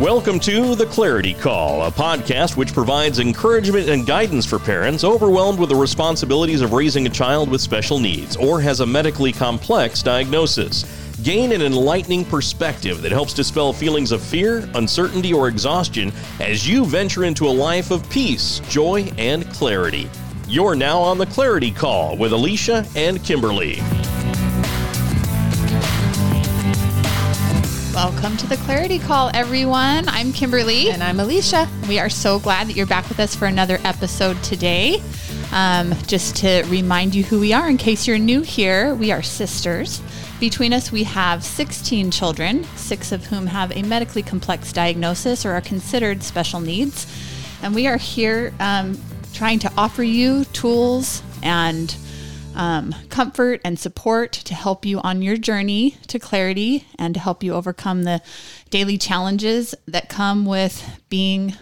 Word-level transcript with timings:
Welcome 0.00 0.40
to 0.40 0.74
The 0.74 0.86
Clarity 0.86 1.34
Call, 1.34 1.82
a 1.82 1.90
podcast 1.90 2.56
which 2.56 2.72
provides 2.72 3.18
encouragement 3.18 3.90
and 3.90 4.06
guidance 4.06 4.46
for 4.46 4.58
parents 4.58 5.04
overwhelmed 5.04 5.58
with 5.58 5.68
the 5.68 5.76
responsibilities 5.76 6.62
of 6.62 6.72
raising 6.72 7.06
a 7.06 7.10
child 7.10 7.50
with 7.50 7.60
special 7.60 7.98
needs 7.98 8.34
or 8.34 8.62
has 8.62 8.80
a 8.80 8.86
medically 8.86 9.30
complex 9.30 10.02
diagnosis. 10.02 10.86
Gain 11.22 11.52
an 11.52 11.60
enlightening 11.60 12.24
perspective 12.24 13.02
that 13.02 13.12
helps 13.12 13.34
dispel 13.34 13.74
feelings 13.74 14.10
of 14.10 14.22
fear, 14.22 14.66
uncertainty, 14.74 15.34
or 15.34 15.48
exhaustion 15.48 16.10
as 16.40 16.66
you 16.66 16.86
venture 16.86 17.24
into 17.24 17.46
a 17.46 17.50
life 17.50 17.90
of 17.90 18.08
peace, 18.08 18.60
joy, 18.70 19.12
and 19.18 19.46
clarity. 19.50 20.08
You're 20.48 20.76
now 20.76 20.98
on 20.98 21.18
The 21.18 21.26
Clarity 21.26 21.72
Call 21.72 22.16
with 22.16 22.32
Alicia 22.32 22.86
and 22.96 23.18
Kimberlee. 23.18 24.19
Welcome 28.02 28.38
to 28.38 28.46
the 28.46 28.56
Clarity 28.56 28.98
Call, 28.98 29.30
everyone. 29.34 30.08
I'm 30.08 30.32
Kimberlee. 30.32 30.90
And 30.90 31.02
I'm 31.02 31.20
Alicia. 31.20 31.68
We 31.86 31.98
are 31.98 32.08
so 32.08 32.38
glad 32.38 32.66
that 32.66 32.72
you're 32.74 32.86
back 32.86 33.06
with 33.10 33.20
us 33.20 33.36
for 33.36 33.44
another 33.44 33.78
episode 33.84 34.42
today. 34.42 35.02
Um, 35.52 35.92
just 36.06 36.34
to 36.36 36.62
remind 36.68 37.14
you 37.14 37.24
who 37.24 37.38
we 37.38 37.52
are 37.52 37.68
in 37.68 37.76
case 37.76 38.06
you're 38.06 38.16
new 38.16 38.40
here, 38.40 38.94
we 38.94 39.12
are 39.12 39.20
sisters. 39.20 40.00
Between 40.40 40.72
us, 40.72 40.90
we 40.90 41.04
have 41.04 41.44
16 41.44 42.10
children, 42.10 42.64
six 42.74 43.12
of 43.12 43.26
whom 43.26 43.46
have 43.46 43.70
a 43.76 43.82
medically 43.82 44.22
complex 44.22 44.72
diagnosis 44.72 45.44
or 45.44 45.52
are 45.52 45.60
considered 45.60 46.22
special 46.22 46.60
needs. 46.60 47.06
And 47.62 47.74
we 47.74 47.86
are 47.86 47.98
here 47.98 48.54
um, 48.60 48.98
trying 49.34 49.58
to 49.58 49.72
offer 49.76 50.02
you 50.02 50.46
tools 50.46 51.22
and 51.42 51.94
um, 52.54 52.94
comfort 53.08 53.60
and 53.64 53.78
support 53.78 54.32
to 54.32 54.54
help 54.54 54.84
you 54.84 55.00
on 55.00 55.22
your 55.22 55.36
journey 55.36 55.96
to 56.08 56.18
clarity 56.18 56.86
and 56.98 57.14
to 57.14 57.20
help 57.20 57.42
you 57.42 57.54
overcome 57.54 58.02
the 58.04 58.22
daily 58.70 58.98
challenges 58.98 59.74
that 59.86 60.08
come 60.08 60.46
with 60.46 61.00
being 61.08 61.54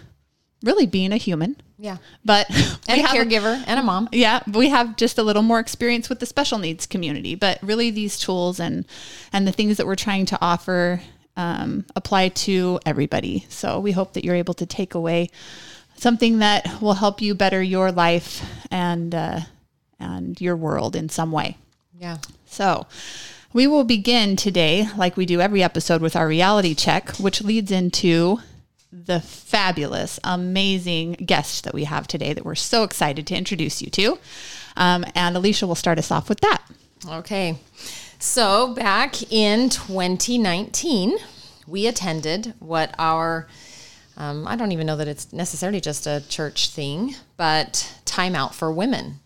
really 0.63 0.85
being 0.85 1.11
a 1.11 1.17
human. 1.17 1.55
Yeah. 1.77 1.97
But 2.25 2.47
and 2.89 3.01
a 3.01 3.03
caregiver 3.05 3.63
and 3.65 3.79
a 3.79 3.83
mom. 3.83 4.09
Yeah, 4.11 4.41
we 4.51 4.69
have 4.69 4.97
just 4.97 5.17
a 5.17 5.23
little 5.23 5.43
more 5.43 5.59
experience 5.59 6.09
with 6.09 6.19
the 6.19 6.25
special 6.25 6.59
needs 6.59 6.85
community, 6.85 7.35
but 7.35 7.59
really 7.61 7.89
these 7.89 8.19
tools 8.19 8.59
and 8.59 8.85
and 9.31 9.47
the 9.47 9.51
things 9.51 9.77
that 9.77 9.85
we're 9.85 9.95
trying 9.95 10.25
to 10.27 10.37
offer 10.41 11.01
um, 11.37 11.85
apply 11.95 12.29
to 12.29 12.79
everybody. 12.85 13.45
So 13.47 13.79
we 13.79 13.93
hope 13.93 14.13
that 14.13 14.25
you're 14.25 14.35
able 14.35 14.53
to 14.55 14.65
take 14.65 14.93
away 14.93 15.29
something 15.95 16.39
that 16.39 16.81
will 16.81 16.93
help 16.93 17.21
you 17.21 17.33
better 17.33 17.61
your 17.61 17.91
life 17.91 18.43
and 18.71 19.15
uh, 19.15 19.39
and 19.99 20.39
your 20.39 20.55
world 20.55 20.95
in 20.95 21.09
some 21.09 21.31
way. 21.31 21.57
Yeah. 21.97 22.17
So, 22.45 22.87
we 23.51 23.67
will 23.67 23.83
begin 23.83 24.35
today, 24.35 24.87
like 24.95 25.17
we 25.17 25.25
do 25.25 25.41
every 25.41 25.63
episode, 25.63 26.01
with 26.01 26.15
our 26.15 26.27
reality 26.27 26.75
check, 26.75 27.09
which 27.17 27.41
leads 27.41 27.71
into 27.71 28.39
the 28.91 29.19
fabulous, 29.19 30.19
amazing 30.23 31.13
guest 31.13 31.63
that 31.63 31.73
we 31.73 31.83
have 31.83 32.07
today 32.07 32.33
that 32.33 32.45
we're 32.45 32.55
so 32.55 32.83
excited 32.83 33.27
to 33.27 33.35
introduce 33.35 33.81
you 33.81 33.89
to. 33.89 34.19
Um, 34.77 35.05
and 35.15 35.35
Alicia 35.35 35.67
will 35.67 35.75
start 35.75 35.99
us 35.99 36.11
off 36.11 36.29
with 36.29 36.39
that. 36.41 36.63
Okay. 37.07 37.57
So, 38.19 38.73
back 38.73 39.31
in 39.31 39.69
2019, 39.69 41.17
we 41.67 41.87
attended 41.87 42.53
what 42.59 42.93
our 42.99 43.47
um, 44.19 44.45
I 44.47 44.57
don't 44.57 44.73
even 44.73 44.85
know 44.85 44.97
that 44.97 45.07
it's 45.07 45.31
necessarily 45.31 45.79
just 45.79 46.05
a 46.05 46.21
church 46.27 46.71
thing, 46.71 47.15
but 47.37 47.99
Time 48.03 48.35
Out 48.35 48.53
for 48.53 48.69
Women. 48.69 49.19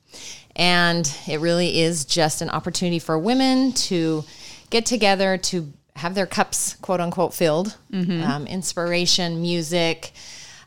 And 0.55 1.11
it 1.27 1.39
really 1.39 1.79
is 1.79 2.05
just 2.05 2.41
an 2.41 2.49
opportunity 2.49 2.99
for 2.99 3.17
women 3.17 3.73
to 3.73 4.23
get 4.69 4.85
together 4.85 5.37
to 5.37 5.71
have 5.95 6.15
their 6.15 6.25
cups, 6.25 6.75
quote 6.75 6.99
unquote, 6.99 7.33
filled. 7.33 7.77
Mm-hmm. 7.91 8.23
Um, 8.23 8.47
inspiration, 8.47 9.41
music, 9.41 10.13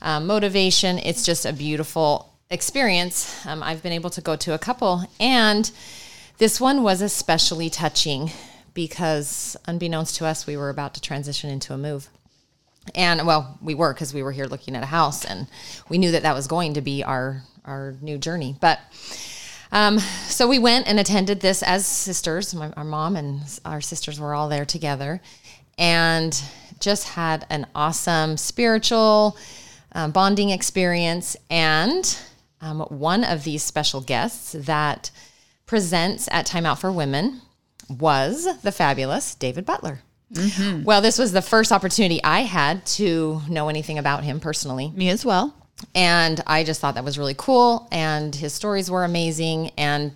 um, 0.03 0.27
motivation. 0.27 0.99
It's 0.99 1.25
just 1.25 1.47
a 1.47 1.53
beautiful 1.53 2.33
experience. 2.51 3.45
Um, 3.47 3.63
I've 3.63 3.83
been 3.83 3.93
able 3.93 4.11
to 4.11 4.21
go 4.21 4.37
to 4.37 4.55
a 4.55 4.59
couple, 4.59 5.05
and 5.19 5.71
this 6.39 6.61
one 6.61 6.83
was 6.83 7.01
especially 7.01 7.71
touching 7.71 8.31
because, 8.75 9.57
unbeknownst 9.67 10.17
to 10.17 10.27
us, 10.27 10.47
we 10.47 10.57
were 10.57 10.69
about 10.69 10.95
to 10.95 11.01
transition 11.01 11.51
into 11.51 11.73
a 11.73 11.79
move. 11.79 12.09
And 12.95 13.27
well, 13.27 13.59
we 13.61 13.75
were 13.75 13.93
because 13.93 14.15
we 14.15 14.23
were 14.23 14.33
here 14.33 14.47
looking 14.47 14.77
at 14.77 14.83
a 14.83 14.87
house, 14.87 15.25
and 15.25 15.49
we 15.89 15.99
knew 15.99 16.13
that 16.13 16.23
that 16.23 16.35
was 16.35 16.47
going 16.47 16.75
to 16.75 16.81
be 16.81 17.03
our 17.03 17.43
our 17.65 17.97
new 18.01 18.17
journey. 18.17 18.55
But 18.61 18.79
um, 19.73 19.99
so 19.99 20.47
we 20.47 20.59
went 20.59 20.87
and 20.87 20.99
attended 21.01 21.41
this 21.41 21.63
as 21.63 21.87
sisters. 21.87 22.55
My, 22.55 22.71
our 22.77 22.85
mom 22.85 23.17
and 23.17 23.41
our 23.65 23.81
sisters 23.81 24.21
were 24.21 24.35
all 24.35 24.49
there 24.49 24.65
together 24.65 25.21
and 25.79 26.41
just 26.81 27.09
had 27.09 27.47
an 27.51 27.67
awesome 27.75 28.37
spiritual 28.37 29.37
um, 29.93 30.13
bonding 30.13 30.51
experience. 30.51 31.37
And 31.51 32.19
um, 32.61 32.81
one 32.81 33.25
of 33.25 33.45
these 33.45 33.63
special 33.63 34.01
guests 34.01 34.53
that 34.53 35.11
presents 35.67 36.29
at 36.31 36.47
Time 36.47 36.67
Out 36.67 36.81
for 36.81 36.93
Women 36.93 37.41
was 37.89 38.61
the 38.63 38.73
fabulous 38.73 39.35
David 39.35 39.65
Butler. 39.65 40.01
Mm-hmm. 40.33 40.83
Well, 40.85 41.01
this 41.03 41.19
was 41.19 41.33
the 41.33 41.43
first 41.43 41.71
opportunity 41.71 42.23
I 42.23 42.41
had 42.41 42.85
to 42.87 43.41
know 43.49 43.69
anything 43.69 43.99
about 43.99 44.25
him 44.25 44.41
personally. 44.41 44.93
Me 44.95 45.09
as 45.09 45.25
well. 45.25 45.55
And 45.95 46.43
I 46.47 46.65
just 46.65 46.81
thought 46.81 46.95
that 46.95 47.05
was 47.05 47.19
really 47.19 47.35
cool. 47.37 47.89
And 47.93 48.35
his 48.35 48.55
stories 48.55 48.91
were 48.91 49.05
amazing 49.05 49.71
and 49.77 50.13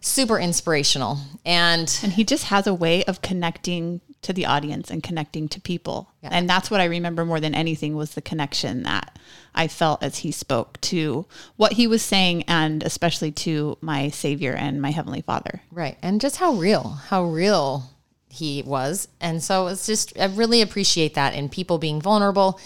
super 0.00 0.38
inspirational. 0.38 1.18
And 1.44 1.98
and 2.02 2.12
he 2.12 2.24
just 2.24 2.44
has 2.44 2.66
a 2.66 2.74
way 2.74 3.04
of 3.04 3.22
connecting 3.22 4.00
to 4.22 4.32
the 4.32 4.46
audience 4.46 4.90
and 4.90 5.02
connecting 5.02 5.48
to 5.48 5.60
people. 5.60 6.10
Yeah. 6.22 6.30
And 6.32 6.48
that's 6.48 6.70
what 6.70 6.80
I 6.80 6.86
remember 6.86 7.24
more 7.24 7.40
than 7.40 7.54
anything 7.54 7.94
was 7.94 8.14
the 8.14 8.22
connection 8.22 8.82
that 8.82 9.18
I 9.54 9.68
felt 9.68 10.02
as 10.02 10.18
he 10.18 10.32
spoke 10.32 10.80
to 10.82 11.26
what 11.56 11.74
he 11.74 11.86
was 11.86 12.02
saying 12.02 12.44
and 12.48 12.82
especially 12.82 13.30
to 13.32 13.78
my 13.80 14.08
savior 14.08 14.52
and 14.52 14.82
my 14.82 14.90
heavenly 14.90 15.22
father. 15.22 15.62
Right. 15.70 15.96
And 16.02 16.20
just 16.20 16.36
how 16.36 16.54
real, 16.54 16.88
how 17.08 17.24
real 17.24 17.90
he 18.28 18.62
was. 18.62 19.08
And 19.20 19.42
so 19.42 19.68
it's 19.68 19.86
just 19.86 20.18
I 20.18 20.26
really 20.26 20.60
appreciate 20.60 21.14
that 21.14 21.34
in 21.34 21.48
people 21.48 21.78
being 21.78 22.00
vulnerable 22.00 22.60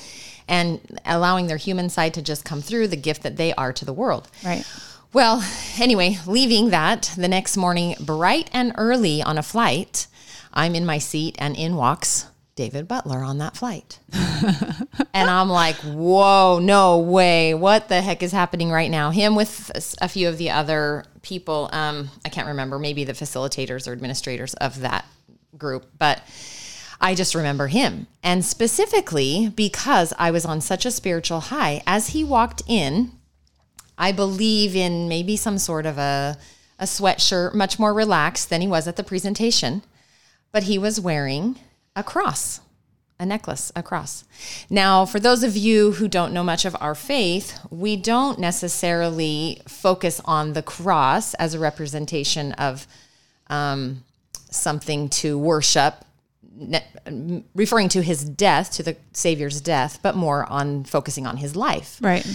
and 0.50 1.00
allowing 1.06 1.46
their 1.46 1.56
human 1.56 1.88
side 1.88 2.12
to 2.14 2.22
just 2.22 2.44
come 2.44 2.60
through 2.60 2.88
the 2.88 2.96
gift 2.96 3.22
that 3.22 3.36
they 3.36 3.54
are 3.54 3.72
to 3.72 3.84
the 3.84 3.92
world. 3.92 4.28
Right. 4.44 4.66
Well, 5.12 5.42
anyway, 5.78 6.18
leaving 6.26 6.70
that 6.70 7.14
the 7.16 7.28
next 7.28 7.56
morning, 7.56 7.94
bright 8.00 8.50
and 8.52 8.72
early 8.76 9.22
on 9.22 9.38
a 9.38 9.42
flight, 9.42 10.06
I'm 10.52 10.74
in 10.74 10.84
my 10.84 10.98
seat 10.98 11.36
and 11.38 11.56
in 11.56 11.76
walks 11.76 12.26
David 12.56 12.86
Butler 12.86 13.20
on 13.20 13.38
that 13.38 13.56
flight. 13.56 14.00
and 14.12 15.30
I'm 15.30 15.48
like, 15.48 15.76
whoa, 15.76 16.58
no 16.60 16.98
way. 16.98 17.54
What 17.54 17.88
the 17.88 18.02
heck 18.02 18.22
is 18.22 18.32
happening 18.32 18.70
right 18.70 18.90
now? 18.90 19.10
Him 19.10 19.34
with 19.34 19.70
a 20.00 20.08
few 20.08 20.28
of 20.28 20.36
the 20.36 20.50
other 20.50 21.04
people. 21.22 21.70
Um, 21.72 22.10
I 22.24 22.28
can't 22.28 22.48
remember, 22.48 22.78
maybe 22.78 23.04
the 23.04 23.12
facilitators 23.12 23.88
or 23.88 23.92
administrators 23.92 24.54
of 24.54 24.80
that 24.80 25.06
group, 25.56 25.86
but 25.98 26.22
I 27.00 27.14
just 27.14 27.34
remember 27.34 27.68
him. 27.68 28.06
And 28.22 28.44
specifically 28.44 29.52
because 29.54 30.12
I 30.18 30.30
was 30.30 30.44
on 30.44 30.60
such 30.60 30.84
a 30.84 30.90
spiritual 30.90 31.40
high, 31.40 31.82
as 31.86 32.08
he 32.08 32.22
walked 32.22 32.62
in, 32.66 33.12
I 33.96 34.12
believe 34.12 34.76
in 34.76 35.08
maybe 35.08 35.36
some 35.36 35.58
sort 35.58 35.86
of 35.86 35.98
a, 35.98 36.36
a 36.78 36.84
sweatshirt, 36.84 37.54
much 37.54 37.78
more 37.78 37.94
relaxed 37.94 38.50
than 38.50 38.60
he 38.60 38.68
was 38.68 38.86
at 38.86 38.96
the 38.96 39.04
presentation, 39.04 39.82
but 40.52 40.64
he 40.64 40.78
was 40.78 41.00
wearing 41.00 41.56
a 41.96 42.02
cross, 42.02 42.60
a 43.18 43.26
necklace, 43.26 43.72
a 43.74 43.82
cross. 43.82 44.24
Now, 44.68 45.04
for 45.06 45.20
those 45.20 45.42
of 45.42 45.56
you 45.56 45.92
who 45.92 46.08
don't 46.08 46.32
know 46.32 46.44
much 46.44 46.64
of 46.64 46.76
our 46.80 46.94
faith, 46.94 47.58
we 47.70 47.96
don't 47.96 48.38
necessarily 48.38 49.60
focus 49.66 50.20
on 50.24 50.52
the 50.52 50.62
cross 50.62 51.34
as 51.34 51.54
a 51.54 51.58
representation 51.58 52.52
of 52.52 52.86
um, 53.48 54.04
something 54.50 55.08
to 55.08 55.38
worship 55.38 56.04
referring 57.54 57.88
to 57.90 58.02
his 58.02 58.24
death, 58.24 58.72
to 58.72 58.82
the 58.82 58.96
Savior's 59.12 59.60
death, 59.60 60.00
but 60.02 60.16
more 60.16 60.44
on 60.50 60.84
focusing 60.84 61.26
on 61.26 61.38
his 61.38 61.56
life. 61.56 61.98
Right. 62.00 62.26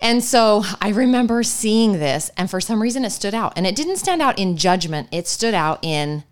And 0.00 0.24
so 0.24 0.64
I 0.80 0.90
remember 0.90 1.42
seeing 1.42 1.92
this, 1.92 2.30
and 2.36 2.50
for 2.50 2.60
some 2.60 2.80
reason 2.80 3.04
it 3.04 3.10
stood 3.10 3.34
out. 3.34 3.52
And 3.56 3.66
it 3.66 3.76
didn't 3.76 3.96
stand 3.96 4.22
out 4.22 4.38
in 4.38 4.56
judgment, 4.56 5.08
it 5.12 5.28
stood 5.28 5.54
out 5.54 5.78
in 5.82 6.24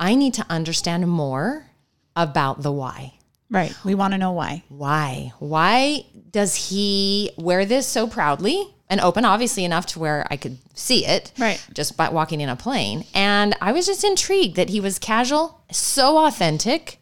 I 0.00 0.14
need 0.14 0.34
to 0.34 0.46
understand 0.50 1.06
more 1.08 1.70
about 2.16 2.62
the 2.62 2.72
why. 2.72 3.14
Right. 3.50 3.74
We 3.84 3.94
want 3.94 4.12
to 4.12 4.18
know 4.18 4.32
why. 4.32 4.64
Why? 4.68 5.32
Why 5.38 6.06
does 6.30 6.54
he 6.70 7.30
wear 7.36 7.64
this 7.64 7.86
so 7.86 8.06
proudly? 8.06 8.74
And 8.94 9.00
open, 9.00 9.24
obviously 9.24 9.64
enough 9.64 9.86
to 9.86 9.98
where 9.98 10.24
I 10.30 10.36
could 10.36 10.56
see 10.72 11.04
it. 11.04 11.32
Right. 11.36 11.60
Just 11.74 11.96
by 11.96 12.10
walking 12.10 12.40
in 12.40 12.48
a 12.48 12.54
plane. 12.54 13.04
And 13.12 13.56
I 13.60 13.72
was 13.72 13.86
just 13.86 14.04
intrigued 14.04 14.54
that 14.54 14.70
he 14.70 14.78
was 14.78 15.00
casual, 15.00 15.60
so 15.72 16.24
authentic, 16.24 17.00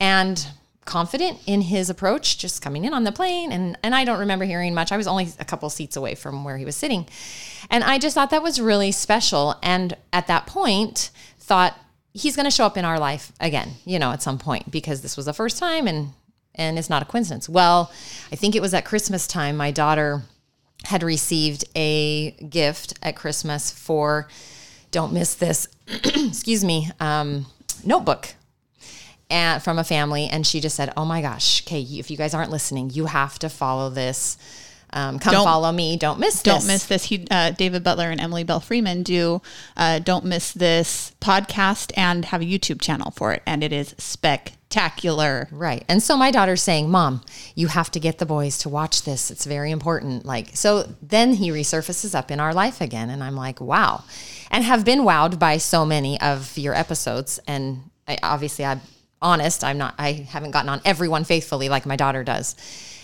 and 0.00 0.44
confident 0.86 1.38
in 1.46 1.60
his 1.60 1.88
approach, 1.88 2.36
just 2.36 2.60
coming 2.60 2.84
in 2.84 2.92
on 2.92 3.04
the 3.04 3.12
plane. 3.12 3.52
And, 3.52 3.78
and 3.84 3.94
I 3.94 4.04
don't 4.04 4.18
remember 4.18 4.44
hearing 4.44 4.74
much. 4.74 4.90
I 4.90 4.96
was 4.96 5.06
only 5.06 5.28
a 5.38 5.44
couple 5.44 5.70
seats 5.70 5.96
away 5.96 6.16
from 6.16 6.42
where 6.42 6.56
he 6.56 6.64
was 6.64 6.74
sitting. 6.74 7.06
And 7.70 7.84
I 7.84 7.98
just 7.98 8.16
thought 8.16 8.30
that 8.30 8.42
was 8.42 8.60
really 8.60 8.90
special. 8.90 9.54
And 9.62 9.96
at 10.12 10.26
that 10.26 10.48
point, 10.48 11.12
thought 11.38 11.78
he's 12.12 12.34
going 12.34 12.44
to 12.44 12.50
show 12.50 12.66
up 12.66 12.76
in 12.76 12.84
our 12.84 12.98
life 12.98 13.30
again, 13.38 13.74
you 13.84 14.00
know, 14.00 14.10
at 14.10 14.20
some 14.20 14.36
point 14.36 14.68
because 14.68 15.02
this 15.02 15.16
was 15.16 15.26
the 15.26 15.32
first 15.32 15.58
time 15.58 15.86
and 15.86 16.08
and 16.56 16.76
it's 16.80 16.90
not 16.90 17.00
a 17.00 17.04
coincidence. 17.04 17.48
Well, 17.48 17.92
I 18.32 18.36
think 18.36 18.56
it 18.56 18.60
was 18.60 18.74
at 18.74 18.84
Christmas 18.84 19.28
time. 19.28 19.56
My 19.56 19.70
daughter 19.70 20.22
had 20.84 21.02
received 21.02 21.64
a 21.76 22.32
gift 22.32 22.94
at 23.02 23.16
Christmas 23.16 23.70
for, 23.70 24.28
don't 24.90 25.12
miss 25.12 25.34
this, 25.34 25.68
excuse 25.88 26.64
me, 26.64 26.90
um, 27.00 27.46
notebook 27.84 28.34
and 29.28 29.62
from 29.62 29.78
a 29.78 29.84
family. 29.84 30.26
And 30.26 30.46
she 30.46 30.60
just 30.60 30.76
said, 30.76 30.92
Oh 30.96 31.04
my 31.04 31.22
gosh, 31.22 31.62
okay, 31.64 31.80
if 31.82 32.10
you 32.10 32.16
guys 32.16 32.34
aren't 32.34 32.50
listening, 32.50 32.90
you 32.90 33.06
have 33.06 33.38
to 33.40 33.48
follow 33.48 33.90
this. 33.90 34.36
Um, 34.92 35.20
come 35.20 35.32
Don't- 35.32 35.44
follow 35.44 35.70
me. 35.70 35.96
Don't 35.96 36.18
miss 36.18 36.42
Don't 36.42 36.56
this. 36.56 36.66
miss 36.66 36.86
this. 36.86 37.04
He, 37.04 37.24
uh, 37.30 37.50
David 37.52 37.84
Butler 37.84 38.10
and 38.10 38.20
Emily 38.20 38.42
Belle 38.42 38.58
Freeman 38.58 39.04
do 39.04 39.40
uh, 39.76 40.00
Don't 40.00 40.24
Miss 40.24 40.52
This 40.52 41.12
podcast 41.20 41.92
and 41.96 42.24
have 42.24 42.40
a 42.42 42.44
YouTube 42.44 42.80
channel 42.80 43.12
for 43.12 43.32
it. 43.32 43.42
And 43.46 43.62
it 43.62 43.72
is 43.72 43.94
spectacular. 43.98 44.56
Right. 45.50 45.84
And 45.88 46.02
so 46.02 46.16
my 46.16 46.30
daughter's 46.30 46.62
saying, 46.62 46.90
Mom, 46.90 47.22
you 47.54 47.66
have 47.66 47.90
to 47.90 48.00
get 48.00 48.18
the 48.18 48.26
boys 48.26 48.56
to 48.58 48.68
watch 48.68 49.02
this. 49.02 49.30
It's 49.30 49.44
very 49.44 49.70
important. 49.70 50.24
Like, 50.24 50.56
so 50.56 50.94
then 51.02 51.34
he 51.34 51.50
resurfaces 51.50 52.14
up 52.14 52.30
in 52.30 52.40
our 52.40 52.54
life 52.54 52.80
again. 52.80 53.10
And 53.10 53.22
I'm 53.22 53.34
like, 53.34 53.60
wow. 53.60 54.04
And 54.50 54.64
have 54.64 54.84
been 54.84 55.00
wowed 55.00 55.38
by 55.38 55.58
so 55.58 55.84
many 55.84 56.20
of 56.20 56.56
your 56.56 56.74
episodes. 56.74 57.40
And 57.46 57.90
I, 58.06 58.18
obviously, 58.22 58.64
I'm 58.64 58.80
honest. 59.20 59.64
I'm 59.64 59.76
not, 59.76 59.94
I 59.98 60.12
haven't 60.12 60.52
gotten 60.52 60.70
on 60.70 60.80
everyone 60.84 61.24
faithfully 61.24 61.68
like 61.68 61.84
my 61.84 61.96
daughter 61.96 62.24
does 62.24 62.54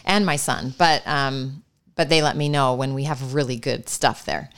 and 0.04 0.24
my 0.24 0.36
son. 0.36 0.72
But, 0.78 1.06
um, 1.06 1.64
but 1.96 2.08
they 2.08 2.22
let 2.22 2.36
me 2.36 2.48
know 2.48 2.74
when 2.74 2.94
we 2.94 3.04
have 3.04 3.34
really 3.34 3.56
good 3.56 3.88
stuff 3.88 4.24
there. 4.24 4.50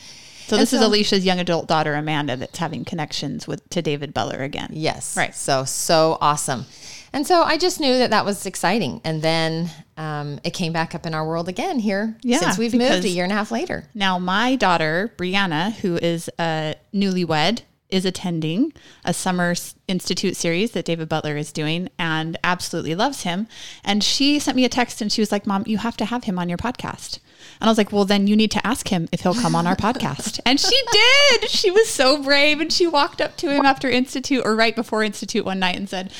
So 0.48 0.56
this 0.56 0.72
is 0.72 0.80
Alicia's 0.80 1.24
young 1.24 1.40
adult 1.40 1.68
daughter, 1.68 1.94
Amanda, 1.94 2.36
that's 2.36 2.58
having 2.58 2.84
connections 2.84 3.46
with 3.46 3.68
to 3.70 3.82
David 3.82 4.14
Butler 4.14 4.42
again. 4.42 4.70
Yes. 4.72 5.16
Right. 5.16 5.34
So, 5.34 5.64
so 5.64 6.16
awesome. 6.20 6.64
And 7.12 7.26
so 7.26 7.42
I 7.42 7.58
just 7.58 7.80
knew 7.80 7.98
that 7.98 8.10
that 8.10 8.24
was 8.24 8.46
exciting. 8.46 9.00
And 9.04 9.22
then 9.22 9.70
um, 9.96 10.40
it 10.44 10.50
came 10.50 10.72
back 10.72 10.94
up 10.94 11.06
in 11.06 11.14
our 11.14 11.26
world 11.26 11.48
again 11.48 11.78
here 11.78 12.16
Yeah, 12.22 12.38
since 12.38 12.58
we've 12.58 12.74
moved 12.74 13.04
a 13.04 13.08
year 13.08 13.24
and 13.24 13.32
a 13.32 13.36
half 13.36 13.50
later. 13.50 13.84
Now, 13.94 14.18
my 14.18 14.56
daughter, 14.56 15.12
Brianna, 15.16 15.72
who 15.72 15.96
is 15.96 16.30
a 16.38 16.76
newlywed, 16.94 17.62
is 17.90 18.04
attending 18.04 18.72
a 19.04 19.14
summer 19.14 19.54
institute 19.86 20.36
series 20.36 20.72
that 20.72 20.84
David 20.84 21.08
Butler 21.08 21.36
is 21.36 21.52
doing 21.52 21.88
and 21.98 22.38
absolutely 22.44 22.94
loves 22.94 23.22
him. 23.22 23.48
And 23.82 24.04
she 24.04 24.38
sent 24.38 24.56
me 24.56 24.64
a 24.64 24.68
text 24.68 25.00
and 25.00 25.10
she 25.10 25.22
was 25.22 25.32
like, 25.32 25.46
Mom, 25.46 25.64
you 25.66 25.78
have 25.78 25.96
to 25.98 26.04
have 26.04 26.24
him 26.24 26.38
on 26.38 26.48
your 26.48 26.58
podcast. 26.58 27.18
And 27.60 27.68
I 27.68 27.70
was 27.70 27.78
like, 27.78 27.92
Well, 27.92 28.04
then 28.04 28.26
you 28.26 28.36
need 28.36 28.50
to 28.52 28.66
ask 28.66 28.88
him 28.88 29.08
if 29.12 29.20
he'll 29.20 29.34
come 29.34 29.54
on 29.54 29.66
our 29.66 29.76
podcast. 29.76 30.40
And 30.46 30.58
she 30.58 30.80
did. 30.92 31.50
She 31.50 31.70
was 31.70 31.88
so 31.88 32.22
brave. 32.22 32.60
And 32.60 32.72
she 32.72 32.86
walked 32.86 33.20
up 33.20 33.36
to 33.38 33.50
him 33.50 33.64
after 33.64 33.88
Institute 33.88 34.42
or 34.44 34.56
right 34.56 34.74
before 34.74 35.02
Institute 35.02 35.44
one 35.44 35.58
night 35.58 35.76
and 35.76 35.88
said, 35.88 36.12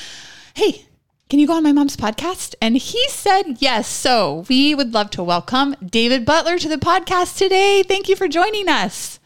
Hey, 0.53 0.85
can 1.29 1.39
you 1.39 1.47
go 1.47 1.53
on 1.53 1.63
my 1.63 1.71
mom's 1.71 1.95
podcast? 1.95 2.55
And 2.61 2.75
he 2.75 3.07
said 3.09 3.57
yes. 3.59 3.87
So 3.87 4.45
we 4.49 4.73
would 4.75 4.93
love 4.93 5.11
to 5.11 5.23
welcome 5.23 5.75
David 5.85 6.25
Butler 6.25 6.57
to 6.57 6.67
the 6.67 6.77
podcast 6.77 7.37
today. 7.37 7.83
Thank 7.83 8.09
you 8.09 8.15
for 8.15 8.27
joining 8.27 8.67
us. 8.67 9.19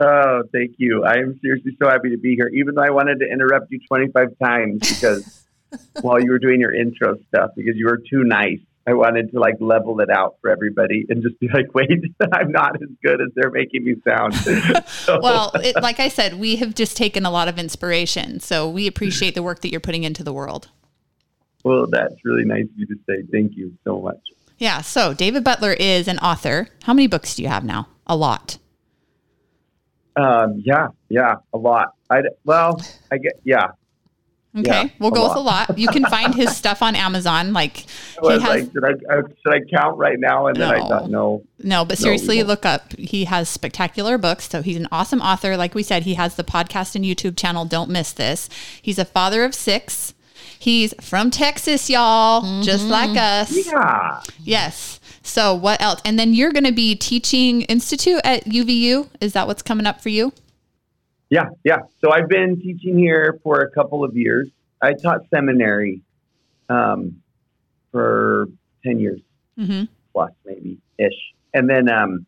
Oh, 0.00 0.44
thank 0.52 0.76
you. 0.78 1.04
I 1.04 1.14
am 1.14 1.38
seriously 1.42 1.76
so 1.80 1.88
happy 1.88 2.10
to 2.10 2.16
be 2.16 2.34
here, 2.34 2.48
even 2.48 2.74
though 2.74 2.82
I 2.82 2.90
wanted 2.90 3.20
to 3.20 3.30
interrupt 3.30 3.70
you 3.70 3.80
25 3.86 4.38
times 4.42 4.78
because 4.78 5.44
while 6.00 6.22
you 6.22 6.30
were 6.30 6.38
doing 6.38 6.60
your 6.60 6.72
intro 6.72 7.18
stuff, 7.28 7.50
because 7.54 7.76
you 7.76 7.86
were 7.86 7.98
too 7.98 8.24
nice. 8.24 8.60
I 8.90 8.94
wanted 8.94 9.30
to 9.30 9.38
like 9.38 9.54
level 9.60 10.00
it 10.00 10.10
out 10.10 10.36
for 10.40 10.50
everybody 10.50 11.06
and 11.08 11.22
just 11.22 11.38
be 11.38 11.48
like, 11.48 11.72
wait, 11.74 11.90
I'm 12.32 12.50
not 12.50 12.74
as 12.82 12.88
good 13.04 13.20
as 13.20 13.28
they're 13.36 13.50
making 13.50 13.84
me 13.84 13.94
sound. 14.06 14.34
So, 14.90 15.20
Well, 15.20 15.52
it, 15.54 15.80
like 15.80 16.00
I 16.00 16.08
said, 16.08 16.34
we 16.34 16.56
have 16.56 16.74
just 16.74 16.96
taken 16.96 17.24
a 17.24 17.30
lot 17.30 17.46
of 17.48 17.58
inspiration. 17.58 18.40
So 18.40 18.68
we 18.68 18.86
appreciate 18.86 19.34
the 19.34 19.42
work 19.42 19.60
that 19.60 19.70
you're 19.70 19.80
putting 19.80 20.04
into 20.04 20.24
the 20.24 20.32
world. 20.32 20.70
well, 21.64 21.86
that's 21.86 22.14
really 22.24 22.44
nice 22.44 22.64
of 22.64 22.70
you 22.76 22.86
to 22.86 22.96
say. 23.08 23.22
Thank 23.30 23.56
you 23.56 23.76
so 23.84 24.00
much. 24.00 24.18
Yeah. 24.58 24.80
So 24.80 25.14
David 25.14 25.44
Butler 25.44 25.72
is 25.72 26.08
an 26.08 26.18
author. 26.18 26.68
How 26.82 26.92
many 26.92 27.06
books 27.06 27.34
do 27.36 27.42
you 27.42 27.48
have 27.48 27.64
now? 27.64 27.88
A 28.06 28.16
lot. 28.16 28.58
Um, 30.16 30.60
yeah, 30.64 30.88
yeah, 31.08 31.36
a 31.52 31.58
lot. 31.58 31.94
I 32.10 32.22
well, 32.44 32.82
I 33.12 33.18
get 33.18 33.34
yeah. 33.44 33.68
Okay. 34.58 34.68
Yeah, 34.68 34.88
we'll 34.98 35.12
go 35.12 35.28
with 35.28 35.36
a 35.36 35.40
lot. 35.40 35.68
lot. 35.68 35.78
You 35.78 35.86
can 35.88 36.04
find 36.06 36.34
his 36.34 36.56
stuff 36.56 36.82
on 36.82 36.96
Amazon. 36.96 37.52
Like 37.52 37.84
I 38.20 38.26
he 38.34 38.40
has 38.40 38.42
like, 38.42 38.72
should 38.72 38.84
I, 38.84 39.14
uh, 39.14 39.22
should 39.42 39.54
I 39.54 39.60
count 39.72 39.96
right 39.96 40.18
now? 40.18 40.48
And 40.48 40.56
then 40.56 40.68
I 40.68 40.78
No. 40.78 40.88
thought, 40.88 41.10
no. 41.10 41.42
No, 41.62 41.84
but 41.84 41.98
seriously, 41.98 42.38
won't. 42.38 42.48
look 42.48 42.66
up. 42.66 42.92
He 42.98 43.26
has 43.26 43.48
spectacular 43.48 44.18
books. 44.18 44.48
So 44.48 44.62
he's 44.62 44.76
an 44.76 44.88
awesome 44.90 45.20
author. 45.20 45.56
Like 45.56 45.74
we 45.76 45.84
said, 45.84 46.02
he 46.02 46.14
has 46.14 46.34
the 46.34 46.42
podcast 46.42 46.96
and 46.96 47.04
YouTube 47.04 47.36
channel. 47.36 47.64
Don't 47.64 47.90
miss 47.90 48.12
this. 48.12 48.48
He's 48.82 48.98
a 48.98 49.04
father 49.04 49.44
of 49.44 49.54
six. 49.54 50.14
He's 50.58 50.92
from 51.00 51.30
Texas, 51.30 51.88
y'all, 51.88 52.62
just 52.62 52.84
like 52.86 53.16
us. 53.16 53.66
Yeah. 53.66 54.20
Yes. 54.42 55.00
So 55.22 55.54
what 55.54 55.80
else? 55.80 56.00
And 56.04 56.18
then 56.18 56.34
you're 56.34 56.50
going 56.52 56.64
to 56.64 56.72
be 56.72 56.94
teaching 56.96 57.62
institute 57.62 58.20
at 58.24 58.44
UVU. 58.46 59.08
Is 59.20 59.32
that 59.34 59.46
what's 59.46 59.62
coming 59.62 59.86
up 59.86 60.00
for 60.02 60.08
you? 60.08 60.32
Yeah, 61.30 61.44
yeah. 61.64 61.78
So 62.04 62.12
I've 62.12 62.28
been 62.28 62.60
teaching 62.60 62.98
here 62.98 63.38
for 63.44 63.60
a 63.60 63.70
couple 63.70 64.02
of 64.04 64.16
years. 64.16 64.48
I 64.82 64.94
taught 64.94 65.20
seminary 65.32 66.02
um, 66.68 67.16
for 67.92 68.46
ten 68.84 68.98
years 68.98 69.20
Mm-hmm. 69.58 69.84
plus, 70.14 70.30
maybe 70.46 70.78
ish, 70.98 71.12
and 71.52 71.68
then 71.68 71.88
um, 71.90 72.24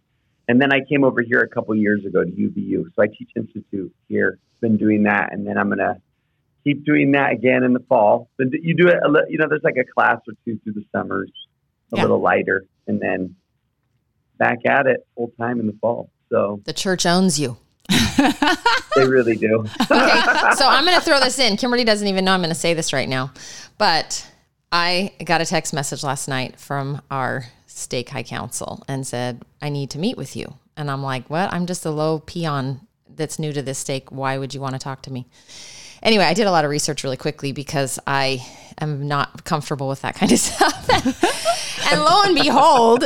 and 0.48 0.60
then 0.60 0.70
I 0.72 0.80
came 0.86 1.02
over 1.02 1.22
here 1.22 1.40
a 1.40 1.48
couple 1.48 1.74
years 1.74 2.04
ago 2.04 2.22
to 2.22 2.30
UVU. 2.30 2.84
So 2.94 3.02
I 3.02 3.06
teach 3.06 3.30
institute 3.36 3.92
here. 4.08 4.38
Been 4.60 4.76
doing 4.76 5.04
that, 5.04 5.32
and 5.32 5.46
then 5.46 5.56
I'm 5.56 5.68
gonna 5.70 5.96
keep 6.62 6.84
doing 6.84 7.12
that 7.12 7.32
again 7.32 7.62
in 7.64 7.72
the 7.72 7.80
fall. 7.88 8.28
But 8.36 8.48
you 8.52 8.74
do 8.76 8.88
it, 8.88 8.98
a 9.02 9.08
li- 9.08 9.24
you 9.30 9.38
know. 9.38 9.46
There's 9.48 9.62
like 9.64 9.78
a 9.78 9.84
class 9.84 10.18
or 10.28 10.34
two 10.44 10.58
through 10.62 10.74
the 10.74 10.84
summers, 10.94 11.30
a 11.92 11.96
Yeah. 11.96 12.02
little 12.02 12.20
lighter, 12.20 12.64
and 12.86 13.00
then 13.00 13.34
back 14.36 14.58
at 14.66 14.86
it 14.86 15.06
full 15.16 15.32
time 15.40 15.58
in 15.58 15.66
the 15.66 15.76
fall. 15.80 16.10
So 16.30 16.60
The 16.64 16.72
church 16.74 17.06
owns 17.06 17.38
you. 17.40 17.56
they 18.96 19.06
really 19.06 19.36
do. 19.36 19.66
Okay, 19.80 20.20
so 20.56 20.66
I'm 20.66 20.84
going 20.84 20.96
to 20.96 21.04
throw 21.04 21.20
this 21.20 21.38
in. 21.38 21.56
Kimberlee 21.56 21.84
doesn't 21.84 22.06
even 22.06 22.24
know 22.24 22.32
I'm 22.32 22.40
going 22.40 22.50
to 22.50 22.54
say 22.54 22.74
this 22.74 22.92
right 22.92 23.08
now, 23.08 23.32
but 23.78 24.26
I 24.70 25.12
got 25.24 25.40
a 25.40 25.46
text 25.46 25.74
message 25.74 26.02
last 26.02 26.28
night 26.28 26.58
from 26.58 27.02
our 27.10 27.46
stake 27.66 28.08
high 28.10 28.22
council 28.22 28.82
and 28.88 29.06
said, 29.06 29.42
I 29.60 29.68
need 29.68 29.90
to 29.90 29.98
meet 29.98 30.16
with 30.16 30.36
you. 30.36 30.54
And 30.76 30.90
I'm 30.90 31.02
like, 31.02 31.28
what? 31.28 31.52
I'm 31.52 31.66
just 31.66 31.84
a 31.84 31.90
low 31.90 32.20
peon 32.20 32.80
that's 33.14 33.38
new 33.38 33.52
to 33.52 33.62
this 33.62 33.78
stake. 33.78 34.10
Why 34.10 34.38
would 34.38 34.54
you 34.54 34.60
want 34.60 34.74
to 34.74 34.78
talk 34.78 35.02
to 35.02 35.12
me? 35.12 35.26
Anyway, 36.02 36.24
I 36.24 36.34
did 36.34 36.46
a 36.46 36.50
lot 36.50 36.64
of 36.64 36.70
research 36.70 37.04
really 37.04 37.16
quickly 37.16 37.52
because 37.52 37.98
I 38.06 38.44
am 38.80 39.06
not 39.06 39.44
comfortable 39.44 39.88
with 39.88 40.02
that 40.02 40.14
kind 40.16 40.32
of 40.32 40.38
stuff. 40.38 40.88
and 41.92 42.00
lo 42.00 42.22
and 42.24 42.34
behold, 42.34 43.04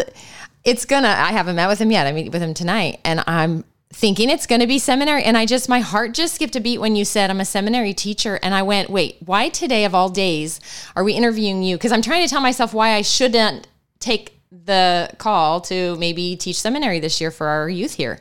it's 0.65 0.85
gonna, 0.85 1.09
I 1.09 1.33
haven't 1.33 1.57
met 1.57 1.69
with 1.69 1.81
him 1.81 1.91
yet. 1.91 2.07
I 2.07 2.13
meet 2.13 2.33
with 2.33 2.43
him 2.43 2.55
tonight 2.55 3.01
and 3.05 3.23
I'm 3.27 3.65
thinking 3.97 4.29
it's 4.29 4.47
gonna 4.47 4.67
be 4.67 4.79
seminary. 4.79 5.23
And 5.25 5.39
I 5.39 5.47
just, 5.47 5.71
my 5.71 5.81
heart 5.81 6.13
just 6.13 6.35
skipped 6.35 6.55
a 6.55 6.61
beat 6.61 6.79
when 6.79 6.97
you 6.97 7.05
said 7.07 7.31
I'm 7.31 7.41
a 7.41 7.47
seminary 7.47 7.95
teacher. 7.95 8.39
And 8.43 8.55
I 8.55 8.63
went, 8.63 8.91
wait, 8.91 9.17
why 9.25 9.49
today 9.49 9.87
of 9.87 9.95
all 9.95 10.11
days 10.11 10.61
are 10.95 11.03
we 11.03 11.15
interviewing 11.15 11.63
you? 11.63 11.77
Because 11.77 11.93
I'm 11.93 12.03
trying 12.03 12.23
to 12.23 12.29
tell 12.29 12.43
myself 12.43 12.75
why 12.75 12.91
I 12.93 13.01
shouldn't 13.01 13.69
take 13.99 14.39
the 14.51 15.09
call 15.17 15.63
to 15.63 15.97
maybe 15.97 16.37
teach 16.37 16.61
seminary 16.61 17.01
this 17.01 17.21
year 17.23 17.31
for 17.31 17.47
our 17.47 17.69
youth 17.71 17.95
here. 17.95 18.21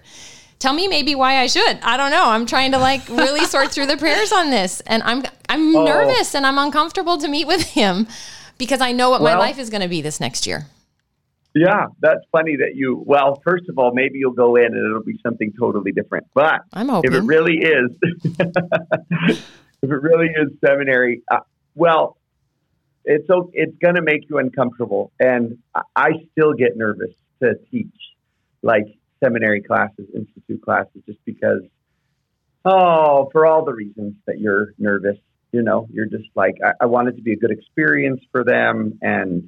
Tell 0.59 0.73
me 0.73 0.87
maybe 0.87 1.13
why 1.13 1.39
I 1.39 1.47
should. 1.47 1.79
I 1.83 1.97
don't 1.97 2.11
know. 2.11 2.23
I'm 2.29 2.45
trying 2.45 2.71
to 2.71 2.77
like 2.77 3.07
really 3.09 3.45
sort 3.53 3.71
through 3.73 3.87
the 3.87 3.97
prayers 3.97 4.31
on 4.31 4.49
this, 4.49 4.79
and 4.87 5.03
I'm 5.03 5.23
I'm 5.49 5.75
Oh. 5.75 5.83
nervous 5.83 6.33
and 6.33 6.45
I'm 6.45 6.57
uncomfortable 6.57 7.17
to 7.17 7.27
meet 7.27 7.45
with 7.47 7.61
him 7.61 8.07
because 8.57 8.79
I 8.79 8.93
know 8.93 9.09
what 9.09 9.21
my 9.21 9.37
life 9.37 9.59
is 9.59 9.69
going 9.69 9.81
to 9.81 9.89
be 9.89 10.01
this 10.01 10.19
next 10.21 10.47
year. 10.47 10.67
Yeah, 11.55 11.85
that's 12.01 12.19
funny 12.33 12.57
that 12.57 12.75
you. 12.75 13.01
Well, 13.05 13.41
first 13.45 13.69
of 13.69 13.79
all, 13.79 13.93
maybe 13.93 14.19
you'll 14.19 14.33
go 14.33 14.57
in 14.57 14.65
and 14.65 14.85
it'll 14.85 15.03
be 15.03 15.17
something 15.23 15.53
totally 15.57 15.93
different. 15.93 16.27
But 16.33 16.61
I'm 16.73 16.89
if 17.05 17.13
it 17.13 17.23
really 17.23 17.59
is, 17.59 17.91
if 18.01 19.43
it 19.81 20.01
really 20.01 20.27
is 20.27 20.49
seminary, 20.63 21.21
uh, 21.31 21.39
well, 21.73 22.17
it's 23.05 23.25
it's 23.53 23.77
going 23.81 23.95
to 23.95 24.01
make 24.01 24.29
you 24.29 24.37
uncomfortable, 24.37 25.13
and 25.17 25.57
I, 25.95 26.11
still 26.33 26.51
get 26.51 26.75
nervous 26.75 27.11
to 27.41 27.55
teach 27.71 27.95
like 28.61 28.87
seminary 29.23 29.61
classes, 29.61 30.07
institute 30.13 30.61
classes, 30.61 31.01
just 31.05 31.23
because. 31.23 31.61
Oh, 32.67 33.29
for 33.31 33.45
all 33.45 33.63
the 33.63 33.73
reasons 33.73 34.15
that 34.25 34.39
you're 34.39 34.73
nervous, 34.79 35.17
you 35.51 35.61
know, 35.61 35.87
you're 35.93 36.07
just 36.07 36.27
like 36.33 36.55
I, 36.65 36.71
I 36.81 36.85
want 36.87 37.07
it 37.07 37.15
to 37.15 37.21
be 37.21 37.31
a 37.31 37.37
good 37.37 37.51
experience 37.51 38.21
for 38.31 38.43
them, 38.43 38.97
and 39.01 39.47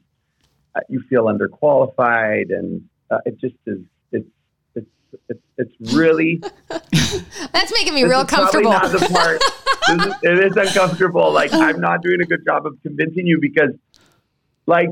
you 0.90 1.02
feel 1.10 1.26
underqualified, 1.26 2.56
and 2.56 2.88
uh, 3.10 3.20
it 3.26 3.40
just 3.40 3.56
is. 3.66 3.80
It's 4.12 4.28
it's 4.76 4.88
it's 5.30 5.42
it's 5.58 5.94
really 5.94 6.42
That's 7.54 7.74
making 7.74 7.96
me 7.96 8.04
real 8.04 8.22
is 8.22 8.28
probably 8.28 8.64
comfortable. 8.64 8.72
not 8.72 8.92
the 8.92 9.08
part. 9.14 9.42
is, 9.90 10.16
it 10.24 10.46
is 10.46 10.58
uncomfortable. 10.58 11.32
Like 11.32 11.54
I'm 11.54 11.80
not 11.80 12.02
doing 12.02 12.22
a 12.22 12.26
good 12.26 12.44
job 12.46 12.66
of 12.66 12.78
convincing 12.82 13.26
you 13.26 13.40
because, 13.40 13.72
like, 14.66 14.90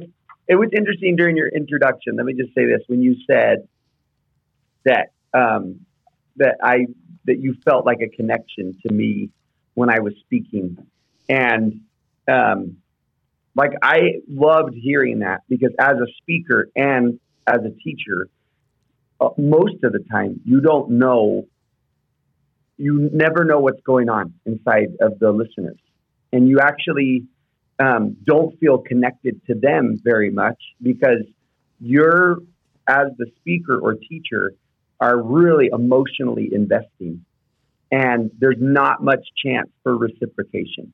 it 0.47 0.55
was 0.55 0.69
interesting 0.75 1.15
during 1.15 1.35
your 1.35 1.49
introduction. 1.49 2.15
Let 2.15 2.25
me 2.25 2.33
just 2.33 2.53
say 2.55 2.65
this: 2.65 2.81
when 2.87 3.01
you 3.01 3.15
said 3.29 3.67
that 4.85 5.11
um, 5.33 5.81
that 6.37 6.57
I 6.63 6.87
that 7.25 7.39
you 7.39 7.55
felt 7.65 7.85
like 7.85 8.01
a 8.01 8.07
connection 8.07 8.77
to 8.85 8.93
me 8.93 9.29
when 9.73 9.89
I 9.89 9.99
was 9.99 10.13
speaking, 10.21 10.77
and 11.27 11.81
um, 12.27 12.77
like 13.55 13.71
I 13.81 14.21
loved 14.27 14.75
hearing 14.75 15.19
that 15.19 15.41
because 15.49 15.71
as 15.79 15.93
a 15.93 16.07
speaker 16.21 16.69
and 16.75 17.19
as 17.47 17.59
a 17.59 17.71
teacher, 17.83 18.27
uh, 19.19 19.29
most 19.37 19.83
of 19.83 19.93
the 19.93 20.03
time 20.11 20.41
you 20.45 20.61
don't 20.61 20.91
know, 20.91 21.47
you 22.77 23.09
never 23.13 23.45
know 23.45 23.59
what's 23.59 23.81
going 23.81 24.09
on 24.09 24.33
inside 24.45 24.97
of 24.99 25.19
the 25.19 25.31
listeners, 25.31 25.77
and 26.33 26.47
you 26.47 26.59
actually 26.59 27.25
um, 27.79 28.17
don't 28.25 28.59
feel 28.59 28.77
connected 28.77 29.41
to 29.47 29.55
them 29.55 29.99
very 30.03 30.29
much 30.29 30.61
because 30.81 31.23
you're 31.79 32.37
as 32.87 33.07
the 33.17 33.25
speaker 33.39 33.79
or 33.79 33.95
teacher 33.95 34.53
are 34.99 35.21
really 35.21 35.69
emotionally 35.73 36.49
investing 36.51 37.25
and 37.91 38.31
there's 38.39 38.57
not 38.59 39.03
much 39.03 39.25
chance 39.43 39.69
for 39.83 39.97
reciprocation. 39.97 40.91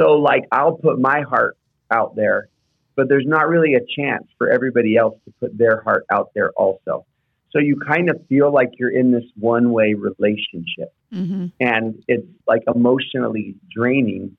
So, 0.00 0.12
like, 0.12 0.44
I'll 0.52 0.76
put 0.76 1.00
my 1.00 1.22
heart 1.22 1.56
out 1.90 2.14
there, 2.16 2.48
but 2.94 3.08
there's 3.08 3.26
not 3.26 3.48
really 3.48 3.74
a 3.74 3.80
chance 3.80 4.24
for 4.38 4.48
everybody 4.48 4.96
else 4.96 5.18
to 5.24 5.32
put 5.40 5.58
their 5.58 5.82
heart 5.82 6.06
out 6.10 6.30
there 6.34 6.50
also. 6.52 7.04
So, 7.50 7.58
you 7.58 7.76
kind 7.76 8.08
of 8.08 8.24
feel 8.28 8.52
like 8.52 8.70
you're 8.78 8.96
in 8.96 9.10
this 9.10 9.24
one 9.36 9.72
way 9.72 9.94
relationship, 9.94 10.92
mm-hmm. 11.12 11.46
and 11.60 12.02
it's 12.06 12.26
like 12.46 12.62
emotionally 12.72 13.56
draining. 13.74 14.36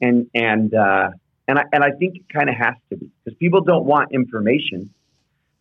And, 0.00 0.28
and, 0.34 0.74
uh, 0.74 1.10
and 1.46 1.58
I, 1.60 1.62
and 1.72 1.84
I 1.84 1.90
think 1.90 2.16
it 2.16 2.28
kind 2.32 2.48
of 2.48 2.56
has 2.56 2.74
to 2.90 2.96
be 2.96 3.10
because 3.24 3.38
people 3.38 3.60
don't 3.60 3.84
want 3.84 4.12
information, 4.12 4.90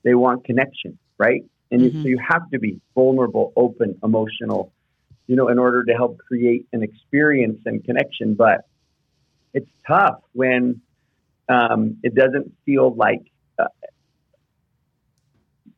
they 0.04 0.16
want 0.16 0.46
connection, 0.46 0.98
right? 1.18 1.44
And 1.70 1.82
mm-hmm. 1.82 1.98
you, 1.98 2.04
so 2.04 2.08
you 2.08 2.20
have 2.28 2.50
to 2.52 2.60
be 2.60 2.82
vulnerable, 2.96 3.54
open, 3.56 4.00
emotional, 4.04 4.74
you 5.28 5.36
know, 5.36 5.48
in 5.50 5.60
order 5.60 5.84
to 5.84 5.94
help 5.94 6.18
create 6.18 6.66
an 6.74 6.82
experience 6.82 7.60
and 7.66 7.84
connection. 7.84 8.34
But 8.34 8.66
it's 9.54 9.70
tough 9.88 10.22
when 10.34 10.82
um, 11.50 11.98
it 12.04 12.16
doesn't 12.16 12.54
feel 12.66 12.94
like 12.94 13.22
uh, 13.60 13.66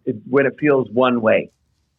it, 0.05 0.15
when 0.29 0.45
it 0.45 0.53
feels 0.59 0.89
one 0.91 1.21
way, 1.21 1.51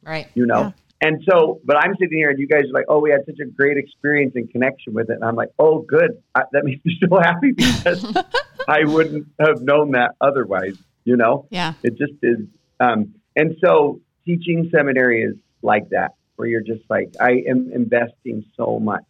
right? 0.03 0.29
You 0.35 0.47
know. 0.47 0.61
Yeah. 0.61 0.71
And 1.01 1.23
so, 1.29 1.61
but 1.65 1.77
I'm 1.77 1.95
sitting 2.01 2.17
here 2.17 2.31
and 2.31 2.39
you 2.39 2.47
guys 2.47 2.63
are 2.63 2.73
like, 2.73 2.87
oh, 2.89 2.99
we 2.99 3.11
had 3.11 3.27
such 3.27 3.39
a 3.39 3.45
great 3.45 3.77
experience 3.77 4.33
and 4.37 4.51
connection 4.51 4.95
with 4.95 5.11
it. 5.11 5.15
And 5.15 5.25
I'm 5.25 5.35
like, 5.35 5.51
oh, 5.59 5.81
good. 5.81 6.23
I, 6.35 6.45
that 6.53 6.65
makes 6.65 6.83
me 6.83 6.99
so 7.09 7.19
happy 7.19 7.53
because 7.53 8.17
I 8.69 8.85
wouldn't 8.85 9.27
have 9.39 9.61
known 9.61 9.91
that 9.91 10.13
otherwise, 10.23 10.79
you 11.05 11.17
know? 11.17 11.47
Yeah. 11.51 11.75
It 11.83 11.99
just 11.99 12.15
is. 12.23 12.39
Um, 12.81 13.15
and 13.37 13.55
so 13.63 14.01
teaching 14.25 14.71
seminary 14.75 15.23
is 15.23 15.35
like 15.61 15.91
that, 15.91 16.15
where 16.37 16.49
you're 16.49 16.63
just 16.63 16.85
like, 16.89 17.13
I 17.21 17.43
am 17.49 17.71
investing 17.75 18.45
so 18.57 18.79
much. 18.79 19.05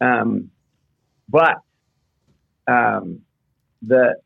Um, 0.00 0.50
but 1.28 1.56
um, 2.66 3.20
the 3.82 4.16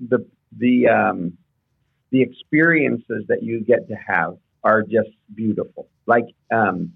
the 0.00 0.26
the 0.56 0.88
um, 0.88 1.38
the 2.10 2.22
experiences 2.22 3.24
that 3.28 3.42
you 3.42 3.60
get 3.60 3.88
to 3.88 3.94
have 3.94 4.36
are 4.62 4.82
just 4.82 5.10
beautiful. 5.34 5.88
Like 6.06 6.26
um, 6.52 6.92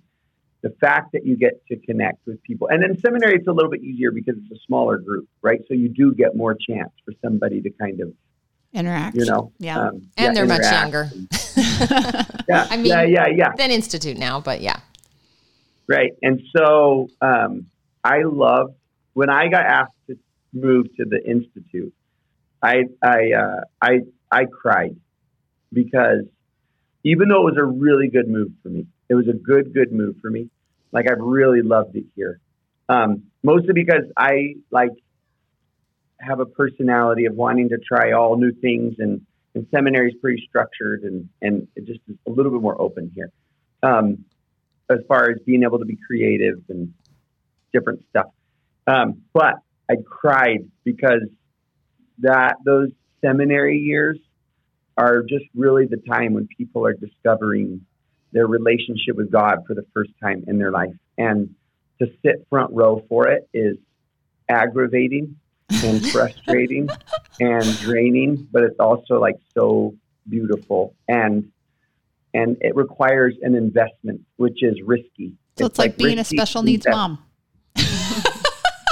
the 0.62 0.70
fact 0.80 1.12
that 1.12 1.24
you 1.24 1.36
get 1.36 1.64
to 1.68 1.76
connect 1.76 2.26
with 2.26 2.42
people, 2.42 2.68
and 2.68 2.82
in 2.82 2.98
seminary 3.00 3.36
it's 3.36 3.46
a 3.46 3.52
little 3.52 3.70
bit 3.70 3.82
easier 3.82 4.10
because 4.10 4.34
it's 4.36 4.60
a 4.60 4.64
smaller 4.66 4.98
group, 4.98 5.28
right? 5.42 5.60
So 5.68 5.74
you 5.74 5.88
do 5.88 6.14
get 6.14 6.36
more 6.36 6.54
chance 6.54 6.90
for 7.04 7.12
somebody 7.22 7.60
to 7.62 7.70
kind 7.70 8.00
of 8.00 8.12
interact. 8.72 9.16
You 9.16 9.24
know, 9.24 9.52
yeah, 9.58 9.78
um, 9.78 9.88
and 9.88 10.10
yeah, 10.16 10.32
they're 10.32 10.46
much 10.46 10.62
younger. 10.62 11.10
yeah, 12.48 12.66
I 12.70 12.76
mean, 12.76 12.86
yeah, 12.86 13.02
yeah, 13.02 13.26
yeah. 13.28 13.52
Than 13.56 13.70
institute 13.70 14.18
now, 14.18 14.40
but 14.40 14.60
yeah, 14.60 14.80
right. 15.86 16.12
And 16.22 16.40
so 16.56 17.08
um, 17.20 17.66
I 18.04 18.22
love 18.22 18.74
when 19.14 19.28
I 19.30 19.48
got 19.48 19.64
asked 19.64 19.92
to 20.08 20.18
move 20.52 20.86
to 20.96 21.04
the 21.04 21.22
institute. 21.24 21.94
I 22.62 22.84
I 23.02 23.32
uh, 23.32 23.60
I 23.80 24.00
I 24.30 24.44
cried 24.44 24.96
because 25.72 26.24
even 27.04 27.28
though 27.28 27.48
it 27.48 27.52
was 27.52 27.58
a 27.58 27.64
really 27.64 28.08
good 28.08 28.28
move 28.28 28.52
for 28.62 28.68
me, 28.68 28.86
it 29.08 29.14
was 29.14 29.28
a 29.28 29.32
good 29.32 29.72
good 29.72 29.92
move 29.92 30.16
for 30.20 30.30
me. 30.30 30.50
Like 30.92 31.10
I've 31.10 31.20
really 31.20 31.62
loved 31.62 31.96
it 31.96 32.04
here, 32.16 32.40
um, 32.88 33.24
mostly 33.42 33.72
because 33.72 34.04
I 34.16 34.56
like 34.70 34.90
have 36.20 36.40
a 36.40 36.46
personality 36.46 37.26
of 37.26 37.34
wanting 37.34 37.70
to 37.70 37.78
try 37.78 38.12
all 38.12 38.36
new 38.36 38.52
things 38.52 38.96
and, 38.98 39.22
and 39.54 39.66
seminary 39.74 40.10
is 40.10 40.16
pretty 40.20 40.44
structured 40.48 41.02
and, 41.02 41.28
and 41.40 41.66
it 41.76 41.86
just 41.86 42.00
is 42.08 42.16
a 42.26 42.30
little 42.30 42.52
bit 42.52 42.60
more 42.60 42.80
open 42.80 43.10
here. 43.14 43.30
Um, 43.82 44.24
as 44.90 44.98
far 45.08 45.30
as 45.30 45.38
being 45.46 45.62
able 45.62 45.78
to 45.78 45.84
be 45.84 45.96
creative 45.96 46.62
and 46.68 46.92
different 47.72 48.04
stuff. 48.10 48.26
Um, 48.86 49.22
but 49.32 49.54
I 49.90 49.96
cried 50.04 50.70
because 50.84 51.22
that 52.18 52.56
those 52.64 52.90
seminary 53.20 53.78
years 53.78 54.18
are 54.96 55.22
just 55.22 55.44
really 55.54 55.86
the 55.86 55.96
time 55.96 56.34
when 56.34 56.46
people 56.46 56.86
are 56.86 56.92
discovering 56.92 57.84
their 58.32 58.46
relationship 58.46 59.16
with 59.16 59.32
God 59.32 59.64
for 59.66 59.74
the 59.74 59.84
first 59.92 60.10
time 60.22 60.44
in 60.46 60.58
their 60.58 60.70
life. 60.70 60.92
And 61.18 61.54
to 62.00 62.06
sit 62.24 62.46
front 62.48 62.72
row 62.72 63.04
for 63.08 63.28
it 63.28 63.48
is 63.52 63.76
aggravating 64.48 65.36
and 65.82 66.06
frustrating 66.12 66.88
and 67.40 67.64
draining, 67.78 68.48
but 68.52 68.62
it's 68.62 68.78
also 68.78 69.18
like 69.20 69.36
so 69.54 69.94
beautiful 70.28 70.94
and 71.08 71.50
and 72.32 72.56
it 72.60 72.76
requires 72.76 73.34
an 73.42 73.56
investment, 73.56 74.20
which 74.36 74.62
is 74.62 74.80
risky. 74.84 75.32
So 75.58 75.66
it's, 75.66 75.70
it's 75.70 75.78
like, 75.80 75.90
like, 75.90 75.96
being 75.98 76.18
a 76.20 76.24
special 76.24 76.62
needs 76.62 76.86
mom. 76.88 77.18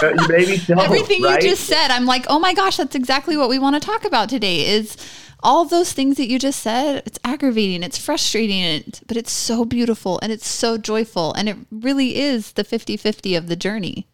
Uh, 0.02 0.26
maybe 0.28 0.56
so, 0.58 0.78
Everything 0.78 1.22
right? 1.22 1.42
you 1.42 1.50
just 1.50 1.64
said, 1.64 1.88
I'm 1.90 2.06
like, 2.06 2.26
oh 2.28 2.38
my 2.38 2.54
gosh, 2.54 2.76
that's 2.76 2.94
exactly 2.94 3.36
what 3.36 3.48
we 3.48 3.58
want 3.58 3.80
to 3.80 3.80
talk 3.80 4.04
about 4.04 4.28
today. 4.28 4.66
Is 4.66 4.96
all 5.42 5.64
those 5.64 5.92
things 5.92 6.16
that 6.16 6.28
you 6.28 6.38
just 6.38 6.60
said. 6.60 7.02
It's 7.06 7.18
aggravating, 7.24 7.82
it's 7.82 7.98
frustrating, 7.98 8.84
but 9.06 9.16
it's 9.16 9.30
so 9.30 9.64
beautiful 9.64 10.18
and 10.22 10.32
it's 10.32 10.48
so 10.48 10.78
joyful, 10.78 11.32
and 11.34 11.48
it 11.48 11.56
really 11.70 12.16
is 12.16 12.52
the 12.52 12.64
50-50 12.64 13.36
of 13.36 13.48
the 13.48 13.56
journey. 13.56 14.06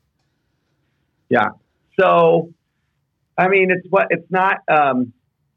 Yeah, 1.29 1.49
so, 1.99 2.53
I 3.39 3.49
mean, 3.49 3.71
it's 3.71 3.87
what 3.89 4.09
it's 4.11 4.31
not. 4.31 4.59
Um, 4.69 5.13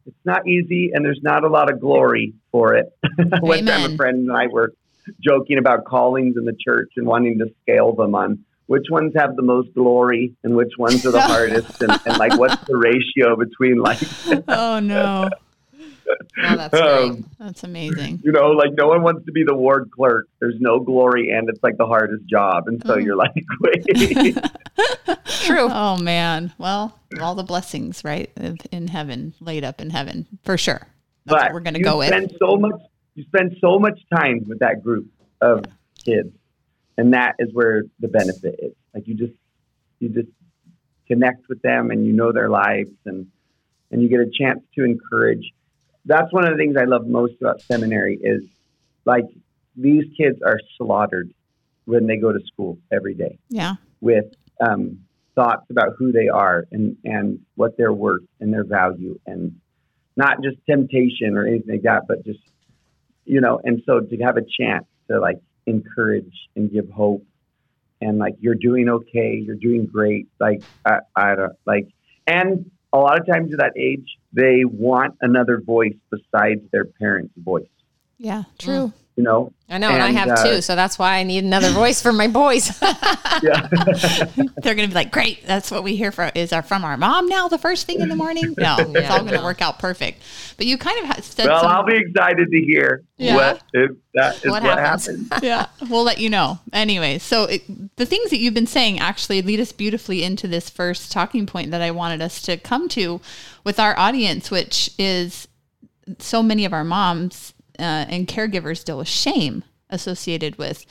it's 0.05 0.15
not 0.24 0.48
easy, 0.48 0.91
and 0.93 1.03
there's 1.03 1.19
not 1.22 1.43
a 1.43 1.50
lot 1.50 1.69
of 1.69 1.81
glory 1.81 2.34
for 2.51 2.75
it. 2.75 2.98
One 3.41 3.65
time, 3.65 3.91
a 3.91 3.96
friend 3.98 4.29
and 4.29 4.31
I 4.31 4.48
were 4.48 4.74
joking 5.19 5.57
about 5.57 5.84
callings 5.84 6.38
in 6.38 6.46
the 6.46 6.55
church 6.57 6.93
and 6.96 7.05
wanting 7.05 7.39
to 7.39 7.53
scale 7.62 7.93
them 7.93 8.15
on 8.15 8.46
which 8.67 8.86
ones 8.89 9.13
have 9.15 9.36
the 9.36 9.41
most 9.41 9.74
glory 9.74 10.33
and 10.43 10.55
which 10.55 10.71
ones 10.77 11.05
are 11.05 11.12
the 11.12 11.21
hardest, 11.33 11.81
and, 11.81 11.91
and, 12.05 12.17
like 12.17 12.38
what's 12.38 12.63
the 12.65 12.77
ratio 12.77 13.36
between 13.36 13.77
like. 13.77 14.00
oh 14.47 14.79
no. 14.79 15.29
Oh, 16.09 16.55
that's 16.55 16.74
um, 16.74 17.29
That's 17.38 17.63
amazing. 17.63 18.21
You 18.24 18.31
know, 18.31 18.51
like 18.51 18.71
no 18.77 18.88
one 18.88 19.03
wants 19.03 19.25
to 19.25 19.31
be 19.31 19.43
the 19.43 19.55
ward 19.55 19.89
clerk. 19.91 20.27
There's 20.39 20.55
no 20.59 20.79
glory, 20.79 21.31
and 21.31 21.50
it's 21.50 21.62
like 21.62 21.77
the 21.77 21.86
hardest 21.86 22.25
job. 22.27 22.67
And 22.67 22.81
so 22.86 22.93
oh. 22.93 22.97
you're 22.97 23.15
like, 23.15 23.33
wait. 23.59 24.38
True. 25.25 25.67
Oh 25.69 25.97
man. 25.97 26.53
Well, 26.57 26.97
all 27.21 27.36
the 27.36 27.43
blessings, 27.43 28.03
right, 28.03 28.31
in 28.71 28.88
heaven, 28.88 29.33
laid 29.41 29.63
up 29.63 29.81
in 29.81 29.89
heaven, 29.89 30.27
for 30.43 30.57
sure. 30.57 30.88
That's 31.25 31.43
but 31.43 31.53
we're 31.53 31.59
going 31.59 31.74
to 31.74 31.81
go 31.81 32.01
spend 32.01 32.31
with. 32.31 32.39
So 32.39 32.55
much. 32.55 32.81
You 33.15 33.24
spend 33.24 33.57
so 33.59 33.79
much 33.79 34.00
time 34.15 34.45
with 34.47 34.59
that 34.59 34.83
group 34.83 35.07
of 35.41 35.65
kids, 36.05 36.33
and 36.98 37.13
that 37.13 37.36
is 37.39 37.50
where 37.54 37.84
the 38.00 38.08
benefit 38.08 38.60
is. 38.60 38.74
Like 38.94 39.08
you 39.08 39.16
just, 39.16 39.34
you 40.00 40.10
just 40.10 40.30
connect 41.08 41.48
with 41.50 41.62
them, 41.62 41.92
and 41.92 42.06
you 42.06 42.13
know 42.13 42.32
their 42.32 42.50
lives, 42.50 42.96
and 43.06 43.27
and 43.92 44.01
you 44.01 44.10
get 44.10 44.20
a 44.20 44.30
chance 44.38 44.62
to 44.75 44.84
encourage 44.84 45.54
that's 46.08 46.32
one 46.32 46.46
of 46.46 46.51
the 46.51 46.58
things 46.58 46.75
I 46.77 46.86
love 46.86 47.06
most 47.06 47.34
about 47.42 47.62
seminary 47.62 48.16
is 48.16 48.44
like 49.06 49.25
these 49.75 50.06
kids 50.18 50.39
are 50.42 50.60
slaughtered 50.77 51.32
when 51.86 52.08
they 52.08 52.18
go 52.18 52.32
to 52.32 52.39
school 52.48 52.80
every 52.92 53.13
day. 53.13 53.38
Yeah. 53.50 53.75
With 54.00 54.25
um, 54.60 55.00
thoughts 55.36 55.70
about 55.70 55.96
who 55.98 56.12
they 56.12 56.30
are 56.30 56.66
and, 56.72 56.98
and 57.04 57.39
what 57.56 57.77
they're 57.77 57.94
worth 57.94 58.24
and 58.39 58.54
their 58.54 58.63
value 58.63 59.20
and 59.27 59.60
not 60.16 60.42
just 60.42 60.58
temptation 60.68 61.36
or 61.36 61.46
anything 61.46 61.75
like 61.75 61.84
that, 61.84 62.04
but 62.08 62.25
just, 62.25 62.39
you 63.25 63.42
know, 63.42 63.60
and 63.63 63.84
so 63.86 64.00
to 64.00 64.18
have 64.18 64.38
a 64.38 64.42
chance 64.42 64.86
to 65.10 65.20
like 65.20 65.39
encourage 65.67 66.33
and 66.55 66.71
give 66.71 66.89
hope 66.89 67.24
and 68.01 68.17
like, 68.17 68.36
you're 68.39 68.55
doing 68.55 68.89
okay, 68.89 69.41
you're 69.43 69.55
doing 69.55 69.86
great. 69.86 70.27
Like, 70.39 70.62
I, 70.86 71.00
I 71.15 71.36
don't 71.36 71.53
like, 71.65 71.88
and 72.25 72.69
a 72.93 72.97
lot 72.97 73.19
of 73.19 73.25
times 73.25 73.51
at 73.53 73.59
that 73.59 73.74
age, 73.77 74.17
they 74.33 74.63
want 74.65 75.15
another 75.21 75.62
voice 75.62 75.95
besides 76.09 76.62
their 76.71 76.86
parents' 76.86 77.33
voice. 77.38 77.67
Yeah, 78.17 78.43
true. 78.57 78.88
Mm. 78.88 78.93
You 79.17 79.24
know. 79.24 79.51
I 79.69 79.79
know, 79.79 79.88
and, 79.88 79.95
and 79.95 80.03
I 80.03 80.12
have 80.12 80.29
uh, 80.29 80.43
two, 80.45 80.62
so 80.62 80.75
that's 80.75 80.97
why 80.97 81.17
I 81.17 81.24
need 81.24 81.43
another 81.43 81.71
voice 81.71 82.01
for 82.01 82.13
my 82.13 82.27
boys. 82.27 82.69
yeah, 83.43 83.67
they're 84.62 84.75
going 84.75 84.88
to 84.88 84.88
be 84.88 84.93
like, 84.93 85.12
"Great, 85.12 85.45
that's 85.45 85.69
what 85.71 85.83
we 85.83 85.97
hear 85.97 86.12
from 86.13 86.31
is 86.36 86.53
our 86.53 86.62
from 86.62 86.86
our 86.86 86.95
mom 86.95 87.27
now. 87.27 87.50
The 87.50 87.57
first 87.57 87.86
thing 87.86 88.00
in 88.00 88.07
the 88.07 88.15
morning. 88.15 88.53
No, 88.57 88.77
yeah, 88.77 88.86
it's 88.88 89.09
all 89.09 89.21
going 89.21 89.33
to 89.33 89.43
work 89.43 89.62
out 89.62 89.79
perfect." 89.79 90.21
But 90.55 90.67
you 90.67 90.77
kind 90.77 91.12
of 91.12 91.25
said. 91.25 91.47
Well, 91.47 91.62
some, 91.62 91.71
I'll 91.71 91.86
be 91.86 91.97
excited 91.97 92.50
to 92.50 92.62
hear 92.62 93.03
yeah. 93.17 93.36
what 93.36 93.63
if 93.74 93.91
that 94.13 94.36
is 94.38 94.51
what, 94.51 94.63
what 94.63 94.77
happens. 94.77 95.27
happens. 95.29 95.29
yeah, 95.43 95.65
we'll 95.89 96.03
let 96.03 96.19
you 96.19 96.29
know. 96.29 96.59
Anyway, 96.71 97.17
so 97.17 97.43
it, 97.45 97.97
the 97.97 98.05
things 98.05 98.29
that 98.29 98.38
you've 98.38 98.53
been 98.53 98.67
saying 98.67 99.00
actually 99.00 99.41
lead 99.41 99.59
us 99.59 99.74
beautifully 99.74 100.24
into 100.24 100.47
this 100.47 100.69
first 100.69 101.12
talking 101.12 101.45
point 101.45 101.71
that 101.71 101.81
I 101.81 101.91
wanted 101.91 102.21
us 102.21 102.41
to 102.43 102.55
come 102.55 102.88
to 102.89 103.19
with 103.65 103.79
our 103.79 103.97
audience, 104.00 104.50
which 104.50 104.91
is 104.97 105.47
so 106.19 106.41
many 106.41 106.63
of 106.63 106.71
our 106.71 106.86
moms 106.86 107.53
uh, 107.79 108.05
and 108.10 108.27
caregivers 108.27 108.84
deal 108.84 108.98
with 108.98 109.07
shame 109.07 109.63
associated 109.89 110.57
with 110.57 110.86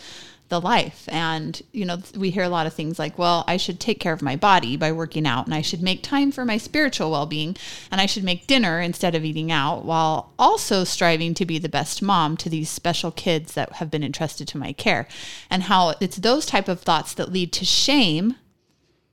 the 0.48 0.60
life. 0.60 1.08
And, 1.08 1.60
you 1.72 1.84
know, 1.84 1.98
we 2.16 2.30
hear 2.30 2.44
a 2.44 2.48
lot 2.48 2.66
of 2.66 2.72
things 2.72 2.98
like, 2.98 3.18
well, 3.18 3.44
I 3.48 3.56
should 3.56 3.80
take 3.80 3.98
care 3.98 4.12
of 4.12 4.22
my 4.22 4.36
body 4.36 4.76
by 4.76 4.92
working 4.92 5.26
out, 5.26 5.46
and 5.46 5.54
I 5.54 5.60
should 5.60 5.82
make 5.82 6.02
time 6.02 6.30
for 6.30 6.44
my 6.44 6.56
spiritual 6.56 7.10
well 7.10 7.26
being, 7.26 7.56
and 7.90 8.00
I 8.00 8.06
should 8.06 8.22
make 8.22 8.46
dinner 8.46 8.80
instead 8.80 9.14
of 9.14 9.24
eating 9.24 9.50
out, 9.50 9.84
while 9.84 10.32
also 10.38 10.84
striving 10.84 11.34
to 11.34 11.44
be 11.44 11.58
the 11.58 11.68
best 11.68 12.00
mom 12.00 12.36
to 12.38 12.48
these 12.48 12.70
special 12.70 13.10
kids 13.10 13.54
that 13.54 13.72
have 13.74 13.90
been 13.90 14.04
entrusted 14.04 14.46
to 14.48 14.58
my 14.58 14.72
care. 14.72 15.08
And 15.50 15.64
how 15.64 15.94
it's 16.00 16.16
those 16.16 16.46
type 16.46 16.68
of 16.68 16.80
thoughts 16.80 17.12
that 17.14 17.32
lead 17.32 17.52
to 17.54 17.64
shame 17.64 18.36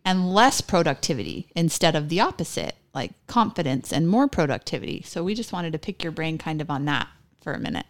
and 0.05 0.33
less 0.33 0.61
productivity 0.61 1.47
instead 1.55 1.95
of 1.95 2.09
the 2.09 2.19
opposite, 2.19 2.75
like 2.93 3.13
confidence 3.25 3.91
and 3.91 4.07
more 4.07 4.27
productivity. 4.27 5.01
So 5.03 5.23
we 5.23 5.33
just 5.33 5.53
wanted 5.53 5.73
to 5.73 5.79
pick 5.79 6.03
your 6.03 6.11
brain 6.11 6.37
kind 6.37 6.61
of 6.61 6.69
on 6.69 6.85
that 6.85 7.07
for 7.43 7.53
a 7.53 7.59
minute? 7.59 7.85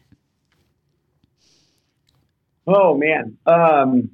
Oh 2.65 2.97
man, 2.97 3.37
um, 3.45 4.09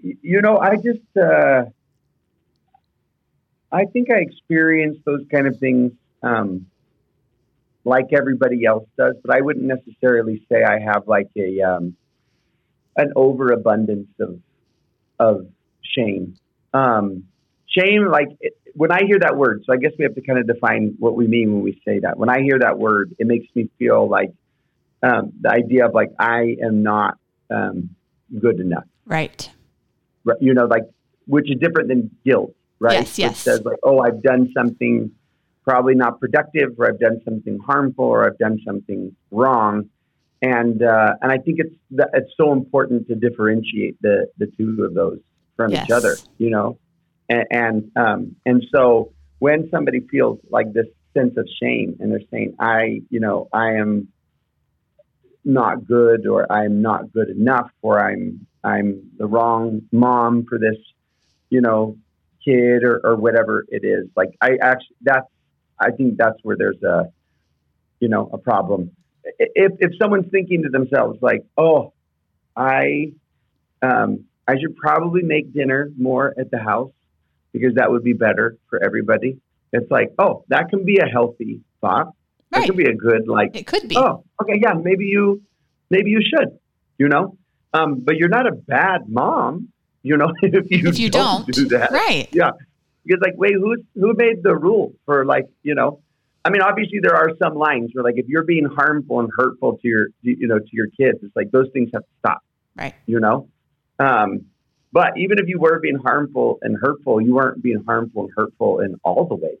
you 0.00 0.42
know, 0.42 0.58
I 0.58 0.76
just 0.76 1.16
uh, 1.16 1.64
I 3.70 3.84
think 3.86 4.10
I 4.10 4.18
experienced 4.18 5.04
those 5.04 5.24
kind 5.30 5.46
of 5.46 5.58
things 5.58 5.92
um, 6.22 6.66
like 7.84 8.06
everybody 8.12 8.64
else 8.64 8.88
does, 8.98 9.14
but 9.24 9.34
I 9.34 9.40
wouldn't 9.40 9.64
necessarily 9.64 10.44
say 10.50 10.64
I 10.64 10.80
have 10.80 11.06
like 11.06 11.28
a 11.36 11.60
um, 11.62 11.96
an 12.96 13.12
overabundance 13.14 14.08
of 14.20 14.40
of 15.18 15.46
shame. 15.82 16.34
Um, 16.74 17.24
shame, 17.68 18.08
like 18.10 18.28
it, 18.40 18.55
when 18.76 18.92
I 18.92 19.04
hear 19.06 19.18
that 19.20 19.36
word, 19.36 19.62
so 19.64 19.72
I 19.72 19.78
guess 19.78 19.92
we 19.98 20.04
have 20.04 20.14
to 20.14 20.20
kind 20.20 20.38
of 20.38 20.46
define 20.46 20.94
what 20.98 21.16
we 21.16 21.26
mean 21.26 21.54
when 21.54 21.62
we 21.62 21.80
say 21.84 22.00
that. 22.00 22.18
When 22.18 22.28
I 22.28 22.42
hear 22.42 22.58
that 22.58 22.78
word, 22.78 23.14
it 23.18 23.26
makes 23.26 23.46
me 23.54 23.70
feel 23.78 24.06
like 24.06 24.32
um, 25.02 25.32
the 25.40 25.50
idea 25.50 25.86
of 25.86 25.94
like 25.94 26.10
I 26.18 26.56
am 26.62 26.82
not 26.82 27.18
um, 27.50 27.90
good 28.38 28.60
enough. 28.60 28.84
Right. 29.06 29.50
Right. 30.24 30.36
You 30.40 30.52
know, 30.52 30.66
like 30.66 30.82
which 31.26 31.50
is 31.50 31.58
different 31.58 31.88
than 31.88 32.10
guilt, 32.24 32.54
right? 32.78 33.00
Yes. 33.00 33.18
Yes. 33.18 33.32
It 33.32 33.42
says 33.44 33.60
like, 33.64 33.78
oh, 33.82 34.00
I've 34.00 34.22
done 34.22 34.52
something 34.54 35.10
probably 35.64 35.94
not 35.94 36.20
productive, 36.20 36.78
or 36.78 36.86
I've 36.88 37.00
done 37.00 37.20
something 37.24 37.58
harmful, 37.58 38.04
or 38.04 38.26
I've 38.26 38.38
done 38.38 38.60
something 38.64 39.16
wrong. 39.30 39.88
And 40.42 40.82
uh, 40.82 41.14
and 41.22 41.32
I 41.32 41.38
think 41.38 41.60
it's 41.60 41.74
it's 41.90 42.32
so 42.36 42.52
important 42.52 43.08
to 43.08 43.14
differentiate 43.14 44.00
the 44.02 44.26
the 44.36 44.46
two 44.58 44.84
of 44.84 44.92
those 44.92 45.18
from 45.56 45.70
yes. 45.72 45.86
each 45.86 45.90
other. 45.90 46.16
You 46.36 46.50
know, 46.50 46.78
and 47.28 47.44
and, 47.50 47.90
um, 47.96 48.36
and 48.44 48.62
so 48.74 49.12
when 49.38 49.68
somebody 49.70 50.00
feels 50.10 50.38
like 50.50 50.72
this 50.72 50.86
sense 51.16 51.36
of 51.36 51.48
shame 51.60 51.96
and 52.00 52.12
they're 52.12 52.20
saying, 52.30 52.54
I, 52.58 53.02
you 53.10 53.20
know, 53.20 53.48
I 53.52 53.74
am 53.74 54.08
not 55.44 55.86
good 55.86 56.26
or 56.26 56.50
I'm 56.50 56.82
not 56.82 57.12
good 57.12 57.30
enough 57.30 57.70
or 57.82 58.00
I'm 58.00 58.46
I'm 58.64 59.10
the 59.16 59.26
wrong 59.26 59.82
mom 59.92 60.44
for 60.48 60.58
this, 60.58 60.76
you 61.50 61.60
know, 61.60 61.96
kid 62.44 62.82
or, 62.82 63.00
or 63.04 63.16
whatever 63.16 63.64
it 63.68 63.84
is. 63.84 64.08
Like 64.16 64.30
I 64.40 64.58
actually 64.60 64.96
that's 65.02 65.26
I 65.78 65.92
think 65.92 66.16
that's 66.16 66.38
where 66.42 66.56
there's 66.56 66.82
a 66.82 67.04
you 68.00 68.08
know, 68.08 68.28
a 68.32 68.38
problem. 68.38 68.90
If 69.24 69.72
if 69.78 69.92
someone's 70.00 70.30
thinking 70.30 70.64
to 70.64 70.68
themselves 70.68 71.18
like, 71.22 71.44
Oh, 71.56 71.92
I 72.56 73.12
um 73.82 74.24
I 74.48 74.54
should 74.60 74.76
probably 74.76 75.22
make 75.22 75.52
dinner 75.52 75.90
more 75.96 76.34
at 76.38 76.50
the 76.50 76.58
house 76.58 76.92
because 77.58 77.74
that 77.76 77.90
would 77.90 78.04
be 78.04 78.12
better 78.12 78.56
for 78.68 78.82
everybody. 78.82 79.38
It's 79.72 79.90
like, 79.90 80.12
oh, 80.18 80.44
that 80.48 80.68
can 80.68 80.84
be 80.84 80.98
a 80.98 81.06
healthy 81.06 81.60
thought. 81.80 82.06
Right. 82.06 82.60
That 82.60 82.66
could 82.66 82.76
be 82.76 82.88
a 82.88 82.94
good 82.94 83.26
like. 83.26 83.56
It 83.56 83.66
could 83.66 83.88
be. 83.88 83.96
Oh, 83.96 84.24
okay, 84.42 84.58
yeah, 84.60 84.74
maybe 84.74 85.06
you, 85.06 85.42
maybe 85.90 86.10
you 86.10 86.20
should. 86.22 86.58
You 86.98 87.08
know, 87.08 87.36
um, 87.74 88.00
but 88.00 88.16
you're 88.16 88.28
not 88.28 88.46
a 88.46 88.52
bad 88.52 89.08
mom. 89.08 89.68
You 90.02 90.16
know, 90.16 90.32
if 90.42 90.70
you, 90.70 90.88
if 90.88 90.98
you 90.98 91.10
don't, 91.10 91.46
don't 91.46 91.54
do 91.54 91.68
that, 91.68 91.90
right? 91.90 92.28
Yeah, 92.32 92.50
because 93.04 93.20
like, 93.22 93.34
wait, 93.36 93.54
who 93.54 93.76
who 93.94 94.14
made 94.14 94.42
the 94.42 94.54
rule 94.56 94.94
for 95.04 95.24
like, 95.24 95.46
you 95.62 95.74
know? 95.74 96.00
I 96.44 96.50
mean, 96.50 96.62
obviously 96.62 97.00
there 97.02 97.16
are 97.16 97.30
some 97.42 97.56
lines 97.56 97.90
where 97.92 98.04
like 98.04 98.14
if 98.18 98.28
you're 98.28 98.44
being 98.44 98.66
harmful 98.66 99.18
and 99.18 99.28
hurtful 99.36 99.78
to 99.78 99.88
your, 99.88 100.06
you 100.22 100.46
know, 100.46 100.60
to 100.60 100.70
your 100.70 100.86
kids, 100.86 101.18
it's 101.22 101.34
like 101.34 101.50
those 101.50 101.66
things 101.72 101.90
have 101.92 102.02
to 102.02 102.08
stop. 102.20 102.38
Right. 102.76 102.94
You 103.06 103.18
know, 103.18 103.48
um, 103.98 104.46
but 104.96 105.18
even 105.18 105.38
if 105.38 105.46
you 105.46 105.60
were 105.60 105.78
being 105.78 105.98
harmful 105.98 106.58
and 106.62 106.74
hurtful, 106.80 107.20
you 107.20 107.34
weren't 107.34 107.62
being 107.62 107.84
harmful 107.86 108.22
and 108.22 108.32
hurtful 108.34 108.80
in 108.80 108.98
all 109.04 109.26
the 109.26 109.34
ways. 109.34 109.58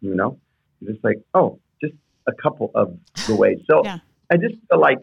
You 0.00 0.14
know, 0.14 0.38
you're 0.78 0.92
just 0.92 1.02
like, 1.02 1.16
oh, 1.34 1.58
just 1.82 1.94
a 2.28 2.32
couple 2.40 2.70
of 2.76 2.96
the 3.26 3.34
ways. 3.34 3.58
So 3.68 3.82
yeah. 3.84 3.98
I 4.30 4.36
just 4.36 4.54
feel 4.70 4.78
like 4.78 4.98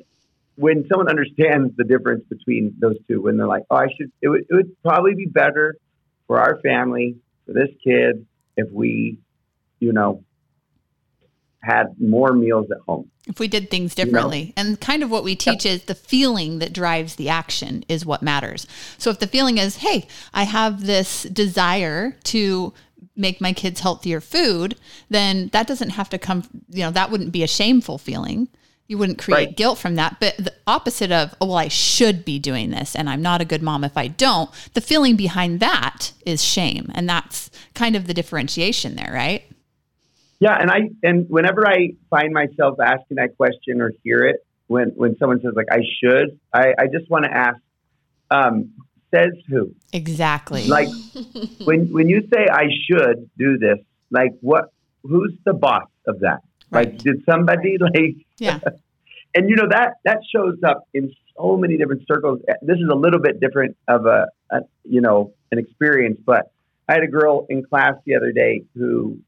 when 0.55 0.87
someone 0.87 1.09
understands 1.09 1.75
the 1.75 1.83
difference 1.83 2.23
between 2.29 2.75
those 2.79 2.95
two, 3.09 3.21
when 3.21 3.35
they're 3.35 3.45
like, 3.45 3.63
oh, 3.69 3.75
I 3.75 3.87
should, 3.87 4.09
it 4.21 4.29
would, 4.29 4.45
it 4.49 4.53
would 4.55 4.81
probably 4.83 5.15
be 5.15 5.25
better 5.25 5.75
for 6.27 6.39
our 6.39 6.61
family, 6.61 7.17
for 7.45 7.51
this 7.51 7.67
kid, 7.83 8.25
if 8.55 8.71
we, 8.71 9.19
you 9.81 9.91
know, 9.91 10.23
had 11.61 11.95
more 11.99 12.33
meals 12.33 12.69
at 12.71 12.77
home. 12.87 13.09
If 13.25 13.39
we 13.39 13.47
did 13.47 13.69
things 13.69 13.93
differently. 13.93 14.39
You 14.39 14.63
know? 14.63 14.69
And 14.69 14.81
kind 14.81 15.03
of 15.03 15.11
what 15.11 15.23
we 15.23 15.35
teach 15.35 15.65
is 15.65 15.83
the 15.83 15.95
feeling 15.95 16.59
that 16.59 16.71
drives 16.71 17.15
the 17.15 17.29
action 17.29 17.83
is 17.89 18.05
what 18.05 18.21
matters. 18.21 18.67
So 18.97 19.09
if 19.09 19.19
the 19.19 19.27
feeling 19.27 19.57
is, 19.57 19.77
hey, 19.77 20.07
I 20.33 20.43
have 20.43 20.85
this 20.85 21.23
desire 21.23 22.15
to 22.25 22.73
make 23.15 23.41
my 23.41 23.51
kids 23.51 23.81
healthier 23.81 24.21
food, 24.21 24.75
then 25.09 25.49
that 25.51 25.67
doesn't 25.67 25.89
have 25.91 26.09
to 26.09 26.17
come, 26.17 26.43
you 26.69 26.83
know, 26.83 26.91
that 26.91 27.11
wouldn't 27.11 27.31
be 27.31 27.43
a 27.43 27.47
shameful 27.47 27.97
feeling. 27.97 28.47
You 28.87 28.97
wouldn't 28.97 29.17
create 29.17 29.47
right. 29.47 29.57
guilt 29.57 29.77
from 29.79 29.95
that. 29.95 30.17
But 30.21 30.37
the 30.37 30.53
opposite 30.65 31.11
of, 31.11 31.35
oh, 31.41 31.47
well, 31.47 31.57
I 31.57 31.67
should 31.67 32.23
be 32.23 32.39
doing 32.39 32.69
this 32.69 32.95
and 32.95 33.09
I'm 33.09 33.21
not 33.21 33.41
a 33.41 33.45
good 33.45 33.61
mom 33.61 33.83
if 33.83 33.97
I 33.97 34.07
don't, 34.07 34.49
the 34.73 34.81
feeling 34.81 35.17
behind 35.17 35.59
that 35.59 36.13
is 36.25 36.41
shame. 36.41 36.89
And 36.95 37.09
that's 37.09 37.49
kind 37.73 37.97
of 37.97 38.07
the 38.07 38.13
differentiation 38.13 38.95
there, 38.95 39.11
right? 39.11 39.43
Yeah, 40.39 40.55
and 40.59 40.69
I 40.69 40.89
and 41.03 41.27
whenever 41.29 41.67
I 41.67 41.93
find 42.09 42.31
myself 42.33 42.79
asking 42.79 43.17
that 43.17 43.35
question 43.37 43.81
or 43.81 43.91
hear 44.03 44.23
it 44.25 44.45
when 44.67 44.89
when 44.89 45.17
someone 45.17 45.41
says 45.41 45.53
like 45.55 45.67
I 45.71 45.79
should, 45.99 46.39
I, 46.53 46.73
I 46.77 46.87
just 46.87 47.09
want 47.09 47.25
to 47.25 47.31
ask, 47.31 47.57
um, 48.29 48.73
says 49.13 49.31
who? 49.49 49.73
Exactly. 49.93 50.67
Like 50.67 50.89
when 51.63 51.91
when 51.91 52.07
you 52.07 52.27
say 52.33 52.47
I 52.51 52.65
should 52.87 53.29
do 53.37 53.57
this, 53.57 53.79
like 54.11 54.33
what? 54.41 54.71
Who's 55.03 55.33
the 55.45 55.53
boss 55.53 55.87
of 56.05 56.19
that? 56.19 56.41
Right. 56.69 56.89
Like 56.89 56.97
did 56.99 57.23
somebody 57.29 57.77
like? 57.79 58.17
Yeah. 58.37 58.59
and 59.35 59.49
you 59.49 59.55
know 59.55 59.67
that 59.69 59.93
that 60.03 60.19
shows 60.31 60.57
up 60.65 60.87
in 60.93 61.11
so 61.35 61.57
many 61.57 61.77
different 61.77 62.03
circles. 62.07 62.41
This 62.61 62.77
is 62.77 62.89
a 62.91 62.95
little 62.95 63.19
bit 63.19 63.39
different 63.39 63.77
of 63.87 64.05
a, 64.05 64.27
a 64.51 64.59
you 64.83 65.01
know 65.01 65.33
an 65.51 65.59
experience, 65.59 66.19
but 66.25 66.51
I 66.89 66.93
had 66.93 67.03
a 67.03 67.07
girl 67.07 67.45
in 67.49 67.63
class 67.63 67.93
the 68.05 68.15
other 68.15 68.31
day 68.31 68.63
who 68.75 69.19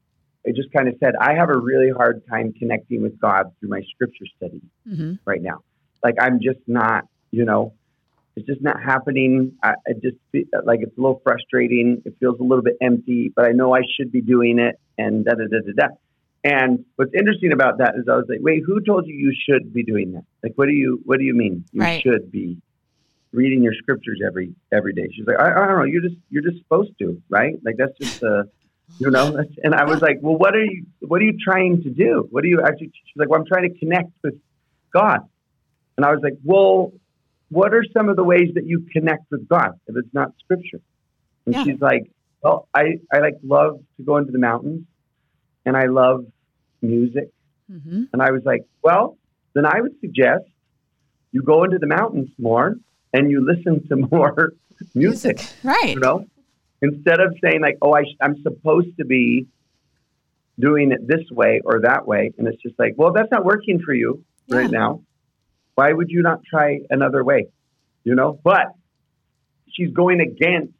it 0.44 0.56
just 0.56 0.72
kind 0.72 0.88
of 0.88 0.94
said, 1.00 1.14
I 1.20 1.34
have 1.34 1.50
a 1.50 1.58
really 1.58 1.90
hard 1.90 2.22
time 2.28 2.52
connecting 2.58 3.02
with 3.02 3.18
God 3.20 3.52
through 3.58 3.68
my 3.68 3.82
scripture 3.94 4.24
study 4.36 4.60
mm-hmm. 4.88 5.14
right 5.24 5.42
now. 5.42 5.62
Like 6.02 6.14
I'm 6.20 6.40
just 6.40 6.60
not, 6.66 7.04
you 7.30 7.44
know, 7.44 7.74
it's 8.36 8.46
just 8.46 8.62
not 8.62 8.82
happening. 8.82 9.52
I, 9.62 9.74
I 9.86 9.92
just 10.02 10.16
feel 10.32 10.44
like 10.64 10.80
it's 10.82 10.96
a 10.96 11.00
little 11.00 11.20
frustrating. 11.22 12.02
It 12.04 12.14
feels 12.20 12.38
a 12.40 12.42
little 12.42 12.62
bit 12.62 12.76
empty, 12.80 13.32
but 13.34 13.46
I 13.46 13.52
know 13.52 13.74
I 13.74 13.82
should 13.96 14.10
be 14.10 14.22
doing 14.22 14.58
it. 14.58 14.80
And 14.96 15.24
da 15.24 15.32
da 15.32 15.44
da 15.50 15.58
da 15.66 15.72
da. 15.76 15.94
And 16.42 16.84
what's 16.96 17.12
interesting 17.12 17.52
about 17.52 17.78
that 17.78 17.96
is 17.96 18.06
I 18.08 18.16
was 18.16 18.24
like, 18.28 18.38
wait, 18.40 18.62
who 18.64 18.80
told 18.80 19.06
you 19.06 19.14
you 19.14 19.34
should 19.46 19.74
be 19.74 19.82
doing 19.82 20.12
that? 20.12 20.24
Like, 20.42 20.52
what 20.54 20.66
do 20.66 20.72
you 20.72 21.00
what 21.04 21.18
do 21.18 21.24
you 21.24 21.34
mean 21.34 21.64
you 21.72 21.82
right. 21.82 22.02
should 22.02 22.32
be 22.32 22.56
reading 23.32 23.62
your 23.62 23.74
scriptures 23.74 24.20
every 24.26 24.54
every 24.72 24.94
day? 24.94 25.08
She's 25.12 25.26
like, 25.26 25.38
I, 25.38 25.50
I 25.50 25.66
don't 25.66 25.78
know. 25.78 25.84
You're 25.84 26.02
just 26.02 26.16
you're 26.30 26.42
just 26.42 26.58
supposed 26.58 26.92
to, 27.00 27.20
right? 27.28 27.54
Like 27.62 27.76
that's 27.76 27.96
just 27.98 28.22
a 28.22 28.48
you 28.98 29.10
know? 29.10 29.42
And 29.62 29.74
i 29.74 29.84
was 29.84 30.00
like 30.00 30.18
well 30.20 30.36
what 30.36 30.54
are 30.54 30.64
you 30.64 30.86
what 31.00 31.20
are 31.20 31.24
you 31.24 31.36
trying 31.42 31.82
to 31.82 31.90
do? 31.90 32.26
What 32.30 32.44
are 32.44 32.48
you 32.48 32.60
actually 32.62 32.88
she's 32.88 33.16
like 33.16 33.28
well 33.28 33.40
i'm 33.40 33.46
trying 33.46 33.72
to 33.72 33.78
connect 33.78 34.10
with 34.22 34.34
god. 34.92 35.20
And 35.96 36.04
i 36.06 36.10
was 36.12 36.20
like 36.22 36.36
well 36.44 36.92
what 37.50 37.74
are 37.74 37.84
some 37.96 38.08
of 38.08 38.16
the 38.16 38.22
ways 38.24 38.50
that 38.54 38.64
you 38.66 38.86
connect 38.92 39.24
with 39.30 39.48
god 39.48 39.72
if 39.86 39.96
it's 39.96 40.12
not 40.14 40.32
scripture? 40.42 40.80
And 41.46 41.54
yeah. 41.54 41.64
she's 41.64 41.80
like 41.80 42.10
well 42.42 42.68
i 42.74 42.98
i 43.12 43.18
like 43.20 43.36
love 43.42 43.80
to 43.96 44.02
go 44.02 44.16
into 44.16 44.32
the 44.32 44.38
mountains 44.38 44.84
and 45.66 45.76
i 45.76 45.86
love 45.86 46.24
music. 46.82 47.30
Mm-hmm. 47.70 48.04
and 48.12 48.20
i 48.22 48.30
was 48.32 48.42
like 48.44 48.62
well 48.82 49.16
then 49.54 49.64
i 49.64 49.80
would 49.80 49.94
suggest 50.00 50.44
you 51.32 51.42
go 51.42 51.62
into 51.62 51.78
the 51.78 51.86
mountains 51.86 52.30
more 52.38 52.74
and 53.12 53.30
you 53.30 53.44
listen 53.46 53.86
to 53.88 53.96
more 54.10 54.54
music, 54.94 55.40
Right. 55.62 55.94
you 55.94 56.00
know, 56.00 56.26
instead 56.82 57.20
of 57.20 57.34
saying 57.42 57.60
like, 57.60 57.78
oh, 57.82 57.92
I 57.92 58.04
sh- 58.04 58.16
I'm 58.20 58.42
supposed 58.42 58.96
to 58.98 59.04
be 59.04 59.46
doing 60.58 60.92
it 60.92 61.06
this 61.06 61.30
way 61.30 61.60
or 61.64 61.80
that 61.80 62.06
way. 62.06 62.32
And 62.36 62.46
it's 62.46 62.62
just 62.62 62.78
like, 62.78 62.94
well, 62.96 63.12
that's 63.12 63.30
not 63.30 63.44
working 63.44 63.80
for 63.80 63.94
you 63.94 64.24
right 64.48 64.70
now. 64.70 65.02
Why 65.74 65.92
would 65.92 66.10
you 66.10 66.22
not 66.22 66.40
try 66.44 66.80
another 66.90 67.24
way? 67.24 67.46
You 68.04 68.14
know, 68.14 68.38
but 68.42 68.74
she's 69.72 69.92
going 69.92 70.20
against 70.20 70.74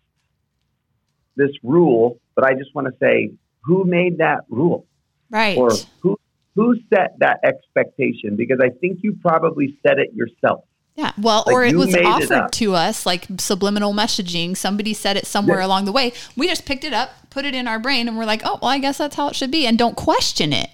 this 1.37 1.51
rule. 1.63 2.19
But 2.35 2.45
I 2.45 2.55
just 2.55 2.75
want 2.75 2.89
to 2.89 2.95
say, 3.01 3.33
who 3.63 3.85
made 3.85 4.19
that 4.19 4.41
rule? 4.49 4.87
Right. 5.31 5.57
or 5.57 5.71
who 6.01 6.19
who 6.57 6.75
set 6.93 7.19
that 7.21 7.39
expectation? 7.45 8.37
Because 8.37 8.59
I 8.61 8.71
think 8.71 8.99
you 9.03 9.17
probably 9.23 9.79
set 9.87 9.99
it 9.99 10.13
yourself. 10.13 10.65
Yeah. 11.01 11.13
Well, 11.17 11.45
Like, 11.47 11.55
or 11.55 11.65
it 11.65 11.77
was 11.77 11.93
made 11.95 12.01
it 12.03 12.07
offered 12.07 12.53
to 12.53 12.75
us 12.75 13.07
like 13.07 13.27
subliminal 13.39 13.95
messaging. 13.95 14.55
Somebody 14.55 14.93
said 14.93 15.17
it 15.17 15.27
somewhere 15.27 15.61
Yeah. 15.61 15.67
along 15.67 15.87
the 15.87 15.93
way. 15.93 16.13
We 16.37 16.47
just 16.47 16.67
picked 16.67 16.85
it 16.85 16.93
up, 16.93 17.09
put 17.31 17.47
it 17.47 17.55
in 17.55 17.67
our 17.67 17.79
brain, 17.79 18.07
and 18.07 18.19
we're 18.19 18.27
like, 18.27 18.43
oh, 18.45 18.59
well, 18.61 18.71
I 18.71 18.79
guess 18.79 18.99
that's 18.99 19.17
how 19.17 19.29
it 19.29 19.35
should 19.35 19.51
be. 19.51 19.67
And 19.67 19.79
don't 19.79 19.97
question 19.97 20.53
it. 20.53 20.69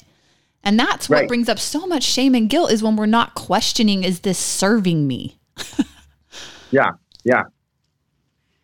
And 0.64 0.80
that's 0.80 1.08
what 1.08 1.20
Right. 1.20 1.28
brings 1.28 1.48
up 1.48 1.60
so 1.60 1.86
much 1.86 2.02
shame 2.02 2.34
and 2.34 2.50
guilt 2.50 2.72
is 2.72 2.82
when 2.82 2.96
we're 2.96 3.06
not 3.06 3.36
questioning, 3.36 4.02
is 4.02 4.20
this 4.20 4.38
serving 4.38 5.06
me? 5.06 5.38
Yeah, 6.72 6.90
yeah. 7.22 7.44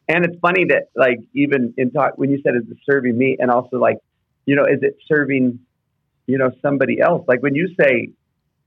And 0.09 0.25
it's 0.25 0.37
funny 0.41 0.65
that 0.71 0.89
like 0.97 1.19
even 1.35 1.73
in 1.79 1.93
talk 1.93 2.19
when 2.19 2.31
you 2.31 2.41
said 2.43 2.57
is 2.57 2.69
it 2.69 2.77
serving 2.85 3.17
me, 3.17 3.37
and 3.39 3.49
also 3.51 3.79
like 3.79 3.99
you 4.45 4.57
know 4.57 4.65
is 4.65 4.83
it 4.83 4.97
serving 5.07 5.61
you 6.27 6.37
know 6.37 6.51
somebody 6.61 7.01
else? 7.01 7.25
Like 7.29 7.41
when 7.43 7.55
you 7.55 7.69
say 7.81 8.09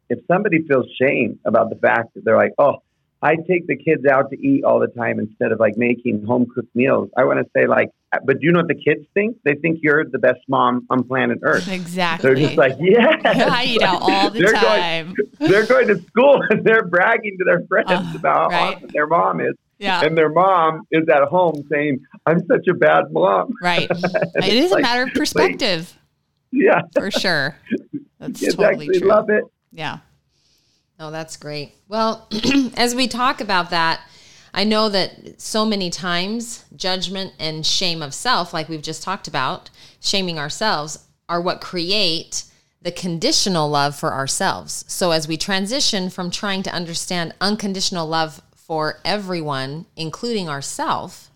if 0.09 0.19
somebody 0.31 0.61
feels 0.65 0.85
shame 0.99 1.37
about 1.43 1.69
the 1.69 1.75
fact 1.75 2.13
that 2.15 2.23
they're 2.23 2.37
like 2.37 2.53
oh 2.57 2.75
I 3.25 3.35
take 3.49 3.65
the 3.67 3.75
kids 3.75 4.05
out 4.05 4.29
to 4.31 4.37
eat 4.39 4.63
all 4.63 4.79
the 4.79 4.87
time 4.87 5.19
instead 5.19 5.51
of 5.51 5.59
like 5.59 5.75
making 5.77 6.23
home 6.25 6.45
cooked 6.53 6.73
meals. 6.75 7.09
I 7.17 7.23
want 7.25 7.39
to 7.39 7.45
say 7.55 7.65
like, 7.67 7.89
but 8.23 8.39
do 8.39 8.45
you 8.45 8.51
know 8.51 8.59
what 8.59 8.67
the 8.67 8.75
kids 8.75 9.05
think? 9.13 9.37
They 9.43 9.55
think 9.55 9.79
you're 9.81 10.05
the 10.05 10.19
best 10.19 10.39
mom 10.47 10.85
on 10.89 11.03
planet 11.03 11.39
Earth. 11.41 11.67
Exactly. 11.67 12.27
They're 12.27 12.35
just 12.45 12.57
like, 12.57 12.73
yeah. 12.79 13.17
I 13.25 13.65
eat 13.65 13.81
out 13.81 14.01
all 14.01 14.29
the 14.29 14.39
they're 14.39 14.53
time. 14.53 15.13
Going, 15.15 15.25
they're 15.51 15.65
going 15.65 15.87
to 15.87 15.97
school 16.03 16.41
and 16.49 16.63
they're 16.63 16.85
bragging 16.85 17.37
to 17.39 17.43
their 17.45 17.65
friends 17.67 17.89
Uh, 17.91 18.13
about 18.15 18.51
how 18.53 18.57
right. 18.67 18.75
awesome 18.77 18.89
their 18.93 19.07
mom 19.07 19.41
is. 19.41 19.55
yeah. 19.79 20.01
And 20.05 20.17
their 20.17 20.29
mom 20.29 20.81
is 20.91 21.03
at 21.09 21.23
home 21.23 21.63
saying, 21.69 21.99
I'm 22.25 22.39
such 22.47 22.67
a 22.69 22.73
bad 22.73 23.05
mom. 23.11 23.53
Right. 23.61 23.87
it 23.89 24.53
is 24.53 24.71
a 24.71 24.79
matter 24.79 25.03
of 25.03 25.13
perspective 25.13 25.97
Yeah. 26.51 26.81
for 26.93 27.09
sure. 27.11 27.57
That's 28.19 28.39
Kids 28.39 28.55
totally 28.55 28.85
actually 28.85 28.99
true. 28.99 29.07
love 29.09 29.29
it. 29.29 29.43
Yeah. 29.73 29.97
Oh, 30.99 31.11
that's 31.11 31.37
great. 31.37 31.73
Well, 31.87 32.27
as 32.77 32.95
we 32.95 33.07
talk 33.07 33.41
about 33.41 33.69
that, 33.71 34.01
I 34.53 34.63
know 34.63 34.87
that 34.89 35.41
so 35.41 35.65
many 35.65 35.89
times 35.89 36.63
judgment 36.75 37.33
and 37.37 37.65
shame 37.65 38.01
of 38.01 38.13
self, 38.13 38.53
like 38.53 38.69
we've 38.69 38.81
just 38.81 39.03
talked 39.03 39.27
about, 39.27 39.69
shaming 39.99 40.39
ourselves, 40.39 40.99
are 41.27 41.41
what 41.41 41.59
create 41.59 42.45
the 42.81 42.91
conditional 42.91 43.67
love 43.67 43.95
for 43.95 44.13
ourselves. 44.13 44.85
So 44.87 45.11
as 45.11 45.27
we 45.27 45.37
transition 45.37 46.09
from 46.09 46.31
trying 46.31 46.63
to 46.63 46.73
understand 46.73 47.33
unconditional 47.41 48.07
love 48.07 48.41
for 48.55 48.99
everyone, 49.03 49.87
including 49.97 50.47
ourselves, 50.47 51.29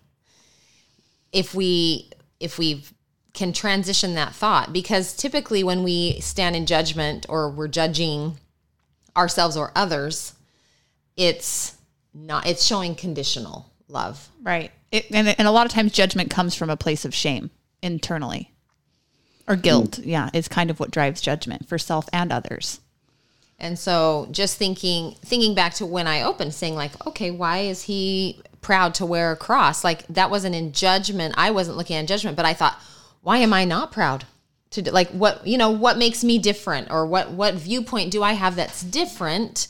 if 1.32 1.54
we 1.54 2.10
if 2.38 2.58
we 2.58 2.84
can 3.34 3.52
transition 3.52 4.14
that 4.14 4.34
thought 4.34 4.72
because 4.72 5.14
typically 5.14 5.62
when 5.62 5.84
we 5.84 6.18
stand 6.20 6.56
in 6.56 6.66
judgment 6.66 7.26
or 7.28 7.48
we're 7.48 7.68
judging 7.68 8.36
ourselves 9.16 9.56
or 9.56 9.72
others, 9.74 10.34
it's 11.16 11.76
not 12.14 12.46
it's 12.46 12.64
showing 12.64 12.94
conditional 12.94 13.70
love. 13.88 14.28
Right. 14.42 14.72
It, 14.90 15.06
and, 15.12 15.28
and 15.28 15.46
a 15.46 15.52
lot 15.52 15.66
of 15.66 15.72
times 15.72 15.92
judgment 15.92 16.30
comes 16.30 16.54
from 16.54 16.70
a 16.70 16.76
place 16.76 17.04
of 17.04 17.14
shame 17.14 17.50
internally 17.82 18.52
or 19.46 19.56
guilt. 19.56 19.92
Mm. 19.92 20.06
Yeah. 20.06 20.30
Is 20.32 20.48
kind 20.48 20.70
of 20.70 20.80
what 20.80 20.90
drives 20.90 21.20
judgment 21.20 21.68
for 21.68 21.78
self 21.78 22.08
and 22.12 22.32
others. 22.32 22.80
And 23.58 23.78
so 23.78 24.28
just 24.30 24.56
thinking 24.56 25.16
thinking 25.22 25.54
back 25.54 25.74
to 25.74 25.86
when 25.86 26.06
I 26.06 26.22
opened 26.22 26.54
saying 26.54 26.74
like, 26.74 27.06
okay, 27.06 27.30
why 27.30 27.58
is 27.58 27.82
he 27.82 28.40
proud 28.62 28.94
to 28.94 29.06
wear 29.06 29.32
a 29.32 29.36
cross? 29.36 29.84
Like 29.84 30.06
that 30.08 30.30
wasn't 30.30 30.54
in 30.54 30.72
judgment. 30.72 31.34
I 31.36 31.50
wasn't 31.50 31.76
looking 31.76 31.96
at 31.96 32.08
judgment, 32.08 32.36
but 32.36 32.46
I 32.46 32.54
thought, 32.54 32.80
why 33.22 33.38
am 33.38 33.52
I 33.52 33.64
not 33.64 33.92
proud? 33.92 34.24
To 34.72 34.82
do, 34.82 34.90
like 34.92 35.10
what, 35.10 35.46
you 35.46 35.58
know, 35.58 35.70
what 35.70 35.98
makes 35.98 36.22
me 36.22 36.38
different 36.38 36.90
or 36.90 37.04
what 37.04 37.32
what 37.32 37.54
viewpoint 37.54 38.12
do 38.12 38.22
I 38.22 38.34
have 38.34 38.56
that's 38.56 38.82
different? 38.82 39.68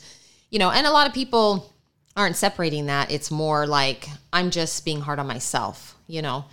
You 0.50 0.58
know, 0.58 0.70
and 0.70 0.86
a 0.86 0.90
lot 0.90 1.06
of 1.06 1.14
people 1.14 1.72
aren't 2.16 2.36
separating 2.36 2.86
that. 2.86 3.10
It's 3.10 3.30
more 3.30 3.66
like 3.66 4.08
I'm 4.32 4.50
just 4.50 4.84
being 4.84 5.00
hard 5.00 5.18
on 5.18 5.26
myself, 5.26 5.96
you 6.06 6.20
know. 6.22 6.44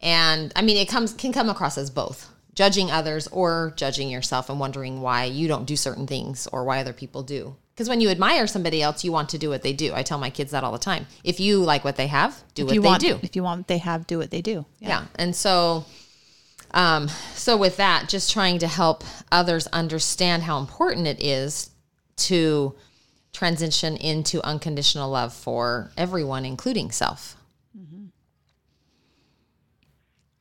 And 0.00 0.52
I 0.54 0.62
mean, 0.62 0.76
it 0.76 0.88
comes 0.88 1.12
can 1.12 1.32
come 1.32 1.48
across 1.50 1.76
as 1.76 1.90
both 1.90 2.30
judging 2.54 2.90
others 2.90 3.28
or 3.28 3.72
judging 3.76 4.10
yourself 4.10 4.50
and 4.50 4.58
wondering 4.58 5.00
why 5.00 5.24
you 5.24 5.46
don't 5.46 5.64
do 5.64 5.76
certain 5.76 6.06
things 6.06 6.48
or 6.52 6.64
why 6.64 6.80
other 6.80 6.92
people 6.92 7.22
do. 7.22 7.54
Because 7.72 7.88
when 7.88 8.00
you 8.00 8.08
admire 8.08 8.48
somebody 8.48 8.82
else, 8.82 9.04
you 9.04 9.12
want 9.12 9.28
to 9.28 9.38
do 9.38 9.48
what 9.48 9.62
they 9.62 9.72
do. 9.72 9.94
I 9.94 10.02
tell 10.02 10.18
my 10.18 10.30
kids 10.30 10.50
that 10.50 10.64
all 10.64 10.72
the 10.72 10.78
time. 10.78 11.06
If 11.22 11.38
you 11.38 11.60
like 11.62 11.84
what 11.84 11.94
they 11.94 12.08
have, 12.08 12.42
do 12.54 12.62
If 12.62 12.66
what 12.66 12.72
they 12.72 12.78
want, 12.80 13.00
do. 13.00 13.20
if 13.22 13.36
you 13.36 13.44
want 13.44 13.60
what 13.60 13.68
they 13.68 13.78
have, 13.78 14.08
do 14.08 14.18
what 14.18 14.32
they 14.32 14.42
do. 14.42 14.66
Yeah. 14.80 15.04
And 15.14 15.36
so 15.36 15.84
um 16.72 17.08
so 17.34 17.56
with 17.56 17.76
that, 17.76 18.08
just 18.08 18.30
trying 18.30 18.58
to 18.58 18.68
help 18.68 19.04
others 19.32 19.66
understand 19.68 20.42
how 20.42 20.58
important 20.58 21.06
it 21.06 21.22
is 21.22 21.70
to 22.16 22.74
transition 23.32 23.96
into 23.96 24.42
unconditional 24.44 25.10
love 25.10 25.32
for 25.32 25.90
everyone 25.96 26.44
including 26.44 26.90
self. 26.90 27.36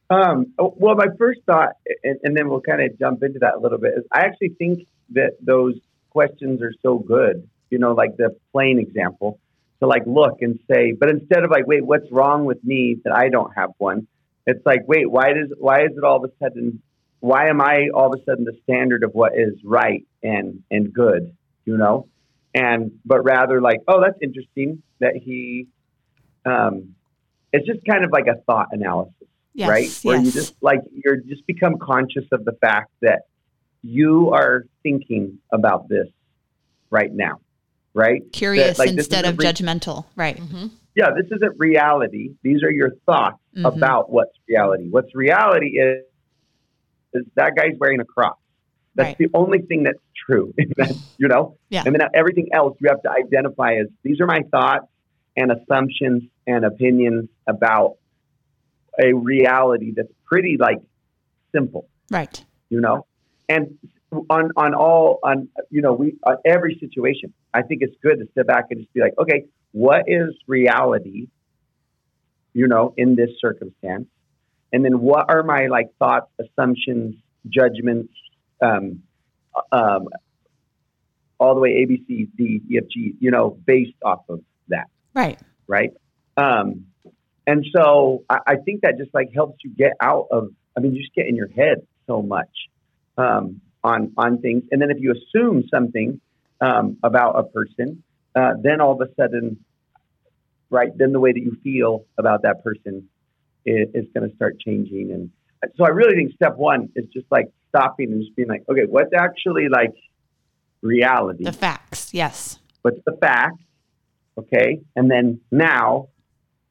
Um, 0.10 0.54
oh, 0.58 0.74
well, 0.78 0.96
my 0.96 1.08
first 1.18 1.42
thought, 1.46 1.74
and, 2.04 2.18
and 2.24 2.38
then 2.38 2.50
we'll 2.50 2.62
kind 2.62 2.82
of 2.82 2.98
jump 2.98 3.24
into 3.24 3.40
that 3.40 3.56
a 3.56 3.60
little 3.60 3.78
bit, 3.78 3.94
is 3.98 4.06
I 4.12 4.22
actually 4.22 4.50
think 4.58 4.88
that 5.10 5.32
those 5.42 5.76
questions 6.12 6.62
are 6.62 6.74
so 6.82 6.98
good. 6.98 7.48
You 7.70 7.80
know, 7.80 7.94
like 7.94 8.16
the 8.16 8.36
plane 8.54 8.80
example, 8.80 9.40
to 9.82 9.88
like 9.88 10.04
look 10.06 10.42
and 10.42 10.60
say, 10.72 10.94
but 10.94 11.10
instead 11.10 11.44
of 11.44 11.52
like, 11.52 11.68
wait, 11.68 11.86
what's 11.86 12.10
wrong 12.12 12.46
with 12.46 12.64
me 12.64 12.98
that 13.04 13.14
I 13.14 13.30
don't 13.30 13.52
have 13.56 13.72
one? 13.78 14.08
It's 14.48 14.66
like, 14.66 14.88
wait, 14.88 15.10
why 15.10 15.34
does 15.34 15.54
why 15.58 15.84
is 15.84 15.92
it 15.96 16.04
all 16.04 16.24
of 16.24 16.32
a 16.32 16.34
sudden? 16.44 16.82
Why 17.20 17.50
am 17.50 17.62
I 17.62 17.90
all 17.94 18.12
of 18.14 18.20
a 18.20 18.24
sudden 18.24 18.46
the 18.46 18.58
standard 18.64 19.04
of 19.04 19.12
what 19.14 19.34
is 19.36 19.54
right 19.64 20.08
and 20.24 20.64
and 20.72 20.92
good? 20.92 21.36
You 21.66 21.78
know, 21.78 22.08
and 22.56 23.00
but 23.06 23.24
rather 23.24 23.62
like, 23.62 23.82
oh, 23.88 24.02
that's 24.02 24.18
interesting 24.22 24.82
that 25.00 25.16
he. 25.16 25.68
Um, 26.46 26.96
it's 27.52 27.68
just 27.68 27.86
kind 27.86 28.04
of 28.04 28.12
like 28.12 28.28
a 28.28 28.42
thought 28.42 28.68
analysis 28.72 29.28
Yes, 29.58 29.70
right? 29.70 30.00
Where 30.04 30.22
you 30.22 30.32
just 30.32 30.54
like 30.62 30.82
you're 30.94 31.18
just 31.18 31.46
become 31.48 31.80
conscious 31.80 32.26
of 32.32 32.46
the 32.46 32.52
fact 32.62 32.92
that 33.02 33.24
you 33.82 34.30
are 34.32 34.66
thinking 34.84 35.40
about 35.52 35.90
this 35.90 36.08
right 36.92 37.12
now, 37.12 37.42
right? 37.96 38.22
Curious 38.32 38.78
That, 38.78 38.86
like, 38.86 38.90
instead 38.90 39.26
of 39.26 39.40
isn't 39.40 39.40
re- 39.40 39.46
judgmental. 39.46 40.06
Right. 40.16 40.40
Yeah, 40.94 41.10
this 41.16 41.26
isn't 41.32 41.56
reality. 41.58 42.36
These 42.44 42.62
are 42.62 42.70
your 42.70 42.92
thoughts 43.08 43.40
Mhm. 43.58 43.66
about 43.76 44.10
what's 44.12 44.34
reality. 44.48 44.88
What's 44.90 45.14
reality 45.16 45.80
is 45.80 46.04
is 47.14 47.26
that 47.36 47.56
guy's 47.56 47.74
wearing 47.80 48.00
a 48.00 48.06
cross. 48.06 48.38
That's 48.96 49.10
Right. 49.10 49.18
the 49.18 49.30
only 49.34 49.60
thing 49.60 49.84
that's 49.84 50.00
true. 50.26 50.54
You 51.18 51.28
know, 51.28 51.58
Yeah. 51.70 51.84
and 51.86 51.96
then 51.96 52.08
everything 52.14 52.50
else 52.54 52.78
you 52.80 52.90
have 52.90 53.02
to 53.04 53.10
identify 53.12 53.76
as 53.76 53.88
these 54.04 54.20
are 54.22 54.28
my 54.28 54.42
thoughts 54.52 54.88
and 55.36 55.52
assumptions 55.52 56.24
and 56.46 56.64
opinions 56.66 57.30
about 57.48 57.98
a 59.00 59.14
reality 59.14 59.92
that's 59.96 60.12
pretty 60.26 60.58
like 60.58 60.80
simple, 61.52 61.88
Right. 62.12 62.44
you 62.70 62.82
know. 62.82 63.06
And 63.50 63.78
on 64.30 64.52
on 64.56 64.74
all 64.76 65.20
on 65.24 65.48
you 65.70 65.82
know 65.82 65.94
we 65.94 66.16
on 66.24 66.38
every 66.46 66.78
situation, 66.80 67.34
I 67.54 67.62
think 67.64 67.82
it's 67.82 67.96
good 68.02 68.20
to 68.20 68.28
step 68.32 68.46
back 68.48 68.66
and 68.70 68.80
just 68.82 68.94
be 68.94 69.00
like, 69.02 69.18
okay, 69.18 69.46
what 69.72 70.04
is 70.08 70.36
reality, 70.48 71.28
you 72.58 72.68
know, 72.68 72.92
in 72.98 73.16
this 73.16 73.30
circumstance, 73.40 74.08
and 74.74 74.84
then 74.84 75.00
what 75.00 75.30
are 75.30 75.44
my 75.44 75.68
like 75.68 75.90
thoughts, 76.00 76.32
assumptions, 76.40 77.14
judgments, 77.48 78.12
um, 78.64 79.04
um, 79.72 80.08
all 81.40 81.54
the 81.54 81.62
way 81.62 81.84
A 81.84 81.86
B 81.86 82.04
C 82.08 82.28
D 82.36 82.62
E 82.68 82.78
F 82.80 82.86
G, 82.92 83.14
you 83.20 83.30
know, 83.30 83.52
based 83.66 83.94
off 84.04 84.24
of 84.28 84.42
that 84.70 84.88
Right. 85.14 85.40
right? 85.68 85.92
Um, 86.36 86.88
and 87.46 87.64
so 87.76 88.24
I, 88.28 88.40
I 88.48 88.56
think 88.56 88.82
that 88.82 88.98
just 88.98 89.14
like 89.14 89.30
helps 89.36 89.60
you 89.64 89.70
get 89.70 89.94
out 90.02 90.28
of. 90.32 90.50
I 90.76 90.80
mean, 90.80 90.96
you 90.96 91.02
just 91.02 91.14
get 91.14 91.28
in 91.28 91.36
your 91.36 91.50
head 91.50 91.86
so 92.08 92.24
much 92.24 92.50
um, 93.20 93.62
on 93.84 94.14
on 94.18 94.40
things, 94.40 94.64
and 94.72 94.82
then 94.82 94.90
if 94.90 94.98
you 95.00 95.14
assume 95.14 95.64
something 95.72 96.20
um, 96.60 96.98
about 97.04 97.38
a 97.38 97.44
person, 97.44 98.02
uh, 98.36 98.54
then 98.62 98.82
all 98.82 99.00
of 99.00 99.08
a 99.08 99.14
sudden, 99.14 99.64
right? 100.70 100.90
Then 100.96 101.12
the 101.12 101.20
way 101.20 101.32
that 101.32 101.40
you 101.40 101.58
feel 101.64 102.06
about 102.18 102.44
that 102.44 102.64
person 102.64 103.08
is, 103.66 103.88
is 103.94 104.06
going 104.14 104.30
to 104.30 104.36
start 104.36 104.60
changing, 104.60 105.12
and 105.12 105.32
so 105.76 105.86
I 105.86 105.90
really 105.90 106.16
think 106.16 106.34
step 106.34 106.56
one 106.56 106.90
is 106.96 107.06
just 107.12 107.26
like 107.32 107.48
stopping 107.70 108.12
and 108.12 108.22
just 108.22 108.36
being 108.36 108.48
like, 108.48 108.64
okay, 108.70 108.86
what's 108.88 109.14
actually 109.18 109.70
like 109.70 109.94
reality? 110.82 111.44
The 111.44 111.52
facts. 111.52 112.14
Yes. 112.14 112.60
what's 112.84 113.00
the 113.06 113.18
fact 113.20 113.58
Okay. 114.38 114.82
And 114.96 115.10
then 115.10 115.42
now, 115.52 116.10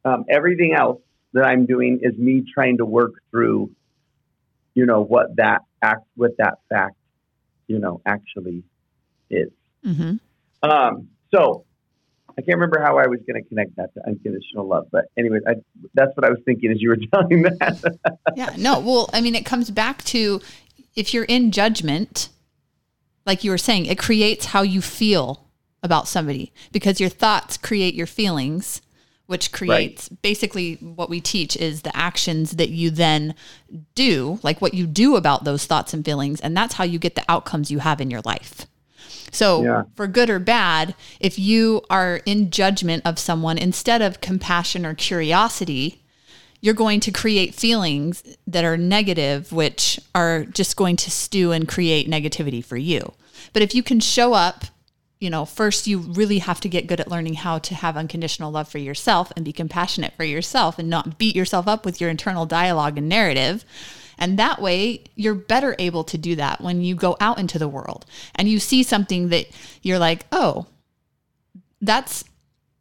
um, 0.05 0.25
everything 0.31 0.75
else 0.75 1.01
that 1.33 1.45
I'm 1.45 1.67
doing 1.67 2.01
is 2.03 2.17
me 2.17 2.45
trying 2.53 2.79
to 2.79 2.87
work 2.87 3.15
through, 3.31 3.73
you 4.75 4.87
know, 4.87 5.03
what 5.03 5.37
that 5.37 5.63
act, 5.83 6.07
what 6.15 6.33
that 6.39 6.59
fact, 6.69 6.95
you 7.67 7.79
know, 7.79 8.01
actually 8.07 8.63
is. 9.31 9.51
Mm-hmm. 9.85 10.17
Um, 10.69 11.09
so 11.35 11.65
I 12.39 12.43
can't 12.43 12.59
remember 12.59 12.81
how 12.81 12.99
I 12.99 13.07
was 13.07 13.21
going 13.27 13.43
to 13.43 13.49
connect 13.49 13.77
that 13.77 13.95
to 13.95 14.07
unconditional 14.07 14.69
love, 14.69 14.89
but 14.93 15.07
anyway, 15.17 15.39
I, 15.47 15.55
that's 15.95 16.15
what 16.17 16.27
I 16.27 16.31
was 16.31 16.39
thinking 16.45 16.71
as 16.71 16.83
you 16.83 16.91
were 16.91 16.99
telling 17.15 17.43
that. 17.43 17.99
yeah, 18.37 18.55
no. 18.59 18.79
Well, 18.81 19.09
I 19.13 19.23
mean, 19.23 19.35
it 19.35 19.47
comes 19.47 19.71
back 19.71 20.05
to 20.05 20.41
if 20.95 21.15
you're 21.15 21.25
in 21.25 21.51
judgment, 21.51 22.29
like 23.25 23.43
you 23.43 23.51
were 23.51 23.59
saying, 23.59 23.87
it 23.87 23.99
creates 23.99 24.47
how 24.47 24.63
you 24.63 24.83
feel 24.83 25.47
about 25.83 26.09
somebody 26.09 26.53
because 26.73 27.01
your 27.01 27.09
thoughts 27.09 27.57
create 27.57 27.95
your 27.95 28.07
feelings, 28.07 28.83
which 29.27 29.51
creates 29.51 30.11
right. 30.11 30.23
basically 30.23 30.75
what 30.75 31.09
we 31.09 31.21
teach 31.21 31.57
is 31.57 31.83
the 31.83 31.97
actions 31.97 32.53
that 32.53 32.69
you 32.69 32.91
then 32.91 33.35
do, 33.95 34.39
like 34.43 34.61
what 34.61 34.75
you 34.75 34.87
do 34.87 35.17
about 35.17 35.45
those 35.45 35.65
thoughts 35.65 35.95
and 35.95 36.05
feelings. 36.05 36.41
And 36.41 36.57
that's 36.57 36.75
how 36.75 36.85
you 36.85 36.99
get 36.99 37.15
the 37.15 37.25
outcomes 37.29 37.71
you 37.71 37.79
have 37.79 38.01
in 38.01 38.11
your 38.11 38.23
life. 38.25 38.67
So, 39.33 39.63
yeah. 39.63 39.83
for 39.95 40.07
good 40.07 40.31
or 40.31 40.39
bad, 40.39 40.95
if 41.21 41.39
you 41.39 41.83
are 41.91 42.21
in 42.27 42.51
judgment 42.51 43.03
of 43.05 43.19
someone 43.19 43.59
instead 43.59 44.03
of 44.03 44.21
compassion 44.21 44.87
or 44.87 44.95
curiosity, 44.95 46.03
you're 46.61 46.75
going 46.75 47.01
to 47.01 47.13
create 47.13 47.55
feelings 47.55 48.23
that 48.47 48.65
are 48.65 48.77
negative, 48.77 49.53
which 49.53 50.01
are 50.15 50.45
just 50.45 50.77
going 50.77 50.97
to 50.97 51.11
stew 51.11 51.53
and 51.53 51.69
create 51.69 52.09
negativity 52.09 52.65
for 52.65 52.77
you. 52.77 53.13
But 53.53 53.63
if 53.63 53.75
you 53.75 53.83
can 53.83 54.01
show 54.01 54.33
up, 54.33 54.65
you 55.21 55.31
know, 55.31 55.45
first 55.45 55.87
you 55.87 55.99
really 55.99 56.39
have 56.39 56.61
to 56.61 56.69
get 56.69 56.87
good 56.87 57.01
at 57.01 57.11
learning 57.11 57.35
how 57.35 57.59
to 57.59 57.75
have 57.75 57.97
unconditional 57.97 58.51
love 58.51 58.69
for 58.69 58.79
yourself 58.79 59.33
and 59.35 59.45
be 59.45 59.53
compassionate 59.53 60.15
for 60.15 60.25
yourself 60.25 60.79
and 60.79 60.91
not 60.91 61.19
beat 61.19 61.37
yourself 61.37 61.67
up 61.67 61.85
with 61.85 62.01
your 62.01 62.11
internal 62.11 62.47
dialogue 62.47 62.99
and 62.99 63.09
narrative. 63.09 63.65
And 64.19 64.39
that 64.39 64.61
way, 64.61 65.05
you're 65.15 65.35
better 65.35 65.77
able 65.79 66.05
to 66.05 66.19
do 66.19 66.37
that 66.37 66.61
when 66.61 66.81
you 66.81 66.95
go 66.95 67.17
out 67.21 67.39
into 67.39 67.59
the 67.59 67.69
world 67.69 68.07
and 68.35 68.49
you 68.49 68.59
see 68.59 68.83
something 68.83 69.29
that 69.29 69.47
you're 69.83 69.99
like, 69.99 70.27
oh, 70.33 70.67
that's 71.81 72.25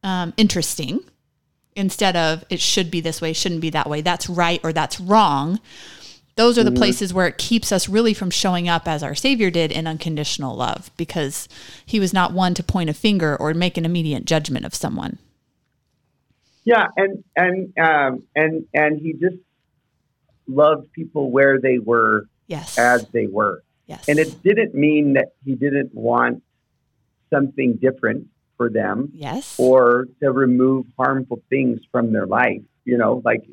um, 0.03 0.33
interesting, 0.37 1.01
instead 1.75 2.15
of 2.15 2.45
it 2.49 2.59
should 2.59 2.89
be 2.89 3.01
this 3.01 3.21
way, 3.21 3.33
shouldn't 3.33 3.61
be 3.61 3.69
that 3.71 3.89
way, 3.89 4.01
that's 4.01 4.29
right 4.29 4.61
or 4.63 4.71
that's 4.71 4.99
wrong. 4.99 5.59
Those 6.35 6.57
are 6.57 6.63
the 6.63 6.69
mm-hmm. 6.69 6.77
places 6.77 7.13
where 7.13 7.27
it 7.27 7.37
keeps 7.37 7.71
us 7.71 7.87
really 7.87 8.13
from 8.13 8.29
showing 8.29 8.67
up 8.67 8.87
as 8.87 9.03
our 9.03 9.15
Savior 9.15 9.49
did 9.49 9.71
in 9.71 9.87
unconditional 9.87 10.55
love 10.55 10.91
because 10.97 11.47
he 11.85 11.99
was 11.99 12.13
not 12.13 12.33
one 12.33 12.53
to 12.55 12.63
point 12.63 12.89
a 12.89 12.93
finger 12.93 13.37
or 13.37 13.53
make 13.53 13.77
an 13.77 13.85
immediate 13.85 14.25
judgment 14.25 14.65
of 14.65 14.75
someone. 14.75 15.17
Yeah, 16.65 16.87
and 16.97 17.23
and 17.35 17.73
um, 17.77 18.23
and 18.35 18.65
and 18.73 18.99
he 18.99 19.13
just 19.13 19.37
loved 20.47 20.91
people 20.91 21.31
where 21.31 21.59
they 21.59 21.79
were 21.79 22.27
yes. 22.47 22.77
as 22.77 23.07
they 23.09 23.27
were. 23.27 23.63
Yes. 23.87 24.07
And 24.07 24.19
it 24.19 24.41
didn't 24.43 24.73
mean 24.73 25.13
that 25.13 25.33
he 25.43 25.55
didn't 25.55 25.93
want 25.93 26.43
something 27.31 27.77
different 27.77 28.27
for 28.57 28.69
them. 28.69 29.11
Yes. 29.13 29.55
Or 29.59 30.07
to 30.21 30.31
remove 30.31 30.85
harmful 30.97 31.41
things 31.49 31.81
from 31.91 32.11
their 32.11 32.25
life. 32.25 32.61
You 32.83 32.97
know, 32.97 33.21
like 33.25 33.43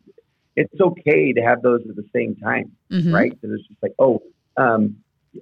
it's 0.56 0.80
okay 0.80 1.32
to 1.32 1.40
have 1.40 1.62
those 1.62 1.80
at 1.88 1.96
the 1.96 2.06
same 2.14 2.36
time, 2.36 2.72
mm-hmm. 2.90 3.14
right? 3.14 3.36
And 3.42 3.52
it's 3.52 3.66
just 3.66 3.82
like, 3.82 3.94
oh, 3.98 4.22
um, 4.56 4.96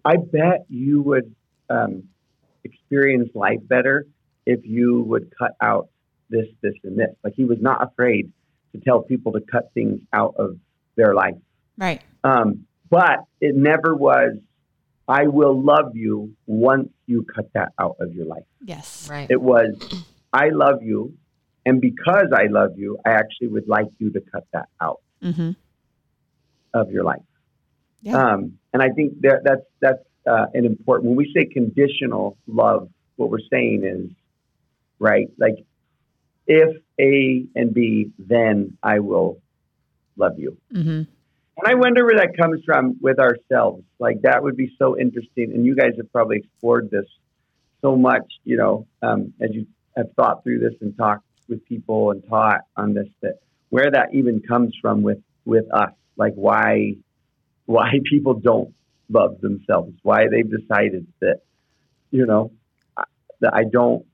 I 0.05 0.17
bet 0.17 0.67
you 0.69 1.03
would 1.03 1.35
um, 1.69 2.05
experience 2.65 3.31
life 3.35 3.59
better 3.63 4.07
if 4.47 4.61
you 4.65 5.03
would 5.03 5.33
cut 5.37 5.57
out 5.61 5.89
this, 6.29 6.47
this, 6.63 6.75
and 6.85 6.99
this. 6.99 7.15
Like 7.25 7.35
he 7.35 7.45
was 7.45 7.59
not 7.61 7.83
afraid 7.83 8.33
to 8.73 8.81
tell 8.81 9.03
people 9.03 9.33
to 9.33 9.41
cut 9.41 9.71
things 9.75 10.01
out 10.13 10.35
of 10.39 10.57
their 11.01 11.15
life. 11.15 11.39
Right. 11.77 12.01
Um, 12.23 12.49
but 12.91 13.19
it 13.41 13.55
never 13.57 13.91
was, 13.97 14.33
I 15.09 15.23
will 15.27 15.57
love 15.73 15.97
you 16.05 16.15
once 16.47 16.91
you 17.07 17.25
cut 17.35 17.49
that 17.55 17.71
out 17.79 17.97
of 18.01 18.13
your 18.17 18.27
life. 18.27 18.49
Yes. 18.63 19.09
Right. 19.11 19.29
It 19.31 19.41
was, 19.41 19.71
I 20.33 20.47
love 20.51 20.83
you. 20.83 21.15
And 21.67 21.81
because 21.81 22.29
I 22.43 22.47
love 22.59 22.73
you, 22.77 22.99
I 23.07 23.11
actually 23.23 23.49
would 23.49 23.69
like 23.77 23.91
you 23.99 24.11
to 24.17 24.21
cut 24.33 24.47
that 24.53 24.69
out 24.81 25.01
mm-hmm. 25.23 25.53
of 26.75 26.91
your 26.91 27.05
life. 27.05 27.29
Yeah. 28.03 28.17
Um, 28.23 28.59
and 28.73 28.83
I 28.83 28.91
think 28.91 29.21
that 29.23 29.41
that's, 29.45 29.67
that's 29.81 30.05
uh, 30.27 30.47
an 30.55 30.65
important, 30.65 31.09
when 31.09 31.17
we 31.17 31.33
say 31.35 31.45
conditional 31.47 32.37
love, 32.47 32.89
what 33.17 33.31
we're 33.31 33.49
saying 33.51 33.85
is, 33.85 34.11
right, 34.99 35.29
like 35.39 35.57
if 36.47 36.71
A 37.01 37.47
and 37.55 37.75
B, 37.75 38.11
then 38.19 38.77
I 38.83 39.01
will 39.01 39.41
love 40.21 40.39
you. 40.39 40.57
Mm-hmm. 40.75 41.03
And 41.63 41.67
I 41.67 41.75
wonder 41.75 42.05
where 42.05 42.17
that 42.17 42.37
comes 42.37 42.63
from 42.65 42.97
with 43.01 43.19
ourselves. 43.19 43.83
Like 43.99 44.23
that 44.23 44.43
would 44.43 44.57
be 44.57 44.75
so 44.79 44.99
interesting. 44.99 45.53
And 45.53 45.67
you 45.67 45.75
guys 45.75 45.93
have 45.97 46.11
probably 46.13 46.39
explored 46.39 46.91
this 46.91 47.07
so 47.83 47.97
much, 47.97 48.25
you 48.45 48.57
know, 48.57 48.87
um, 49.03 49.33
as 49.41 49.51
you 49.53 49.67
have 49.97 50.13
thought 50.15 50.43
through 50.43 50.61
this 50.61 50.75
and 50.81 50.97
talked 50.97 51.25
with 51.49 51.65
people 51.67 52.13
and 52.13 52.23
taught 52.29 52.61
on 52.77 52.95
this, 52.95 53.09
that 53.23 53.41
where 53.71 53.91
that 53.91 54.15
even 54.15 54.41
comes 54.41 54.75
from 54.81 55.03
with, 55.03 55.19
with 55.45 55.65
us, 55.73 55.93
like 56.17 56.35
why, 56.35 56.95
why 57.67 57.93
people 58.09 58.35
don't 58.35 58.75
love 59.09 59.41
themselves, 59.41 59.93
why 60.03 60.29
they've 60.31 60.51
decided 60.51 61.07
that, 61.21 61.41
you 62.11 62.27
know, 62.27 62.53
that 63.41 63.55
I 63.55 63.65
don't 63.65 64.05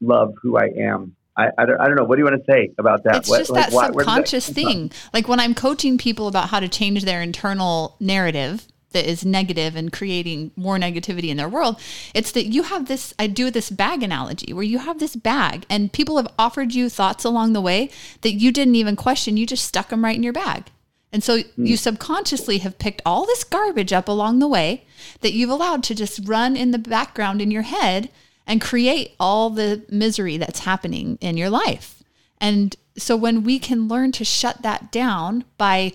love 0.00 0.34
who 0.42 0.56
I 0.56 0.68
am 0.78 1.14
I, 1.36 1.48
I, 1.58 1.66
don't, 1.66 1.80
I 1.80 1.86
don't 1.86 1.96
know. 1.96 2.04
What 2.04 2.16
do 2.16 2.20
you 2.20 2.24
want 2.24 2.44
to 2.44 2.52
say 2.52 2.70
about 2.78 3.02
that? 3.04 3.16
It's 3.16 3.28
what, 3.28 3.38
just 3.38 3.50
like, 3.50 3.70
that 3.70 3.86
subconscious 3.86 4.46
that 4.46 4.54
thing. 4.54 4.92
Like 5.12 5.28
when 5.28 5.40
I'm 5.40 5.54
coaching 5.54 5.98
people 5.98 6.28
about 6.28 6.48
how 6.48 6.60
to 6.60 6.68
change 6.68 7.04
their 7.04 7.22
internal 7.22 7.96
narrative 7.98 8.66
that 8.92 9.04
is 9.04 9.24
negative 9.24 9.74
and 9.74 9.92
creating 9.92 10.52
more 10.54 10.78
negativity 10.78 11.28
in 11.28 11.36
their 11.36 11.48
world, 11.48 11.80
it's 12.14 12.30
that 12.32 12.46
you 12.46 12.62
have 12.62 12.86
this, 12.86 13.12
I 13.18 13.26
do 13.26 13.50
this 13.50 13.68
bag 13.68 14.04
analogy 14.04 14.52
where 14.52 14.62
you 14.62 14.78
have 14.78 15.00
this 15.00 15.16
bag 15.16 15.66
and 15.68 15.92
people 15.92 16.16
have 16.16 16.28
offered 16.38 16.72
you 16.72 16.88
thoughts 16.88 17.24
along 17.24 17.52
the 17.52 17.60
way 17.60 17.90
that 18.20 18.34
you 18.34 18.52
didn't 18.52 18.76
even 18.76 18.94
question. 18.94 19.36
You 19.36 19.46
just 19.46 19.64
stuck 19.64 19.88
them 19.88 20.04
right 20.04 20.16
in 20.16 20.22
your 20.22 20.32
bag. 20.32 20.70
And 21.12 21.22
so 21.22 21.38
mm. 21.38 21.46
you 21.56 21.76
subconsciously 21.76 22.58
have 22.58 22.78
picked 22.78 23.02
all 23.04 23.26
this 23.26 23.44
garbage 23.44 23.92
up 23.92 24.08
along 24.08 24.38
the 24.38 24.48
way 24.48 24.84
that 25.20 25.32
you've 25.32 25.50
allowed 25.50 25.82
to 25.84 25.94
just 25.94 26.20
run 26.28 26.56
in 26.56 26.70
the 26.70 26.78
background 26.78 27.42
in 27.42 27.50
your 27.50 27.62
head 27.62 28.10
and 28.46 28.60
create 28.60 29.14
all 29.18 29.50
the 29.50 29.84
misery 29.90 30.36
that's 30.36 30.60
happening 30.60 31.18
in 31.20 31.36
your 31.36 31.50
life. 31.50 32.02
And 32.38 32.76
so 32.96 33.16
when 33.16 33.42
we 33.42 33.58
can 33.58 33.88
learn 33.88 34.12
to 34.12 34.24
shut 34.24 34.62
that 34.62 34.92
down 34.92 35.44
by 35.56 35.92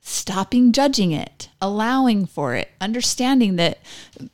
stopping 0.00 0.70
judging 0.70 1.10
it, 1.10 1.48
allowing 1.60 2.26
for 2.26 2.54
it, 2.54 2.70
understanding 2.80 3.56
that 3.56 3.78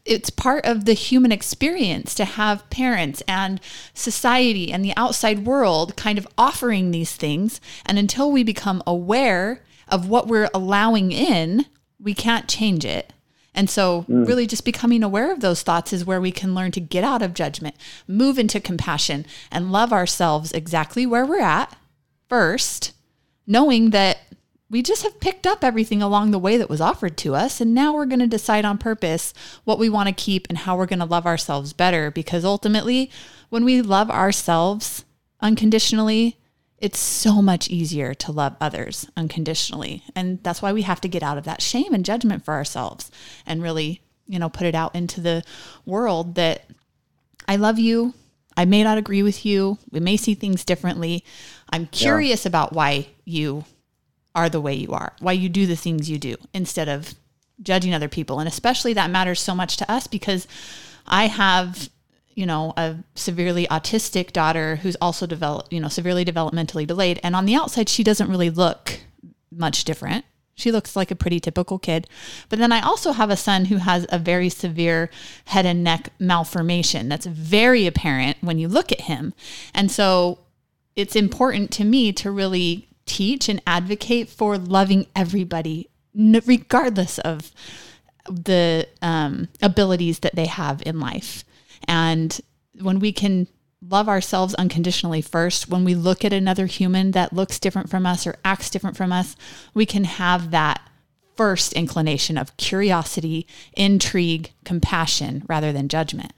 it's 0.05 0.29
part 0.29 0.67
of 0.67 0.85
the 0.85 0.93
human 0.93 1.33
experience 1.33 2.15
to 2.15 2.27
have 2.27 2.69
parents 2.69 3.23
and 3.27 3.59
society 3.95 4.71
and 4.71 4.85
the 4.85 4.93
outside 4.97 5.47
world 5.47 5.97
kind 5.97 6.19
of 6.19 6.29
offering 6.37 6.91
these 6.91 7.17
things. 7.17 7.59
And 7.87 7.99
until 7.99 8.31
we 8.31 8.45
become 8.45 8.83
aware 8.87 9.65
of 9.89 10.09
what 10.09 10.29
we're 10.29 10.51
allowing 10.53 11.11
in, 11.11 11.65
we 11.99 12.13
can't 12.13 12.49
change 12.49 12.85
it. 12.85 13.13
And 13.55 13.69
so, 13.69 14.07
mm. 14.09 14.27
really, 14.27 14.47
just 14.47 14.65
becoming 14.65 15.03
aware 15.03 15.31
of 15.31 15.41
those 15.41 15.63
thoughts 15.63 15.93
is 15.93 16.07
where 16.07 16.21
we 16.21 16.33
can 16.33 16.55
learn 16.55 16.73
to 16.73 16.81
get 16.81 17.05
out 17.05 17.23
of 17.23 17.35
judgment, 17.35 17.77
move 18.09 18.39
into 18.39 18.61
compassion, 18.61 19.27
and 19.51 19.73
love 19.73 19.93
ourselves 19.93 20.53
exactly 20.53 21.05
where 21.05 21.27
we're 21.27 21.41
at 21.41 21.77
first, 22.29 22.93
knowing 23.47 23.91
that 23.91 24.19
we 24.71 24.83
just 24.83 25.03
have 25.03 25.21
picked 25.21 25.47
up 25.47 25.63
everything 25.63 26.01
along 26.01 26.31
the 26.31 26.39
way 26.39 26.57
that 26.57 26.71
was 26.71 26.81
offered 26.81 27.19
to 27.19 27.35
us. 27.35 27.61
And 27.61 27.75
now 27.75 27.93
we're 27.93 28.07
going 28.07 28.21
to 28.21 28.27
decide 28.27 28.65
on 28.65 28.79
purpose 28.79 29.35
what 29.65 29.79
we 29.79 29.91
want 29.91 30.09
to 30.09 30.15
keep 30.15 30.47
and 30.49 30.57
how 30.57 30.77
we're 30.77 30.87
going 30.87 30.99
to 30.99 31.05
love 31.05 31.27
ourselves 31.27 31.75
better. 31.75 32.11
Because 32.11 32.43
ultimately, 32.43 33.11
when 33.51 33.67
we 33.67 33.83
love 33.83 34.11
ourselves 34.11 35.05
unconditionally, 35.43 36.39
it's 36.83 36.99
so 36.99 37.41
much 37.41 37.71
easier 37.71 38.13
to 38.13 38.33
love 38.33 38.57
others 38.61 39.09
unconditionally. 39.17 40.03
And 40.17 40.43
that's 40.43 40.61
why 40.61 40.73
we 40.73 40.83
have 40.83 41.01
to 41.03 41.09
get 41.09 41.23
out 41.23 41.39
of 41.39 41.45
that 41.45 41.63
shame 41.63 41.95
and 41.95 42.05
judgment 42.05 42.45
for 42.45 42.55
ourselves 42.55 43.09
and 43.47 43.63
really, 43.63 44.03
you 44.27 44.41
know, 44.41 44.49
put 44.49 44.67
it 44.67 44.75
out 44.75 44.93
into 44.93 45.21
the 45.21 45.45
world 45.87 46.35
that 46.35 46.69
I 47.47 47.55
love 47.55 47.79
you. 47.79 48.15
I 48.57 48.65
may 48.65 48.83
not 48.83 48.99
agree 48.99 49.23
with 49.23 49.47
you. 49.47 49.79
We 49.93 50.01
may 50.01 50.17
see 50.17 50.35
things 50.35 50.65
differently. 50.65 51.25
I'm 51.71 51.87
curious 51.87 52.45
yeah. 52.45 52.49
about 52.49 52.73
why 52.73 53.07
you 53.25 53.65
are 54.35 54.49
the 54.49 54.61
way 54.61 54.75
you 54.75 54.91
are, 54.91 55.13
why 55.21 55.33
you 55.33 55.49
do 55.49 55.67
the 55.67 55.77
things 55.77 56.11
you 56.11 56.19
do 56.19 56.35
instead 56.53 56.89
of 56.89 57.15
judging 57.63 57.95
other 57.95 58.09
people. 58.09 58.41
And 58.41 58.49
especially 58.49 58.95
that 58.95 59.11
matters 59.11 59.39
so 59.39 59.55
much 59.55 59.77
to 59.77 59.91
us 59.91 60.09
because 60.09 60.49
I 61.07 61.29
have 61.29 61.89
you 62.35 62.47
know, 62.47 62.73
a 62.77 62.97
severely 63.15 63.67
autistic 63.67 64.33
daughter 64.33 64.77
who's 64.77 64.97
also 65.01 65.27
developed, 65.27 65.73
you 65.73 65.81
know, 65.81 65.89
severely 65.89 66.25
developmentally 66.25 66.87
delayed. 66.87 67.21
And 67.23 67.37
on 67.37 67.47
the 67.47 67.55
outside, 67.55 67.89
she 67.89 68.03
doesn't 68.03 68.31
really 68.31 68.51
look 68.51 69.01
much 69.51 69.85
different 69.85 70.25
She 70.55 70.71
looks 70.71 70.95
like 70.95 71.11
a 71.11 71.17
pretty 71.17 71.41
typical 71.41 71.79
kid. 71.79 72.07
But 72.49 72.59
then 72.59 72.73
I 72.73 72.81
also 72.81 73.13
have 73.13 73.31
a 73.31 73.37
son 73.37 73.67
who 73.67 73.77
has 73.77 74.07
a 74.11 74.19
very 74.19 74.49
severe 74.49 75.11
head 75.47 75.67
and 75.67 75.83
neck 75.83 76.11
malformation 76.19 77.09
that's 77.09 77.27
very 77.27 77.87
apparent 77.87 78.37
when 78.43 78.59
you 78.59 78.69
look 78.69 78.93
at 78.93 79.03
him. 79.03 79.33
And 79.75 79.91
so 79.91 80.41
it's 80.95 81.17
important 81.17 81.71
to 81.73 81.85
me 81.85 82.13
to 82.13 82.31
really 82.31 82.89
teach 83.07 83.49
and 83.49 83.63
advocate 83.67 84.29
for 84.29 84.59
loving 84.59 85.07
everybody, 85.17 85.89
regardless 86.15 87.19
of 87.21 87.51
the 88.29 88.87
um, 89.01 89.49
abilities 89.63 90.21
that 90.21 90.35
they 90.37 90.47
have 90.47 90.83
in 90.85 91.01
life. 91.01 91.45
And 91.89 92.41
when 92.81 92.99
we 92.99 93.13
can 93.13 93.49
love 93.87 94.09
ourselves 94.09 94.55
unconditionally 94.55 95.21
first, 95.21 95.69
when 95.69 95.85
we 95.85 95.95
look 95.95 96.25
at 96.25 96.33
another 96.33 96.67
human 96.67 97.11
that 97.13 97.33
looks 97.33 97.59
different 97.59 97.91
from 97.91 98.07
us 98.07 98.27
or 98.27 98.37
acts 98.45 98.71
different 98.71 98.97
from 98.97 99.13
us, 99.13 99.37
we 99.75 99.87
can 99.87 100.05
have 100.05 100.51
that 100.51 100.81
first 101.37 101.73
inclination 101.73 102.39
of 102.39 102.57
curiosity, 102.57 103.47
intrigue, 103.77 104.53
compassion 104.65 105.43
rather 105.49 105.73
than 105.73 105.89
judgment. 105.89 106.33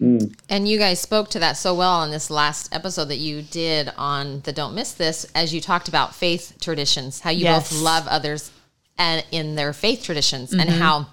Mm. 0.00 0.32
And 0.48 0.68
you 0.68 0.78
guys 0.78 1.00
spoke 1.00 1.28
to 1.30 1.40
that 1.40 1.56
so 1.56 1.74
well 1.74 2.04
in 2.04 2.10
this 2.10 2.30
last 2.30 2.72
episode 2.72 3.06
that 3.06 3.16
you 3.16 3.42
did 3.42 3.92
on 3.98 4.40
the 4.42 4.52
Don't 4.52 4.74
Miss 4.74 4.92
This, 4.92 5.26
as 5.34 5.52
you 5.52 5.60
talked 5.60 5.88
about 5.88 6.14
faith 6.14 6.56
traditions, 6.60 7.20
how 7.20 7.30
you 7.30 7.44
yes. 7.44 7.70
both 7.70 7.82
love 7.82 8.06
others 8.06 8.52
and 8.96 9.24
in 9.32 9.56
their 9.56 9.72
faith 9.72 10.04
traditions, 10.04 10.50
mm-hmm. 10.50 10.60
and 10.60 10.70
how 10.70 11.08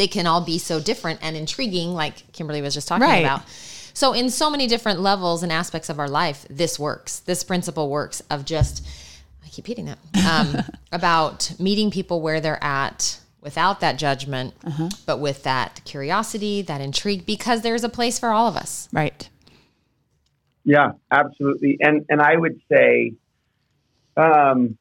they 0.00 0.08
can 0.08 0.26
all 0.26 0.40
be 0.40 0.56
so 0.56 0.80
different 0.80 1.18
and 1.20 1.36
intriguing, 1.36 1.92
like 1.92 2.32
Kimberlee 2.32 2.62
was 2.62 2.72
just 2.72 2.88
talking 2.88 3.06
right. 3.06 3.18
about. 3.18 3.42
So, 3.92 4.14
in 4.14 4.30
so 4.30 4.48
many 4.48 4.66
different 4.66 5.00
levels 5.00 5.42
and 5.42 5.52
aspects 5.52 5.90
of 5.90 5.98
our 5.98 6.08
life, 6.08 6.46
this 6.48 6.78
works. 6.78 7.18
This 7.18 7.44
principle 7.44 7.90
works 7.90 8.22
of 8.30 8.46
just, 8.46 8.86
I 9.44 9.48
keep 9.48 9.66
hitting 9.66 9.84
that, 9.84 9.98
um, 10.26 10.64
about 10.92 11.52
meeting 11.60 11.90
people 11.90 12.22
where 12.22 12.40
they're 12.40 12.64
at 12.64 13.20
without 13.42 13.80
that 13.80 13.98
judgment, 13.98 14.54
uh-huh. 14.64 14.88
but 15.04 15.18
with 15.18 15.42
that 15.42 15.82
curiosity, 15.84 16.62
that 16.62 16.80
intrigue, 16.80 17.26
because 17.26 17.60
there's 17.60 17.84
a 17.84 17.90
place 17.90 18.18
for 18.18 18.30
all 18.30 18.48
of 18.48 18.56
us. 18.56 18.88
Right. 18.94 19.28
Yeah, 20.64 20.92
absolutely. 21.10 21.76
And 21.78 22.06
and 22.08 22.22
I 22.22 22.36
would 22.36 22.58
say, 22.72 23.12
um, 24.16 24.78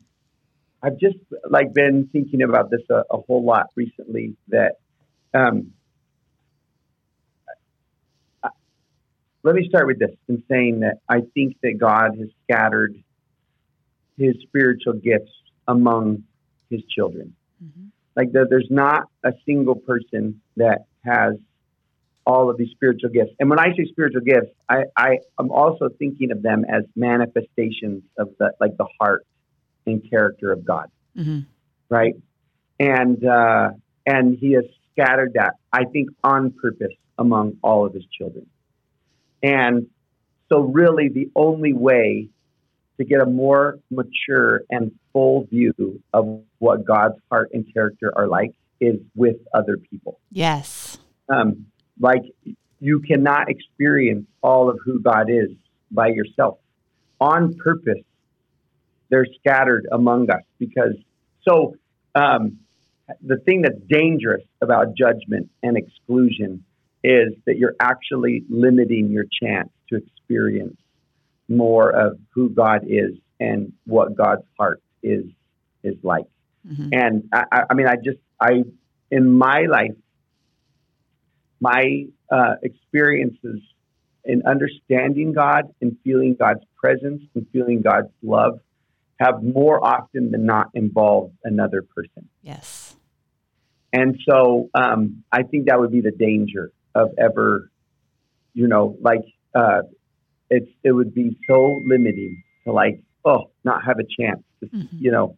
I've 0.82 0.97
just 0.97 1.17
like 1.49 1.73
been 1.73 2.08
thinking 2.13 2.41
about 2.41 2.69
this 2.69 2.84
a, 2.89 3.03
a 3.12 3.17
whole 3.17 3.43
lot 3.43 3.67
recently. 3.75 4.38
That 4.47 4.77
um, 5.33 5.73
let 9.43 9.55
me 9.55 9.67
start 9.67 9.87
with 9.87 9.99
this 9.99 10.11
in 10.27 10.43
saying 10.49 10.81
that 10.81 10.99
I 11.07 11.21
think 11.33 11.57
that 11.63 11.77
God 11.79 12.17
has 12.17 12.27
scattered 12.43 12.95
his 14.17 14.35
spiritual 14.43 14.93
gifts 14.93 15.31
among 15.67 16.23
his 16.69 16.81
children. 16.89 17.35
Mm-hmm. 17.63 17.87
Like 18.15 18.31
the, 18.31 18.45
there's 18.49 18.67
not 18.69 19.03
a 19.23 19.31
single 19.45 19.75
person 19.75 20.41
that 20.57 20.85
has 21.05 21.35
all 22.25 22.49
of 22.49 22.57
these 22.57 22.69
spiritual 22.71 23.09
gifts. 23.09 23.31
And 23.39 23.49
when 23.49 23.59
I 23.59 23.73
say 23.75 23.85
spiritual 23.89 24.21
gifts, 24.21 24.51
I, 24.67 24.83
I 24.95 25.17
am 25.39 25.51
also 25.51 25.89
thinking 25.97 26.31
of 26.31 26.41
them 26.41 26.65
as 26.67 26.83
manifestations 26.95 28.03
of 28.17 28.29
the 28.37 28.51
like 28.59 28.77
the 28.77 28.87
heart 28.99 29.25
and 29.85 30.07
character 30.09 30.51
of 30.51 30.65
God. 30.65 30.91
Mm-hmm. 31.17 31.39
Right. 31.89 32.15
And 32.79 33.25
uh, 33.25 33.71
and 34.05 34.37
he 34.37 34.51
has 34.53 34.65
scattered 34.99 35.33
that, 35.35 35.53
I 35.71 35.85
think, 35.85 36.09
on 36.23 36.51
purpose 36.51 36.93
among 37.17 37.57
all 37.63 37.85
of 37.85 37.93
his 37.93 38.05
children. 38.17 38.45
And 39.41 39.88
so, 40.49 40.62
really, 40.62 41.09
the 41.09 41.29
only 41.35 41.73
way 41.73 42.29
to 42.97 43.05
get 43.05 43.21
a 43.21 43.25
more 43.25 43.79
mature 43.89 44.62
and 44.69 44.91
full 45.13 45.45
view 45.45 46.01
of 46.13 46.41
what 46.57 46.85
God's 46.85 47.15
heart 47.31 47.51
and 47.53 47.65
character 47.73 48.12
are 48.15 48.27
like 48.27 48.53
is 48.81 48.95
with 49.15 49.38
other 49.53 49.77
people. 49.77 50.19
Yes. 50.31 50.97
Um, 51.29 51.67
like, 51.99 52.23
you 52.79 52.99
cannot 52.99 53.49
experience 53.49 54.25
all 54.41 54.69
of 54.69 54.79
who 54.83 54.99
God 55.01 55.29
is 55.29 55.49
by 55.91 56.07
yourself. 56.07 56.57
On 57.21 57.53
purpose, 57.55 58.03
they're 59.09 59.27
scattered 59.39 59.88
among 59.91 60.29
us 60.29 60.43
because, 60.57 60.95
so, 61.47 61.75
um, 62.15 62.59
the 63.21 63.37
thing 63.37 63.61
that's 63.61 63.79
dangerous 63.89 64.43
about 64.61 64.95
judgment 64.95 65.49
and 65.63 65.77
exclusion 65.77 66.63
is 67.03 67.33
that 67.45 67.57
you're 67.57 67.75
actually 67.79 68.43
limiting 68.49 69.09
your 69.09 69.25
chance 69.41 69.69
to 69.89 69.95
experience 69.95 70.77
more 71.47 71.89
of 71.89 72.19
who 72.33 72.49
God 72.49 72.85
is 72.87 73.15
and 73.39 73.73
what 73.85 74.15
God's 74.15 74.43
heart 74.57 74.81
is 75.01 75.25
is 75.83 75.95
like. 76.03 76.25
Mm-hmm. 76.67 76.89
And 76.91 77.29
I, 77.33 77.63
I, 77.69 77.73
mean, 77.73 77.87
I 77.87 77.95
just 77.95 78.19
I 78.39 78.63
in 79.09 79.31
my 79.31 79.65
life, 79.69 79.95
my 81.59 82.05
uh, 82.31 82.55
experiences 82.61 83.61
in 84.25 84.43
understanding 84.45 85.33
God 85.33 85.73
and 85.81 85.97
feeling 86.03 86.35
God's 86.37 86.63
presence 86.77 87.23
and 87.33 87.47
feeling 87.51 87.81
God's 87.81 88.11
love 88.21 88.59
have 89.19 89.41
more 89.41 89.83
often 89.83 90.31
than 90.31 90.45
not 90.45 90.67
involved 90.73 91.35
another 91.43 91.81
person. 91.81 92.29
Yes. 92.41 92.78
And 93.91 94.19
so 94.28 94.69
um, 94.73 95.23
I 95.32 95.43
think 95.43 95.67
that 95.67 95.80
would 95.80 95.91
be 95.91 96.02
the 96.02 96.12
danger 96.12 96.71
of 96.93 97.10
ever, 97.17 97.71
you 98.54 98.67
know, 98.67 98.97
like 99.02 99.21
uh, 99.56 99.82
it's 100.49 100.69
it 100.84 100.91
would 100.91 101.13
be 101.13 101.38
so 101.47 101.82
limiting 101.86 102.43
to 102.65 102.71
like 102.71 103.02
oh 103.25 103.49
not 103.63 103.84
have 103.84 103.97
a 103.99 104.04
chance 104.04 104.43
to 104.60 104.67
mm-hmm. 104.67 104.97
you 104.99 105.12
know 105.12 105.38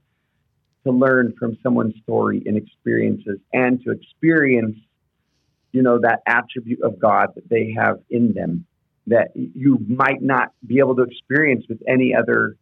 to 0.85 0.91
learn 0.91 1.33
from 1.37 1.57
someone's 1.61 1.93
story 2.03 2.41
and 2.45 2.57
experiences 2.57 3.39
and 3.53 3.81
to 3.83 3.91
experience 3.91 4.77
you 5.71 5.81
know 5.81 5.99
that 5.99 6.19
attribute 6.27 6.81
of 6.81 6.99
God 6.99 7.29
that 7.35 7.47
they 7.49 7.73
have 7.77 7.99
in 8.09 8.33
them 8.33 8.65
that 9.07 9.31
you 9.35 9.77
might 9.87 10.21
not 10.21 10.49
be 10.65 10.79
able 10.79 10.95
to 10.95 11.03
experience 11.03 11.65
with 11.67 11.81
any 11.87 12.13
other 12.15 12.55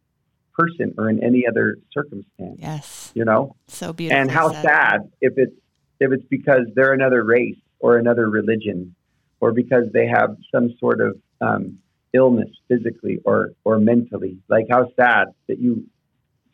person 0.58 0.94
or 0.98 1.08
in 1.08 1.22
any 1.22 1.46
other 1.46 1.78
circumstance. 1.92 2.58
Yes. 2.58 3.12
You 3.14 3.24
know? 3.24 3.56
So 3.68 3.92
beautiful. 3.92 4.20
And 4.20 4.30
how 4.30 4.50
said. 4.50 4.62
sad 4.62 5.10
if 5.20 5.34
it's 5.36 5.54
if 6.00 6.12
it's 6.12 6.24
because 6.28 6.66
they're 6.74 6.92
another 6.92 7.22
race 7.22 7.58
or 7.78 7.98
another 7.98 8.28
religion, 8.28 8.94
or 9.40 9.52
because 9.52 9.84
they 9.92 10.06
have 10.06 10.36
some 10.52 10.74
sort 10.78 11.00
of 11.00 11.18
um, 11.40 11.78
illness 12.12 12.50
physically 12.68 13.20
or 13.24 13.52
or 13.64 13.78
mentally. 13.78 14.38
Like 14.48 14.66
how 14.70 14.90
sad 14.98 15.28
that 15.48 15.58
you 15.58 15.86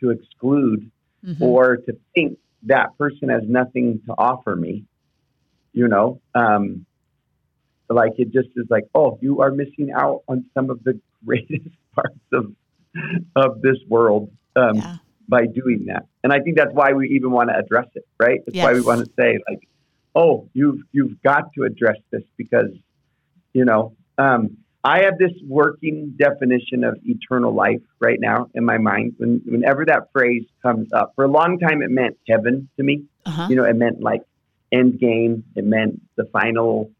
to 0.00 0.10
exclude 0.10 0.90
mm-hmm. 1.24 1.42
or 1.42 1.76
to 1.76 1.96
think 2.14 2.38
that 2.64 2.96
person 2.98 3.28
has 3.28 3.42
nothing 3.46 4.02
to 4.06 4.12
offer 4.12 4.54
me. 4.54 4.84
You 5.72 5.88
know, 5.88 6.20
um, 6.34 6.86
like 7.88 8.12
it 8.18 8.32
just 8.32 8.48
is 8.56 8.66
like, 8.70 8.84
oh, 8.94 9.18
you 9.20 9.42
are 9.42 9.50
missing 9.50 9.92
out 9.94 10.22
on 10.28 10.46
some 10.54 10.70
of 10.70 10.82
the 10.84 11.00
greatest 11.24 11.68
parts 11.94 12.18
of 12.32 12.52
of 13.34 13.60
this 13.62 13.78
world. 13.88 14.30
Um, 14.54 14.76
yeah. 14.76 14.96
By 15.28 15.46
doing 15.46 15.86
that, 15.86 16.06
and 16.22 16.32
I 16.32 16.40
think 16.40 16.56
that's 16.56 16.72
why 16.72 16.92
we 16.92 17.08
even 17.10 17.30
want 17.32 17.50
to 17.50 17.56
address 17.56 17.88
it, 17.94 18.06
right? 18.18 18.40
That's 18.46 18.56
yes. 18.56 18.64
why 18.64 18.72
we 18.74 18.80
want 18.80 19.04
to 19.04 19.10
say, 19.18 19.38
like, 19.48 19.68
oh, 20.14 20.48
you've 20.52 20.80
you've 20.92 21.20
got 21.22 21.52
to 21.54 21.64
address 21.64 21.96
this 22.10 22.22
because, 22.36 22.70
you 23.52 23.64
know, 23.64 23.96
um, 24.18 24.58
I 24.86 25.00
have 25.02 25.18
this 25.18 25.32
working 25.44 26.14
definition 26.16 26.84
of 26.84 26.96
eternal 27.04 27.52
life 27.52 27.82
right 27.98 28.20
now 28.20 28.48
in 28.54 28.64
my 28.64 28.78
mind. 28.78 29.14
When 29.18 29.42
whenever 29.44 29.84
that 29.86 30.12
phrase 30.12 30.44
comes 30.62 30.92
up, 30.92 31.12
for 31.16 31.24
a 31.24 31.28
long 31.28 31.58
time 31.58 31.82
it 31.82 31.90
meant 31.90 32.16
heaven 32.28 32.68
to 32.76 32.84
me. 32.84 33.04
Uh-huh. 33.24 33.48
You 33.50 33.56
know, 33.56 33.64
it 33.64 33.74
meant 33.74 34.00
like 34.00 34.22
end 34.70 35.00
game. 35.00 35.42
It 35.56 35.64
meant 35.64 36.00
the 36.14 36.24
final 36.26 36.92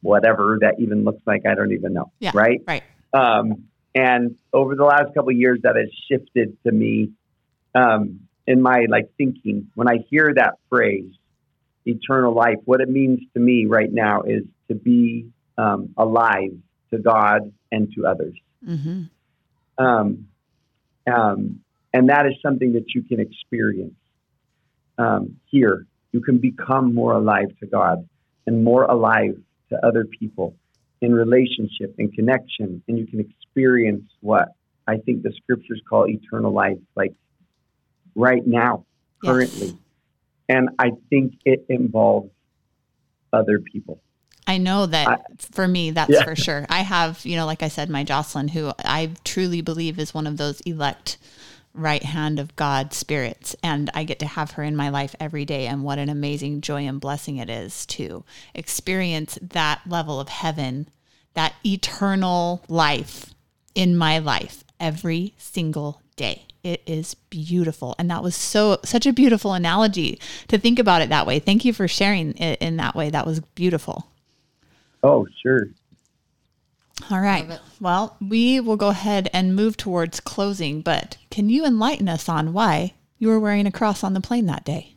whatever 0.00 0.58
that 0.62 0.80
even 0.80 1.04
looks 1.04 1.22
like. 1.24 1.46
I 1.46 1.54
don't 1.54 1.72
even 1.72 1.92
know. 1.92 2.10
Yeah, 2.18 2.32
right. 2.34 2.60
Right. 2.66 2.82
Um, 3.12 3.68
and 3.94 4.36
over 4.52 4.74
the 4.74 4.84
last 4.84 5.14
couple 5.14 5.30
of 5.30 5.36
years, 5.36 5.60
that 5.62 5.76
has 5.76 5.88
shifted 6.10 6.56
to 6.64 6.72
me 6.72 7.12
um, 7.74 8.20
in 8.46 8.60
my 8.60 8.86
like 8.88 9.10
thinking. 9.16 9.70
When 9.74 9.88
I 9.88 9.98
hear 10.08 10.32
that 10.34 10.58
phrase, 10.68 11.12
eternal 11.86 12.34
life. 12.34 12.58
What 12.64 12.80
it 12.80 12.88
means 12.88 13.20
to 13.34 13.40
me 13.40 13.66
right 13.66 13.92
now 13.92 14.22
is 14.22 14.44
to 14.68 14.74
be 14.74 15.30
um, 15.58 15.90
alive 15.96 16.52
to 16.90 16.98
God 16.98 17.52
and 17.70 17.92
to 17.94 18.06
others. 18.06 18.34
Mm-hmm. 18.66 19.02
Um, 19.84 20.28
um, 21.12 21.60
and 21.92 22.08
that 22.08 22.26
is 22.26 22.34
something 22.42 22.74
that 22.74 22.94
you 22.94 23.02
can 23.02 23.20
experience 23.20 23.94
um, 24.98 25.36
here. 25.46 25.86
You 26.12 26.20
can 26.20 26.38
become 26.38 26.94
more 26.94 27.12
alive 27.14 27.48
to 27.60 27.66
God 27.66 28.08
and 28.46 28.62
more 28.62 28.84
alive 28.84 29.36
to 29.70 29.86
other 29.86 30.04
people 30.04 30.54
in 31.00 31.12
relationship 31.12 31.94
and 31.98 32.12
connection. 32.14 32.82
And 32.86 32.98
you 32.98 33.06
can 33.06 33.20
experience 33.20 34.04
what 34.20 34.48
I 34.86 34.98
think 34.98 35.22
the 35.22 35.32
scriptures 35.32 35.80
call 35.88 36.08
eternal 36.08 36.52
life, 36.52 36.78
like 36.94 37.14
right 38.14 38.46
now, 38.46 38.84
currently. 39.24 39.68
Yes. 39.68 39.76
And 40.48 40.70
I 40.78 40.92
think 41.08 41.34
it 41.44 41.64
involves 41.68 42.30
other 43.32 43.58
people. 43.58 44.00
I 44.46 44.58
know 44.58 44.86
that 44.86 45.08
I, 45.08 45.18
for 45.38 45.68
me, 45.68 45.92
that's 45.92 46.10
yeah. 46.10 46.24
for 46.24 46.34
sure. 46.34 46.66
I 46.68 46.80
have, 46.80 47.24
you 47.24 47.36
know, 47.36 47.46
like 47.46 47.62
I 47.62 47.68
said, 47.68 47.88
my 47.88 48.04
Jocelyn, 48.04 48.48
who 48.48 48.72
I 48.78 49.10
truly 49.24 49.60
believe 49.60 49.98
is 49.98 50.12
one 50.12 50.26
of 50.26 50.36
those 50.36 50.60
elect 50.62 51.16
right 51.74 52.02
hand 52.02 52.38
of 52.38 52.54
God 52.56 52.92
spirits. 52.92 53.56
And 53.62 53.88
I 53.94 54.04
get 54.04 54.18
to 54.18 54.26
have 54.26 54.52
her 54.52 54.62
in 54.62 54.76
my 54.76 54.88
life 54.88 55.14
every 55.20 55.44
day. 55.44 55.66
And 55.66 55.84
what 55.84 55.98
an 55.98 56.08
amazing 56.08 56.60
joy 56.60 56.86
and 56.86 57.00
blessing 57.00 57.36
it 57.38 57.48
is 57.48 57.86
to 57.86 58.24
experience 58.54 59.38
that 59.40 59.80
level 59.86 60.20
of 60.20 60.28
heaven, 60.28 60.88
that 61.34 61.54
eternal 61.64 62.62
life 62.68 63.32
in 63.74 63.96
my 63.96 64.18
life 64.18 64.64
every 64.78 65.32
single 65.38 66.02
day. 66.16 66.46
It 66.62 66.82
is 66.86 67.14
beautiful. 67.14 67.94
And 67.98 68.10
that 68.10 68.22
was 68.22 68.36
so, 68.36 68.78
such 68.84 69.04
a 69.06 69.12
beautiful 69.12 69.52
analogy 69.52 70.20
to 70.48 70.58
think 70.58 70.78
about 70.78 71.02
it 71.02 71.08
that 71.08 71.26
way. 71.26 71.38
Thank 71.40 71.64
you 71.64 71.72
for 71.72 71.88
sharing 71.88 72.36
it 72.36 72.60
in 72.60 72.76
that 72.76 72.94
way. 72.94 73.10
That 73.10 73.26
was 73.26 73.40
beautiful. 73.40 74.06
Oh, 75.02 75.26
sure. 75.42 75.68
All 77.10 77.20
right. 77.20 77.58
Well, 77.80 78.16
we 78.20 78.60
will 78.60 78.76
go 78.76 78.88
ahead 78.88 79.28
and 79.32 79.56
move 79.56 79.76
towards 79.76 80.20
closing, 80.20 80.82
but 80.82 81.16
can 81.30 81.48
you 81.48 81.64
enlighten 81.64 82.08
us 82.08 82.28
on 82.28 82.52
why 82.52 82.94
you 83.18 83.26
were 83.28 83.40
wearing 83.40 83.66
a 83.66 83.72
cross 83.72 84.04
on 84.04 84.14
the 84.14 84.20
plane 84.20 84.46
that 84.46 84.64
day? 84.64 84.94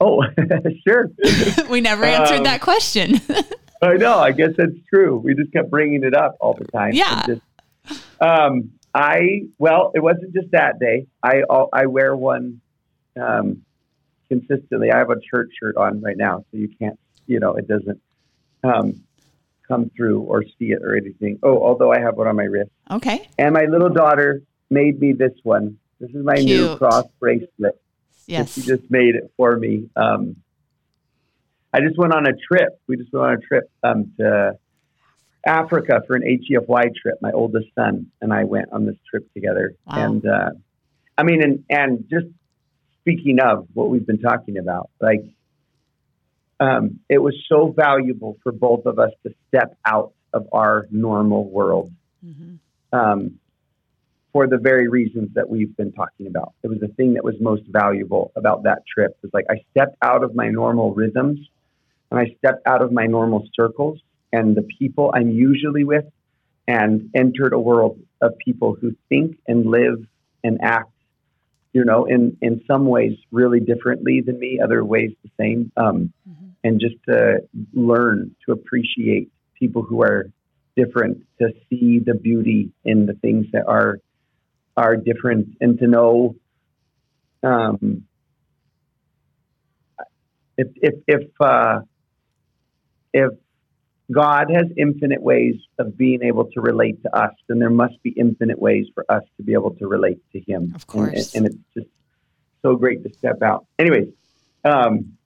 Oh, 0.00 0.24
sure. 0.88 1.08
we 1.70 1.80
never 1.80 2.04
answered 2.04 2.38
Um, 2.38 2.44
that 2.44 2.60
question. 2.60 3.20
I 3.82 3.94
know. 3.94 4.18
I 4.18 4.32
guess 4.32 4.50
that's 4.56 4.72
true. 4.88 5.16
We 5.18 5.34
just 5.34 5.52
kept 5.52 5.70
bringing 5.70 6.02
it 6.02 6.14
up 6.14 6.36
all 6.40 6.54
the 6.54 6.64
time. 6.66 6.92
Yeah. 6.94 7.26
Just, 7.26 8.02
um, 8.20 8.72
I 8.94 9.42
well, 9.58 9.92
it 9.94 10.00
wasn't 10.00 10.34
just 10.34 10.50
that 10.52 10.78
day. 10.78 11.06
I 11.22 11.42
I'll- 11.48 11.70
wear 11.86 12.14
one 12.14 12.60
um, 13.20 13.62
consistently. 14.28 14.90
I 14.90 14.98
have 14.98 15.10
a 15.10 15.20
church 15.20 15.50
shirt 15.60 15.76
on 15.76 16.00
right 16.00 16.16
now, 16.16 16.44
so 16.50 16.58
you 16.58 16.68
can't. 16.78 16.98
You 17.26 17.40
know, 17.40 17.54
it 17.54 17.68
doesn't 17.68 18.00
um, 18.64 19.02
come 19.66 19.90
through 19.96 20.22
or 20.22 20.44
see 20.58 20.72
it 20.72 20.82
or 20.82 20.96
anything. 20.96 21.38
Oh, 21.42 21.62
although 21.62 21.92
I 21.92 22.00
have 22.00 22.16
one 22.16 22.26
on 22.26 22.36
my 22.36 22.44
wrist. 22.44 22.70
okay. 22.90 23.28
And 23.38 23.54
my 23.54 23.64
little 23.64 23.88
daughter 23.88 24.42
made 24.70 25.00
me 25.00 25.12
this 25.12 25.32
one. 25.42 25.78
This 26.00 26.10
is 26.10 26.24
my 26.24 26.34
new 26.34 26.76
cross 26.76 27.04
bracelet. 27.20 27.80
Yes. 28.26 28.54
She 28.54 28.62
just 28.62 28.90
made 28.90 29.14
it 29.14 29.32
for 29.36 29.56
me. 29.56 29.88
Um, 29.96 30.36
I 31.72 31.80
just 31.80 31.96
went 31.96 32.12
on 32.12 32.26
a 32.26 32.32
trip. 32.32 32.80
We 32.86 32.96
just 32.96 33.12
went 33.12 33.26
on 33.26 33.34
a 33.34 33.40
trip 33.40 33.70
um, 33.82 34.12
to 34.18 34.58
Africa 35.46 36.02
for 36.06 36.16
an 36.16 36.22
HEFY 36.22 36.90
trip. 37.00 37.16
My 37.20 37.32
oldest 37.32 37.68
son 37.74 38.06
and 38.20 38.32
I 38.32 38.44
went 38.44 38.72
on 38.72 38.86
this 38.86 38.96
trip 39.10 39.32
together. 39.34 39.74
Wow. 39.86 39.94
And 39.96 40.26
uh, 40.26 40.50
I 41.18 41.22
mean, 41.24 41.42
and, 41.42 41.64
and 41.68 42.04
just 42.08 42.26
speaking 43.00 43.38
of 43.40 43.66
what 43.74 43.90
we've 43.90 44.06
been 44.06 44.20
talking 44.20 44.58
about, 44.58 44.90
like 45.00 45.24
um, 46.60 47.00
it 47.08 47.18
was 47.18 47.34
so 47.48 47.72
valuable 47.76 48.38
for 48.42 48.52
both 48.52 48.86
of 48.86 48.98
us 48.98 49.10
to 49.24 49.34
step 49.48 49.76
out 49.84 50.12
of 50.32 50.48
our 50.52 50.86
normal 50.90 51.44
world 51.48 51.92
Mhm. 52.24 52.58
um, 52.92 53.38
for 54.32 54.46
the 54.46 54.56
very 54.58 54.86
reasons 54.88 55.34
that 55.34 55.50
we've 55.50 55.76
been 55.76 55.92
talking 55.92 56.26
about. 56.28 56.54
It 56.62 56.68
was 56.68 56.78
the 56.78 56.88
thing 56.88 57.14
that 57.14 57.24
was 57.24 57.34
most 57.40 57.64
valuable 57.66 58.32
about 58.36 58.62
that 58.62 58.84
trip. 58.86 59.16
Was 59.22 59.34
like 59.34 59.44
I 59.50 59.56
stepped 59.72 59.96
out 60.02 60.22
of 60.22 60.34
my 60.34 60.48
normal 60.48 60.94
rhythms 60.94 61.40
and 62.10 62.20
I 62.20 62.34
stepped 62.38 62.66
out 62.66 62.80
of 62.80 62.92
my 62.92 63.06
normal 63.06 63.46
circles 63.54 64.00
and 64.32 64.56
the 64.56 64.62
people 64.78 65.12
I'm 65.14 65.30
usually 65.30 65.84
with 65.84 66.06
and 66.66 67.10
entered 67.14 67.52
a 67.52 67.58
world 67.58 67.98
of 68.20 68.38
people 68.38 68.76
who 68.80 68.94
think 69.08 69.38
and 69.46 69.66
live 69.66 70.06
and 70.44 70.60
act, 70.62 70.92
you 71.72 71.84
know, 71.84 72.04
in, 72.06 72.36
in 72.40 72.62
some 72.66 72.86
ways 72.86 73.16
really 73.30 73.60
differently 73.60 74.20
than 74.20 74.38
me, 74.38 74.60
other 74.62 74.84
ways 74.84 75.10
the 75.22 75.30
same. 75.38 75.72
Um, 75.76 76.12
And 76.64 76.78
just 76.80 76.94
to 77.08 77.40
learn 77.74 78.36
to 78.46 78.52
appreciate 78.52 79.32
people 79.58 79.82
who 79.82 80.02
are 80.02 80.30
different, 80.76 81.24
to 81.40 81.52
see 81.68 81.98
the 81.98 82.14
beauty 82.14 82.70
in 82.84 83.06
the 83.06 83.14
things 83.14 83.46
that 83.52 83.66
are 83.66 83.98
are 84.76 84.96
different, 84.96 85.56
and 85.60 85.78
to 85.80 85.86
know 85.88 86.36
um, 87.42 88.04
if 90.56 90.68
if 90.76 90.94
if 91.08 91.24
uh, 91.40 91.80
if 93.12 93.32
God 94.12 94.50
has 94.50 94.66
infinite 94.76 95.22
ways 95.22 95.56
of 95.78 95.96
being 95.96 96.22
able 96.22 96.44
to 96.52 96.60
relate 96.60 97.02
to 97.02 97.16
us, 97.16 97.32
then 97.48 97.58
there 97.58 97.70
must 97.70 98.00
be 98.02 98.10
infinite 98.10 98.58
ways 98.58 98.86
for 98.94 99.04
us 99.08 99.22
to 99.36 99.42
be 99.42 99.52
able 99.52 99.74
to 99.76 99.86
relate 99.86 100.20
to 100.32 100.40
Him. 100.40 100.72
Of 100.74 100.86
course. 100.86 101.34
and, 101.34 101.46
and 101.46 101.54
it's 101.54 101.64
just 101.74 101.88
so 102.62 102.76
great 102.76 103.02
to 103.04 103.12
step 103.18 103.42
out. 103.42 103.66
Anyways, 103.78 104.08
um, 104.64 105.16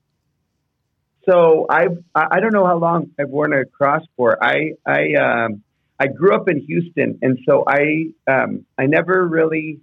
so 1.27 1.65
I've 1.69 2.03
I 2.15 2.27
I 2.31 2.39
don't 2.39 2.53
know 2.53 2.65
how 2.65 2.77
long 2.77 3.11
I've 3.19 3.29
worn 3.29 3.53
a 3.53 3.65
cross 3.65 4.03
for. 4.15 4.41
I 4.43 4.73
I 4.85 5.13
um, 5.15 5.63
I 5.99 6.07
grew 6.07 6.33
up 6.35 6.47
in 6.49 6.59
Houston, 6.59 7.19
and 7.21 7.39
so 7.45 7.63
I 7.67 8.07
um, 8.27 8.65
I 8.77 8.85
never 8.85 9.27
really. 9.27 9.79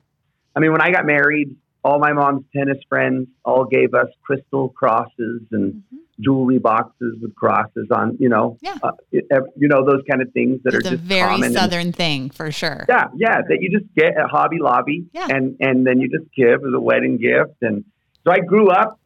I 0.56 0.60
mean, 0.60 0.72
when 0.72 0.80
I 0.80 0.90
got 0.92 1.04
married, 1.04 1.56
all 1.82 1.98
my 1.98 2.12
mom's 2.12 2.44
tennis 2.54 2.78
friends 2.88 3.28
all 3.44 3.64
gave 3.64 3.92
us 3.92 4.08
crystal 4.22 4.68
crosses 4.68 5.42
and 5.50 5.82
jewelry 6.20 6.58
boxes 6.58 7.16
with 7.20 7.34
crosses 7.34 7.88
on. 7.90 8.16
You 8.20 8.28
know, 8.28 8.56
Yeah. 8.62 8.76
uh, 8.82 8.92
you 9.12 9.68
know 9.68 9.84
those 9.84 10.02
kind 10.08 10.22
of 10.22 10.32
things 10.32 10.60
that 10.64 10.74
It's 10.74 10.84
are 10.84 10.88
a 10.88 10.96
just 10.96 11.02
very 11.04 11.28
common 11.28 11.44
and- 11.46 11.54
southern 11.54 11.92
thing 11.92 12.30
for 12.30 12.50
sure. 12.50 12.84
yeah, 12.88 13.08
yeah, 13.16 13.40
that 13.48 13.58
you 13.60 13.70
just 13.76 13.92
get 13.94 14.16
at 14.16 14.26
Hobby 14.30 14.58
Lobby, 14.60 15.06
Yeah. 15.12 15.26
and 15.30 15.56
and 15.60 15.86
then 15.86 16.00
you 16.00 16.08
just 16.08 16.30
give 16.34 16.64
as 16.64 16.72
a 16.74 16.80
wedding 16.80 17.16
gift, 17.18 17.56
and 17.62 17.84
so 18.24 18.30
I 18.30 18.38
grew 18.40 18.68
up, 18.68 18.98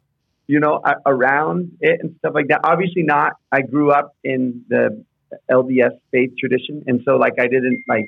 you 0.47 0.61
know, 0.61 0.81
a- 0.85 0.97
around 1.07 1.73
it 1.81 2.01
and 2.03 2.15
stuff 2.19 2.35
like 2.35 2.49
that. 2.49 2.61
Obviously, 2.65 3.03
not. 3.03 3.33
I 3.51 3.63
grew 3.63 3.91
up 3.91 4.15
in 4.25 4.65
the 4.69 5.03
LDS 5.51 5.93
faith 6.11 6.33
tradition, 6.39 6.85
and 6.87 7.03
so 7.05 7.17
like 7.17 7.35
I 7.39 7.49
didn't 7.49 7.83
like, 7.89 8.07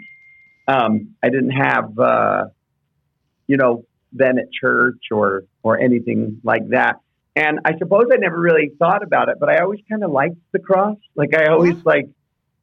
um, 0.68 1.08
I 1.22 1.28
didn't 1.30 1.50
have, 1.50 1.98
uh, 1.98 2.44
you 3.46 3.56
know, 3.56 3.84
then 4.12 4.38
at 4.38 4.50
church 4.52 5.02
or 5.10 5.44
or 5.62 5.78
anything 5.78 6.40
like 6.44 6.68
that. 6.70 6.96
And 7.36 7.60
I 7.64 7.78
suppose 7.78 8.06
I 8.12 8.16
never 8.16 8.38
really 8.38 8.72
thought 8.78 9.02
about 9.02 9.28
it, 9.28 9.36
but 9.38 9.48
I 9.48 9.58
always 9.58 9.80
kind 9.88 10.02
of 10.02 10.10
liked 10.10 10.36
the 10.52 10.58
cross. 10.58 10.96
Like 11.14 11.34
I 11.34 11.46
always 11.46 11.76
like. 11.84 12.08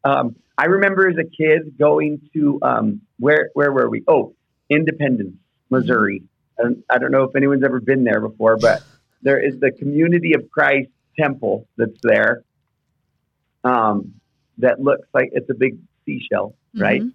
Um, 0.04 0.36
I 0.58 0.66
remember 0.66 1.08
as 1.08 1.18
a 1.18 1.24
kid 1.24 1.78
going 1.78 2.22
to 2.34 2.60
um, 2.62 3.02
where 3.20 3.50
where 3.54 3.72
were 3.72 3.90
we? 3.90 4.04
Oh, 4.08 4.34
Independence, 4.70 5.36
Missouri. 5.70 6.24
And 6.58 6.84
I 6.90 6.98
don't 6.98 7.12
know 7.12 7.24
if 7.24 7.36
anyone's 7.36 7.64
ever 7.64 7.80
been 7.80 8.04
there 8.04 8.20
before, 8.20 8.58
but 8.58 8.84
there 9.22 9.40
is 9.40 9.60
the 9.60 9.72
Community 9.72 10.34
of 10.34 10.50
Christ 10.50 10.90
Temple 11.18 11.68
that's 11.78 12.00
there. 12.02 12.44
Um, 13.64 14.16
that 14.58 14.82
looks 14.82 15.08
like 15.14 15.30
it's 15.34 15.50
a 15.50 15.54
big 15.54 15.78
seashell, 16.06 16.56
right? 16.76 17.02
Mhm. 17.02 17.14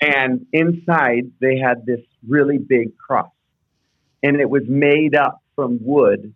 And 0.00 0.46
inside 0.52 1.30
they 1.40 1.58
had 1.58 1.86
this 1.86 2.00
really 2.26 2.58
big 2.58 2.96
cross, 2.98 3.30
and 4.22 4.36
it 4.40 4.50
was 4.50 4.68
made 4.68 5.14
up 5.14 5.42
from 5.56 5.78
wood 5.82 6.34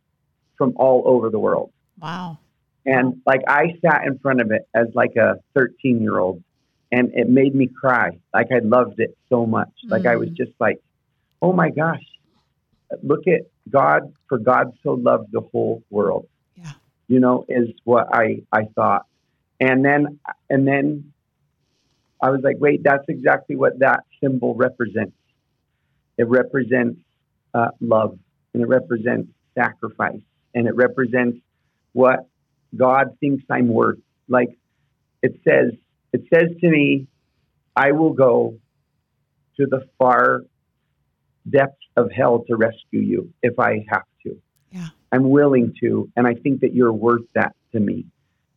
from 0.59 0.75
all 0.77 1.03
over 1.07 1.31
the 1.31 1.39
world. 1.39 1.73
Wow. 2.01 2.39
And 2.85 3.23
like 3.25 3.41
I 3.49 3.75
sat 3.81 4.05
in 4.07 4.19
front 4.19 4.41
of 4.41 4.51
it 4.51 4.63
as 4.75 4.89
like 4.95 5.17
a 5.17 5.37
13 5.55 6.01
year 6.03 6.19
old 6.19 6.43
and 6.91 7.11
it 7.15 7.29
made 7.29 7.55
me 7.55 7.67
cry. 7.69 8.19
Like 8.35 8.49
I 8.53 8.59
loved 8.61 8.99
it 8.99 9.17
so 9.29 9.47
much. 9.47 9.71
Like 9.85 10.07
I 10.07 10.17
was 10.17 10.31
Mm. 10.31 10.37
just 10.37 10.53
like, 10.59 10.81
oh 11.41 11.53
my 11.53 11.71
gosh, 11.71 12.03
look 13.03 13.27
at 13.27 13.43
God, 13.71 14.15
for 14.29 14.39
God 14.39 14.73
so 14.83 14.93
loved 14.95 15.31
the 15.33 15.41
whole 15.41 15.83
world. 15.91 16.27
Yeah. 16.57 16.73
You 17.09 17.21
know, 17.21 17.45
is 17.49 17.69
what 17.85 18.09
I, 18.13 18.43
I 18.53 18.65
thought. 18.75 19.07
And 19.61 19.85
then, 19.85 20.19
and 20.49 20.67
then 20.67 21.13
I 22.23 22.31
was 22.31 22.41
like, 22.43 22.57
wait, 22.59 22.83
that's 22.83 23.05
exactly 23.09 23.57
what 23.57 23.79
that 23.81 24.05
symbol 24.23 24.55
represents. 24.55 25.13
It 26.17 26.27
represents 26.29 27.01
uh, 27.55 27.69
love 27.81 28.19
and 28.55 28.63
it 28.63 28.67
represents 28.67 29.29
sacrifice 29.55 30.21
and 30.59 30.67
it 30.67 30.75
represents 30.75 31.39
what 31.93 32.29
God 32.77 33.17
thinks 33.21 33.45
I'm 33.49 33.69
worth. 33.69 34.01
Like 34.29 34.59
it 35.23 35.41
says, 35.47 35.73
it 36.13 36.25
says 36.35 36.49
to 36.61 36.69
me, 36.69 37.07
I 37.77 37.93
will 37.93 38.13
go 38.13 38.59
to 39.57 39.67
the 39.67 39.89
far 39.99 40.43
depths 41.49 41.77
of 41.97 42.11
hell 42.11 42.45
to 42.49 42.57
rescue 42.57 43.01
you 43.01 43.33
if 43.41 43.61
I 43.61 43.87
have 43.89 44.03
to. 44.25 44.37
Yeah. 44.73 44.89
I'm 45.13 45.31
willing 45.31 45.75
to, 45.81 46.11
and 46.17 46.27
I 46.27 46.35
think 46.35 46.63
that 46.63 46.75
you're 46.75 46.93
worth 46.93 47.27
that 47.37 47.55
to 47.73 47.79
me. 47.79 48.07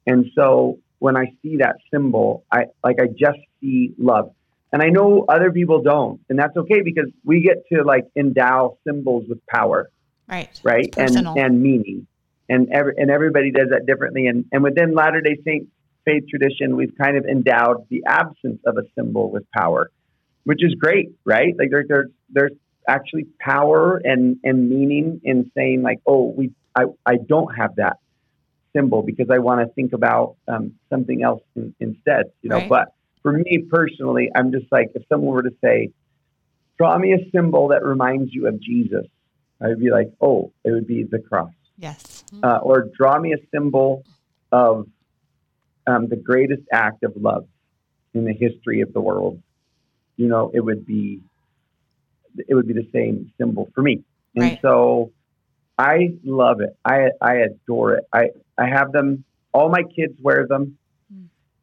And 0.08 0.26
so 0.36 0.80
when 0.97 1.16
I 1.16 1.26
see 1.43 1.58
that 1.58 1.76
symbol, 1.93 2.45
I 2.52 2.66
like 2.84 2.97
I 2.99 3.06
just 3.06 3.39
see 3.62 3.93
love. 3.99 4.34
And 4.74 4.82
I 4.82 4.88
know 4.88 5.24
other 5.30 5.52
people 5.52 5.84
don't, 5.84 6.20
and 6.30 6.39
that's 6.39 6.58
okay 6.58 6.82
because 6.82 7.12
we 7.24 7.41
get 7.41 7.58
to 7.72 7.84
like 7.84 8.06
endow 8.16 8.78
symbols 8.88 9.26
with 9.30 9.45
power 9.45 9.91
Right. 10.32 10.59
right? 10.63 10.93
And 10.97 11.27
and 11.38 11.61
meaning, 11.61 12.07
and 12.47 12.69
every 12.71 12.93
and 12.97 13.11
everybody 13.11 13.51
does 13.51 13.69
that 13.71 13.86
differently. 13.86 14.27
And 14.27 14.45
and 14.53 14.63
within 14.63 14.95
Latter 14.95 15.19
Day 15.19 15.38
Saint 15.45 15.67
faith 16.05 16.23
tradition, 16.29 16.77
we've 16.77 16.95
kind 16.97 17.17
of 17.17 17.25
endowed 17.25 17.88
the 17.89 18.03
absence 18.07 18.61
of 18.65 18.77
a 18.77 18.84
symbol 18.95 19.29
with 19.29 19.43
power, 19.51 19.91
which 20.45 20.63
is 20.63 20.73
great, 20.75 21.11
right? 21.25 21.53
Like 21.57 21.69
there, 21.69 21.84
there's 21.88 22.09
there's 22.29 22.53
actually 22.88 23.27
power 23.39 24.01
and 24.03 24.38
and 24.43 24.69
meaning 24.69 25.19
in 25.23 25.51
saying 25.55 25.82
like, 25.82 25.99
oh, 26.07 26.34
we 26.36 26.51
I 26.75 26.86
I 27.05 27.17
don't 27.17 27.53
have 27.55 27.75
that 27.75 27.97
symbol 28.73 29.03
because 29.03 29.27
I 29.29 29.39
want 29.39 29.67
to 29.67 29.73
think 29.73 29.91
about 29.93 30.38
um, 30.47 30.75
something 30.89 31.23
else 31.23 31.41
in, 31.55 31.75
instead, 31.79 32.32
you 32.41 32.49
know. 32.49 32.57
Right. 32.57 32.69
But 32.69 32.93
for 33.21 33.34
me 33.34 33.65
personally, 33.69 34.29
I'm 34.34 34.51
just 34.51 34.71
like 34.71 34.91
if 34.95 35.03
someone 35.09 35.34
were 35.34 35.43
to 35.43 35.55
say, 35.61 35.91
draw 36.77 36.97
me 36.97 37.13
a 37.13 37.29
symbol 37.32 37.69
that 37.69 37.84
reminds 37.84 38.34
you 38.34 38.47
of 38.47 38.61
Jesus. 38.61 39.05
I'd 39.64 39.80
be 39.80 39.91
like, 39.91 40.12
oh, 40.20 40.51
it 40.64 40.72
would 40.72 40.88
be 40.88 41.03
the 41.03 41.20
cross. 41.20 41.51
Yes. 41.78 42.24
Uh, 42.43 42.59
or 42.62 42.88
draw 42.97 43.20
me 43.20 43.34
a 43.34 43.38
symbol 43.53 44.03
of 44.51 44.88
um, 45.88 46.07
the 46.07 46.16
greatest 46.16 46.64
act 46.72 47.03
of 47.03 47.14
love 47.16 47.47
in 48.14 48.26
the 48.26 48.34
history 48.34 48.82
of 48.82 48.93
the 48.93 49.01
world. 49.01 49.41
You 50.18 50.28
know, 50.28 50.51
it 50.53 50.59
would 50.62 50.86
be 50.86 51.22
it 52.47 52.53
would 52.55 52.68
be 52.68 52.74
the 52.74 52.88
same 52.93 53.32
symbol 53.38 53.70
for 53.76 53.82
me. 53.82 54.03
And 54.36 54.43
Right. 54.43 54.59
so 54.62 55.12
I 55.78 56.14
love 56.24 56.62
it. 56.62 56.76
I 56.86 57.09
I 57.20 57.36
adore 57.38 57.95
it. 57.95 58.05
I 58.14 58.30
I 58.57 58.68
have 58.68 58.91
them. 58.91 59.24
All 59.53 59.70
my 59.70 59.84
kids 59.84 60.14
wear 60.22 60.47
them. 60.47 60.78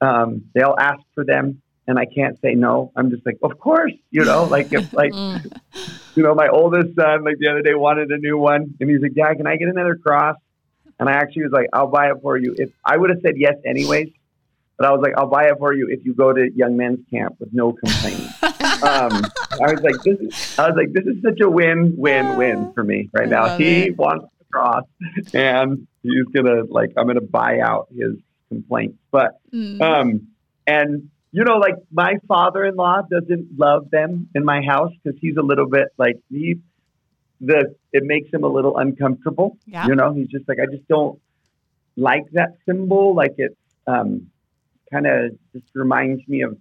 Um, 0.00 0.44
they'll 0.54 0.76
ask 0.78 1.00
for 1.14 1.24
them, 1.24 1.62
and 1.88 1.98
I 1.98 2.04
can't 2.04 2.40
say 2.40 2.54
no. 2.54 2.92
I'm 2.94 3.10
just 3.10 3.26
like, 3.26 3.38
of 3.42 3.58
course, 3.58 3.92
you 4.10 4.24
know, 4.24 4.44
like 4.44 4.68
if 4.70 4.92
like 4.92 5.12
you 6.14 6.22
know, 6.22 6.34
my 6.34 6.48
oldest 6.48 6.94
son, 6.94 7.24
like 7.24 7.38
the 7.38 7.48
other 7.48 7.62
day, 7.62 7.74
wanted 7.74 8.10
a 8.10 8.18
new 8.18 8.38
one, 8.38 8.74
and 8.78 8.90
he's 8.90 9.00
like, 9.00 9.14
Dad, 9.14 9.38
can 9.38 9.46
I 9.46 9.56
get 9.56 9.68
another 9.68 9.96
cross? 9.96 10.36
And 11.00 11.08
I 11.08 11.12
actually 11.12 11.44
was 11.44 11.52
like, 11.52 11.68
I'll 11.72 11.86
buy 11.86 12.10
it 12.10 12.16
for 12.22 12.36
you. 12.36 12.54
If 12.56 12.70
I 12.84 12.96
would 12.96 13.10
have 13.10 13.20
said 13.22 13.34
yes 13.36 13.54
anyways, 13.64 14.08
but 14.76 14.86
I 14.86 14.92
was 14.92 15.00
like, 15.00 15.14
I'll 15.16 15.28
buy 15.28 15.44
it 15.46 15.54
for 15.58 15.72
you 15.72 15.88
if 15.88 16.04
you 16.04 16.14
go 16.14 16.32
to 16.32 16.50
young 16.54 16.76
men's 16.76 17.00
camp 17.10 17.36
with 17.40 17.52
no 17.52 17.72
complaining. 17.72 18.28
um, 18.42 19.24
I 19.60 19.72
was 19.72 19.80
like, 19.82 20.02
this 20.04 20.18
is, 20.20 20.58
I 20.58 20.68
was 20.68 20.76
like, 20.76 20.92
this 20.92 21.04
is 21.06 21.22
such 21.22 21.40
a 21.40 21.48
win, 21.48 21.94
win, 21.96 22.36
win 22.36 22.72
for 22.74 22.84
me 22.84 23.08
right 23.12 23.26
I 23.26 23.30
now. 23.30 23.56
He 23.56 23.84
it. 23.84 23.96
wants 23.96 24.26
the 24.38 24.44
cross, 24.52 24.84
and 25.32 25.86
he's 26.02 26.24
gonna 26.34 26.64
like, 26.68 26.90
I'm 26.96 27.06
gonna 27.06 27.20
buy 27.20 27.60
out 27.60 27.88
his 27.96 28.16
complaints. 28.48 28.98
But 29.10 29.38
Mm. 29.54 29.80
um, 29.80 30.28
and 30.66 31.10
you 31.32 31.44
know, 31.44 31.56
like 31.58 31.74
my 31.92 32.14
father-in-law 32.26 33.02
doesn't 33.10 33.58
love 33.58 33.90
them 33.90 34.28
in 34.34 34.44
my 34.44 34.62
house 34.62 34.92
because 35.02 35.18
he's 35.20 35.36
a 35.36 35.42
little 35.42 35.68
bit 35.68 35.88
like 35.98 36.16
he, 36.30 36.56
the 37.40 37.74
it 37.92 38.02
makes 38.04 38.32
him 38.32 38.44
a 38.44 38.48
little 38.48 38.78
uncomfortable. 38.78 39.58
Yeah. 39.66 39.86
You 39.86 39.94
know, 39.94 40.12
he's 40.14 40.28
just 40.28 40.48
like 40.48 40.58
I 40.60 40.66
just 40.74 40.88
don't 40.88 41.20
like 41.96 42.24
that 42.32 42.56
symbol. 42.66 43.14
Like 43.14 43.34
it 43.38 43.56
um, 43.86 44.30
kind 44.92 45.06
of 45.06 45.32
just 45.52 45.66
reminds 45.74 46.26
me 46.28 46.42
of 46.42 46.56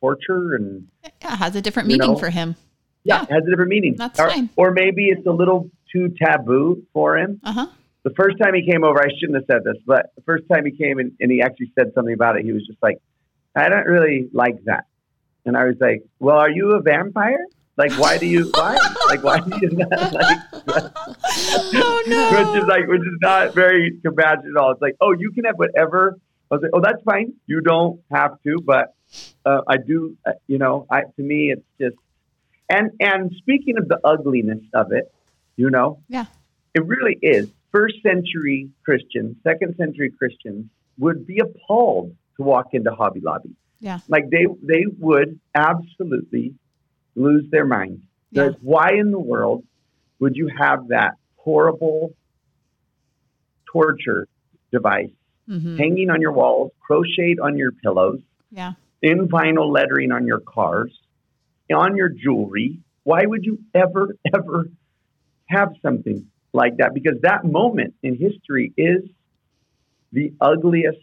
torture 0.00 0.54
and 0.54 0.88
Yeah, 1.02 1.34
it 1.34 1.36
has 1.36 1.56
a 1.56 1.62
different 1.62 1.88
meaning 1.88 2.12
know, 2.12 2.16
for 2.16 2.30
him. 2.30 2.56
yeah, 3.04 3.22
it 3.22 3.30
has 3.30 3.42
a 3.46 3.50
different 3.50 3.70
meaning. 3.70 3.94
That's 3.96 4.18
or, 4.18 4.30
fine. 4.30 4.50
or 4.56 4.70
maybe 4.70 5.06
it's 5.06 5.26
a 5.26 5.30
little 5.32 5.70
too 5.92 6.14
taboo 6.20 6.84
for 6.92 7.18
him. 7.18 7.40
Uh 7.44 7.52
huh. 7.52 7.66
the 8.04 8.10
first 8.10 8.38
time 8.42 8.54
he 8.54 8.64
came 8.70 8.82
over, 8.84 9.00
I 9.00 9.08
shouldn't 9.18 9.36
have 9.36 9.44
said 9.46 9.64
this, 9.64 9.80
but 9.86 10.06
the 10.16 10.22
first 10.22 10.44
time 10.50 10.64
he 10.64 10.72
came 10.72 10.98
and, 10.98 11.12
and 11.20 11.30
he 11.30 11.42
actually 11.42 11.72
said 11.78 11.92
something 11.94 12.14
about 12.14 12.36
it, 12.36 12.44
he 12.44 12.52
was 12.52 12.66
just 12.66 12.82
like, 12.82 12.98
I 13.54 13.68
don't 13.68 13.86
really 13.86 14.28
like 14.32 14.64
that. 14.64 14.84
And 15.44 15.56
I 15.56 15.64
was 15.64 15.76
like, 15.80 16.02
Well, 16.18 16.36
are 16.38 16.50
you 16.50 16.72
a 16.72 16.80
vampire? 16.82 17.44
Like, 17.76 17.92
why 17.98 18.18
do 18.18 18.26
you, 18.26 18.50
why? 18.54 18.76
Like, 19.08 19.22
why 19.24 19.40
do 19.40 19.58
you 19.62 19.70
not 19.70 20.12
like, 20.12 20.38
Oh 21.74 22.02
no. 22.06 22.52
which 22.52 22.62
is 22.62 22.68
like, 22.68 22.86
which 22.86 23.00
is 23.00 23.18
not 23.20 23.54
very 23.54 23.98
compassionate 24.04 24.50
at 24.56 24.60
all. 24.60 24.72
It's 24.72 24.82
like, 24.82 24.96
oh, 25.00 25.12
you 25.18 25.32
can 25.32 25.44
have 25.44 25.56
whatever. 25.56 26.18
I 26.50 26.54
was 26.54 26.62
like, 26.62 26.70
oh, 26.74 26.80
that's 26.80 27.02
fine. 27.02 27.32
You 27.46 27.60
don't 27.62 28.00
have 28.12 28.32
to, 28.44 28.58
but 28.64 28.94
uh, 29.46 29.62
I 29.66 29.78
do, 29.78 30.16
uh, 30.26 30.32
you 30.46 30.58
know, 30.58 30.86
I, 30.90 31.02
to 31.16 31.22
me, 31.22 31.50
it's 31.52 31.62
just, 31.80 31.96
and, 32.68 32.90
and 33.00 33.32
speaking 33.38 33.78
of 33.78 33.88
the 33.88 33.98
ugliness 34.04 34.60
of 34.74 34.92
it, 34.92 35.10
you 35.56 35.70
know, 35.70 36.00
Yeah. 36.08 36.26
it 36.74 36.84
really 36.86 37.18
is. 37.22 37.48
First 37.72 37.96
century 38.02 38.68
Christians, 38.84 39.36
second 39.44 39.76
century 39.76 40.10
Christians 40.10 40.66
would 40.98 41.26
be 41.26 41.38
appalled 41.40 42.14
to 42.36 42.42
walk 42.42 42.68
into 42.72 42.90
Hobby 42.92 43.20
Lobby. 43.20 43.50
Yeah. 43.80 44.00
Like 44.08 44.30
they 44.30 44.46
they 44.62 44.84
would 44.98 45.38
absolutely 45.54 46.54
lose 47.14 47.44
their 47.50 47.66
mind. 47.66 48.02
Yeah. 48.30 48.44
Like, 48.44 48.56
why 48.60 48.90
in 48.98 49.10
the 49.10 49.18
world 49.18 49.64
would 50.20 50.36
you 50.36 50.48
have 50.58 50.88
that 50.88 51.12
horrible 51.36 52.14
torture 53.70 54.26
device 54.70 55.10
hmm 55.48 55.76
hanging 55.76 56.08
on 56.10 56.20
your 56.20 56.32
walls, 56.32 56.70
crocheted 56.80 57.38
on 57.40 57.56
your 57.56 57.72
pillows, 57.72 58.20
Yeah. 58.50 58.72
in 59.02 59.28
vinyl 59.28 59.70
lettering 59.70 60.12
on 60.12 60.26
your 60.26 60.40
cars, 60.40 60.92
on 61.74 61.96
your 61.96 62.08
jewelry. 62.08 62.78
Why 63.04 63.22
would 63.26 63.44
you 63.44 63.58
ever, 63.74 64.14
ever 64.34 64.68
have 65.48 65.70
something 65.82 66.26
like 66.52 66.76
that? 66.78 66.94
Because 66.94 67.20
that 67.22 67.44
moment 67.44 67.94
in 68.02 68.16
history 68.16 68.72
is 68.76 69.02
the 70.12 70.32
ugliest 70.40 70.98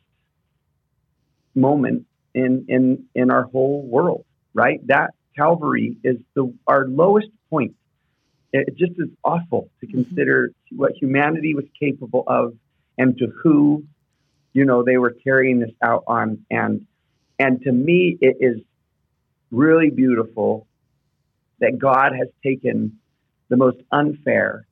moment 1.59 2.05
in 2.33 2.65
in 2.67 3.05
in 3.15 3.31
our 3.31 3.43
whole 3.43 3.85
world, 3.85 4.25
right? 4.53 4.85
That 4.87 5.11
Calvary 5.35 5.95
is 6.03 6.17
the 6.35 6.53
our 6.67 6.87
lowest 6.87 7.29
point. 7.49 7.75
It 8.51 8.75
just 8.77 8.93
is 8.97 9.09
awful 9.23 9.69
to 9.79 9.87
mm-hmm. 9.87 10.03
consider 10.03 10.51
what 10.71 10.93
humanity 10.99 11.53
was 11.53 11.65
capable 11.79 12.23
of 12.27 12.53
and 12.97 13.17
to 13.17 13.27
who 13.43 13.83
you 14.53 14.65
know 14.65 14.83
they 14.83 14.97
were 14.97 15.15
carrying 15.23 15.59
this 15.59 15.71
out 15.81 16.03
on 16.07 16.45
and 16.49 16.85
and 17.37 17.61
to 17.61 17.71
me 17.71 18.17
it 18.21 18.37
is 18.39 18.61
really 19.51 19.89
beautiful 19.89 20.67
that 21.59 21.77
God 21.79 22.13
has 22.17 22.27
taken 22.43 22.99
the 23.49 23.57
most 23.57 23.77
unfair 23.91 24.65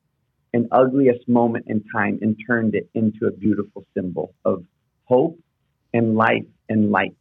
and 0.54 0.68
ugliest 0.72 1.28
moment 1.28 1.66
in 1.68 1.84
time 1.94 2.20
and 2.22 2.36
turned 2.48 2.76
it 2.76 2.90
into 2.94 3.26
a 3.26 3.32
beautiful 3.32 3.86
symbol 3.96 4.34
of 4.46 4.64
hope 5.06 5.40
and 5.94 6.16
life 6.16 6.46
and 6.70 6.92
light 6.92 7.16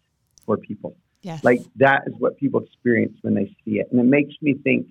for 0.44 0.57
people. 0.57 0.97
Yes. 1.22 1.42
Like 1.42 1.61
that 1.76 2.03
is 2.07 2.14
what 2.18 2.36
people 2.36 2.61
experience 2.61 3.18
when 3.22 3.34
they 3.34 3.47
see 3.64 3.78
it. 3.80 3.88
And 3.90 4.01
it 4.01 4.05
makes 4.05 4.34
me 4.40 4.55
think 4.55 4.88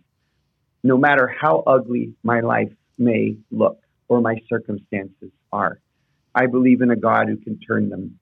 no 0.83 0.97
matter 0.97 1.27
how 1.27 1.63
ugly 1.65 2.13
my 2.23 2.41
life 2.41 2.71
may 2.97 3.37
look 3.51 3.79
or 4.07 4.21
my 4.21 4.35
circumstances 4.49 5.31
are, 5.51 5.79
I 6.33 6.47
believe 6.47 6.81
in 6.81 6.91
a 6.91 6.95
God 6.95 7.27
who 7.29 7.37
can 7.37 7.57
turn 7.59 7.89
them 7.89 8.19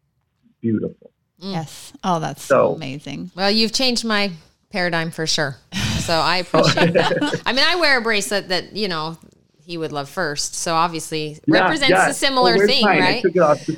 beautiful. 0.62 1.12
Mm. 1.42 1.54
yes. 1.54 1.94
Oh, 2.04 2.20
that's 2.20 2.44
so, 2.44 2.70
So- 2.70 2.76
amazing. 2.76 3.32
Well, 3.36 3.50
you've 3.52 3.74
changed 3.74 4.06
my 4.06 4.32
paradigm 4.70 5.12
for 5.12 5.26
sure. 5.28 5.58
So 6.00 6.14
I 6.14 6.38
appreciate 6.38 6.94
that. 6.94 7.42
I 7.46 7.54
mean, 7.54 7.64
I 7.66 7.76
wear 7.78 7.98
a 7.98 8.02
bracelet 8.02 8.50
that, 8.50 8.76
you 8.76 8.88
know, 8.88 9.18
he 9.66 9.78
would 9.78 9.92
love 9.92 10.10
first. 10.10 10.56
So 10.56 10.76
obviously 10.76 11.40
Yeah, 11.48 11.62
represents 11.62 11.90
yeah. 11.90 12.10
a 12.10 12.14
similar 12.14 12.56
where's 12.56 12.70
thing, 12.70 12.84
mine? 12.86 12.98
I 12.98 13.00
right? 13.00 13.22
took 13.22 13.36
it 13.36 13.40
off. 13.40 13.68
Yeah, 13.68 13.78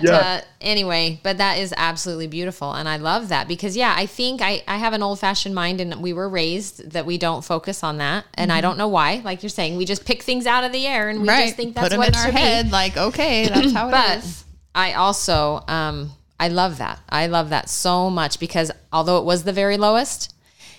but 0.00 0.02
yeah. 0.02 0.16
Uh, 0.16 0.40
anyway, 0.60 1.20
but 1.22 1.38
that 1.38 1.58
is 1.58 1.72
absolutely 1.76 2.26
beautiful. 2.26 2.72
And 2.72 2.88
I 2.88 2.96
love 2.96 3.28
that 3.28 3.46
because, 3.46 3.76
yeah, 3.76 3.94
I 3.96 4.06
think 4.06 4.42
I, 4.42 4.62
I 4.66 4.78
have 4.78 4.92
an 4.92 5.02
old 5.02 5.20
fashioned 5.20 5.54
mind 5.54 5.80
and 5.80 6.02
we 6.02 6.12
were 6.12 6.28
raised 6.28 6.90
that 6.90 7.06
we 7.06 7.18
don't 7.18 7.44
focus 7.44 7.84
on 7.84 7.98
that. 7.98 8.24
And 8.34 8.50
I 8.52 8.60
don't 8.60 8.76
know 8.78 8.88
why. 8.88 9.22
Like 9.24 9.42
you're 9.44 9.50
saying, 9.50 9.76
we 9.76 9.84
just 9.84 10.04
pick 10.04 10.22
things 10.24 10.46
out 10.46 10.64
of 10.64 10.72
the 10.72 10.86
air 10.86 11.08
and 11.08 11.22
we 11.22 11.28
right. 11.28 11.44
just 11.44 11.56
think 11.56 11.76
that's 11.76 11.84
Put 11.84 11.90
them 11.90 11.98
what 11.98 12.08
in 12.08 12.14
our 12.16 12.24
should 12.26 12.34
head. 12.34 12.66
be. 12.66 12.72
Like, 12.72 12.96
okay, 12.96 13.48
that's 13.48 13.72
how 13.72 13.88
it 13.92 14.18
is. 14.18 14.44
But 14.74 14.78
I 14.80 14.94
also, 14.94 15.62
um, 15.68 16.10
I 16.40 16.48
love 16.48 16.78
that. 16.78 16.98
I 17.08 17.28
love 17.28 17.50
that 17.50 17.68
so 17.68 18.10
much 18.10 18.40
because 18.40 18.72
although 18.92 19.18
it 19.18 19.24
was 19.24 19.44
the 19.44 19.52
very 19.52 19.76
lowest, 19.76 20.34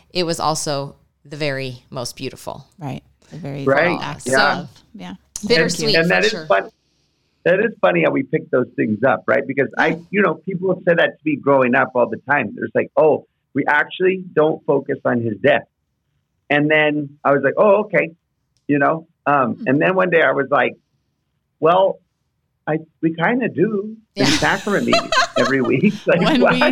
it 0.09 0.23
was 0.23 0.39
also 0.39 0.97
the 1.23 1.37
very 1.37 1.83
most 1.89 2.17
beautiful. 2.17 2.67
Right. 2.77 3.03
A 3.33 3.35
very 3.37 3.63
Right. 3.65 3.99
act 4.01 4.27
Yeah. 4.27 4.59
of. 4.61 4.83
Yeah. 4.93 5.13
Bittersweet 5.47 5.95
and, 5.95 6.03
and 6.03 6.11
that 6.11 6.21
for 6.21 6.25
is 6.25 6.31
sure. 6.31 6.45
fun. 6.47 6.69
That 7.43 7.59
is 7.59 7.71
funny 7.81 8.03
how 8.03 8.11
we 8.11 8.23
pick 8.23 8.49
those 8.51 8.67
things 8.75 9.03
up, 9.03 9.23
right? 9.25 9.45
Because 9.45 9.69
I, 9.77 9.99
you 10.11 10.21
know, 10.21 10.35
people 10.35 10.73
have 10.75 10.83
said 10.83 10.97
that 10.99 11.17
to 11.17 11.19
me 11.25 11.37
growing 11.37 11.73
up 11.73 11.91
all 11.95 12.07
the 12.07 12.21
time. 12.29 12.53
There's 12.55 12.71
like, 12.75 12.91
oh, 12.95 13.25
we 13.53 13.65
actually 13.65 14.23
don't 14.33 14.63
focus 14.65 14.99
on 15.05 15.21
his 15.21 15.37
death. 15.37 15.63
And 16.49 16.69
then 16.69 17.17
I 17.23 17.31
was 17.33 17.41
like, 17.43 17.55
oh, 17.57 17.85
okay, 17.85 18.11
you 18.67 18.77
know. 18.77 19.07
Um, 19.25 19.63
and 19.65 19.81
then 19.81 19.95
one 19.95 20.09
day 20.11 20.21
I 20.21 20.33
was 20.33 20.47
like, 20.51 20.75
well, 21.59 21.99
I 22.67 22.79
we 23.01 23.15
kind 23.15 23.43
of 23.43 23.55
do 23.55 23.97
in 24.15 24.25
sacrament 24.25 24.85
meetings 24.85 25.11
every 25.41 25.61
week. 25.61 25.93
Like, 26.07 26.21
when 26.21 26.41
we 26.51 26.57
yeah, 26.57 26.69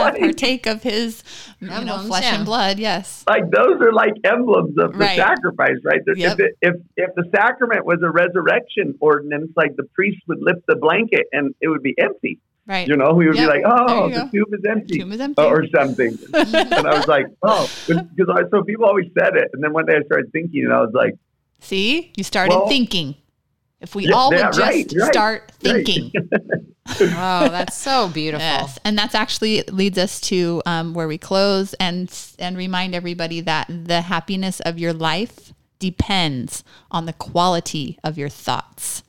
Like- 0.00 0.18
partake 0.20 0.66
of 0.66 0.82
his 0.82 1.22
you 1.60 1.68
know, 1.68 1.98
flesh 2.06 2.24
yeah. 2.24 2.36
and 2.36 2.44
blood, 2.44 2.78
yes. 2.78 3.24
like 3.28 3.50
those 3.50 3.80
are 3.80 3.92
like 3.92 4.14
emblems 4.24 4.76
of 4.78 4.92
the 4.92 4.98
Right. 4.98 5.16
sacrifice, 5.16 5.76
right? 5.84 6.00
Yep. 6.06 6.32
If, 6.32 6.40
it, 6.40 6.52
if 6.62 6.74
if 6.96 7.10
the 7.16 7.24
sacrament 7.34 7.84
was 7.84 7.98
a 8.02 8.10
resurrection 8.10 8.94
ordinance, 9.00 9.50
like 9.56 9.76
the 9.76 9.84
priest 9.94 10.18
would 10.28 10.38
lift 10.40 10.60
the 10.68 10.76
blanket 10.76 11.26
and 11.32 11.54
it 11.60 11.68
would 11.68 11.82
be 11.82 11.94
empty. 11.98 12.38
Right. 12.66 12.86
You 12.86 12.96
know, 12.96 13.14
we 13.14 13.26
would 13.26 13.36
Yep. 13.36 13.44
be 13.44 13.48
like, 13.48 13.62
"Oh, 13.64 14.08
the 14.10 14.14
go. 14.16 14.28
tomb 14.30 14.52
is 14.52 14.64
empty," 14.68 14.98
Tomb 14.98 15.12
is 15.12 15.20
empty. 15.20 15.40
Oh, 15.42 15.48
or 15.48 15.66
something. 15.74 16.18
and 16.34 16.86
I 16.86 16.94
was 16.98 17.08
like, 17.08 17.24
"Oh," 17.42 17.66
because 17.86 18.28
I 18.28 18.42
so 18.50 18.62
people 18.62 18.84
always 18.84 19.06
said 19.18 19.36
it, 19.36 19.48
and 19.54 19.64
then 19.64 19.72
one 19.72 19.86
day 19.86 19.96
I 19.96 20.02
started 20.04 20.30
thinking, 20.32 20.64
and 20.64 20.72
I 20.74 20.80
was 20.82 20.92
like, 20.92 21.14
See, 21.60 22.12
you 22.16 22.22
started 22.24 22.54
Well- 22.54 22.68
thinking. 22.68 23.16
If 23.80 23.94
we 23.94 24.06
Yeah, 24.08 24.14
all 24.14 24.30
would 24.30 24.38
just 24.38 24.58
right, 24.58 24.92
right, 24.96 25.12
start 25.12 25.42
right. 25.64 25.84
thinking. 25.86 26.12
Oh, 27.00 27.48
that's 27.50 27.76
so 27.76 28.08
beautiful. 28.08 28.40
Yes, 28.40 28.78
and 28.82 28.96
that's 28.96 29.14
actually 29.14 29.62
leads 29.64 29.98
us 29.98 30.22
to 30.22 30.62
um, 30.64 30.94
where 30.94 31.06
we 31.06 31.18
close 31.18 31.74
and 31.74 32.10
and 32.38 32.56
remind 32.56 32.94
everybody 32.94 33.42
that 33.42 33.66
the 33.68 34.00
happiness 34.00 34.60
of 34.60 34.78
your 34.78 34.94
life 34.94 35.52
depends 35.78 36.64
on 36.90 37.04
the 37.04 37.12
quality 37.12 37.98
of 38.02 38.16
your 38.16 38.30
thoughts, 38.30 39.02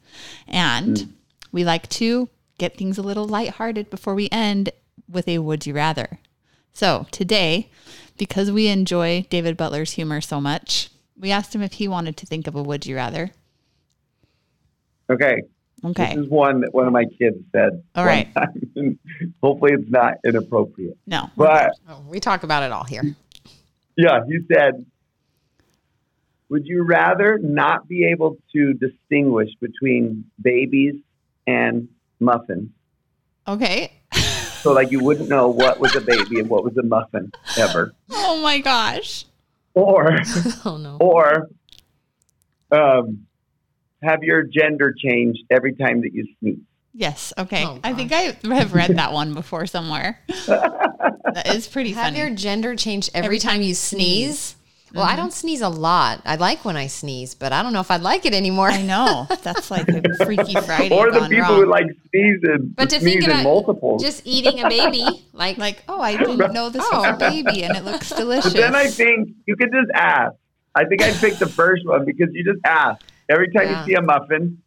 and 0.45 1.13
we 1.53 1.63
like 1.63 1.87
to 1.89 2.27
get 2.57 2.75
things 2.77 2.97
a 2.97 3.01
little 3.01 3.25
lighthearted 3.25 3.89
before 3.89 4.13
we 4.13 4.27
end 4.29 4.71
with 5.07 5.29
a 5.29 5.39
would 5.39 5.65
you 5.65 5.73
rather. 5.73 6.19
So 6.73 7.07
today, 7.11 7.69
because 8.17 8.51
we 8.51 8.67
enjoy 8.67 9.25
David 9.29 9.55
Butler's 9.55 9.93
humor 9.93 10.19
so 10.19 10.41
much, 10.41 10.89
we 11.17 11.31
asked 11.31 11.55
him 11.55 11.61
if 11.61 11.73
he 11.73 11.87
wanted 11.87 12.17
to 12.17 12.25
think 12.25 12.45
of 12.45 12.55
a 12.55 12.61
would 12.61 12.85
you 12.85 12.97
rather. 12.97 13.31
Okay. 15.09 15.41
Okay. 15.83 16.15
This 16.15 16.25
is 16.25 16.29
one 16.29 16.61
that 16.61 16.73
one 16.73 16.87
of 16.87 16.93
my 16.93 17.05
kids 17.05 17.37
said. 17.53 17.81
All 17.95 18.05
right. 18.05 18.27
Hopefully, 19.41 19.71
it's 19.73 19.89
not 19.89 20.15
inappropriate. 20.25 20.97
No. 21.07 21.29
But 21.37 21.71
Oh, 21.87 22.03
we 22.07 22.19
talk 22.19 22.43
about 22.43 22.63
it 22.63 22.71
all 22.71 22.83
here. 22.83 23.15
yeah, 23.95 24.19
he 24.27 24.39
said, 24.53 24.85
"Would 26.49 26.65
you 26.67 26.83
rather 26.83 27.37
not 27.41 27.87
be 27.87 28.05
able 28.05 28.37
to 28.53 28.73
distinguish 28.73 29.49
between 29.61 30.25
babies 30.41 30.95
and 31.47 31.87
muffins? 32.19 32.69
Okay. 33.47 33.93
So, 34.61 34.73
like, 34.73 34.91
you 34.91 35.01
wouldn't 35.01 35.29
know 35.29 35.47
what 35.47 35.79
was 35.79 35.95
a 35.95 36.01
baby 36.01 36.39
and 36.41 36.49
what 36.49 36.65
was 36.65 36.75
a 36.75 36.83
muffin 36.83 37.31
ever, 37.57 37.93
Oh 38.11 38.41
my 38.41 38.59
gosh. 38.59 39.23
or 39.73 40.17
Oh 40.65 40.75
no. 40.75 40.97
or 40.99 41.47
um, 42.71 43.25
have 44.01 44.23
your 44.23 44.43
gender 44.43 44.93
changed 44.97 45.43
every 45.49 45.73
time 45.73 46.01
that 46.01 46.13
you 46.13 46.27
sneeze." 46.39 46.59
Yes. 46.93 47.33
Okay. 47.37 47.65
Oh, 47.65 47.79
I 47.83 47.93
think 47.93 48.11
I 48.11 48.35
have 48.43 48.73
read 48.73 48.97
that 48.97 49.13
one 49.13 49.33
before 49.33 49.67
somewhere. 49.67 50.19
that 50.47 51.43
is 51.53 51.67
pretty 51.67 51.91
Have 51.91 52.07
funny. 52.07 52.19
your 52.19 52.29
gender 52.31 52.75
change 52.75 53.09
every, 53.13 53.25
Every 53.25 53.39
time, 53.39 53.53
time 53.53 53.61
you 53.61 53.69
you 53.69 53.75
sneeze? 53.75 54.39
sneeze. 54.39 54.55
Well, 54.93 55.03
I 55.03 55.09
mm-hmm. 55.09 55.17
don't 55.17 55.33
sneeze 55.33 55.61
a 55.61 55.69
lot. 55.69 56.21
I 56.25 56.35
like 56.37 56.65
when 56.65 56.75
I 56.75 56.87
sneeze, 56.87 57.35
but 57.35 57.53
I 57.53 57.61
don't 57.61 57.73
know 57.73 57.79
if 57.79 57.91
I'd 57.91 58.01
like 58.01 58.25
it 58.25 58.33
anymore. 58.33 58.69
I 58.69 58.81
know. 58.81 59.27
That's 59.43 59.69
like 59.69 59.87
a 59.87 60.01
Freaky 60.25 60.53
Friday. 60.53 60.95
Or 60.95 61.11
the 61.11 61.19
gone 61.19 61.29
people 61.29 61.45
wrong. 61.45 61.59
who 61.59 61.65
like 61.69 61.85
sneezing, 62.09 62.73
But 62.75 62.89
to 62.89 62.99
sneeze 62.99 63.13
think 63.13 63.23
in 63.25 63.29
about 63.29 63.43
multiples. 63.43 64.01
Just 64.01 64.25
eating 64.25 64.63
a 64.63 64.67
baby, 64.67 65.05
like, 65.33 65.57
like, 65.57 65.83
oh, 65.87 66.01
I 66.01 66.17
didn't 66.17 66.53
know 66.53 66.69
this 66.69 66.83
was 66.91 67.05
a 67.05 67.17
baby 67.17 67.63
and 67.63 67.77
it 67.77 67.85
looks 67.85 68.09
delicious. 68.09 68.53
But 68.53 68.59
then 68.61 68.75
I 68.75 68.87
think 68.87 69.29
you 69.45 69.55
could 69.55 69.71
just 69.71 69.91
ask. 69.93 70.33
I 70.73 70.85
think 70.85 71.03
I'd 71.03 71.15
pick 71.15 71.35
the 71.35 71.47
first 71.47 71.85
one 71.85 72.05
because 72.05 72.29
you 72.31 72.43
just 72.43 72.59
ask. 72.65 73.03
Every 73.29 73.51
time 73.51 73.67
Yeah. 73.67 73.79
you 73.81 73.85
see 73.85 73.93
a 73.93 74.01
muffin, 74.01 74.57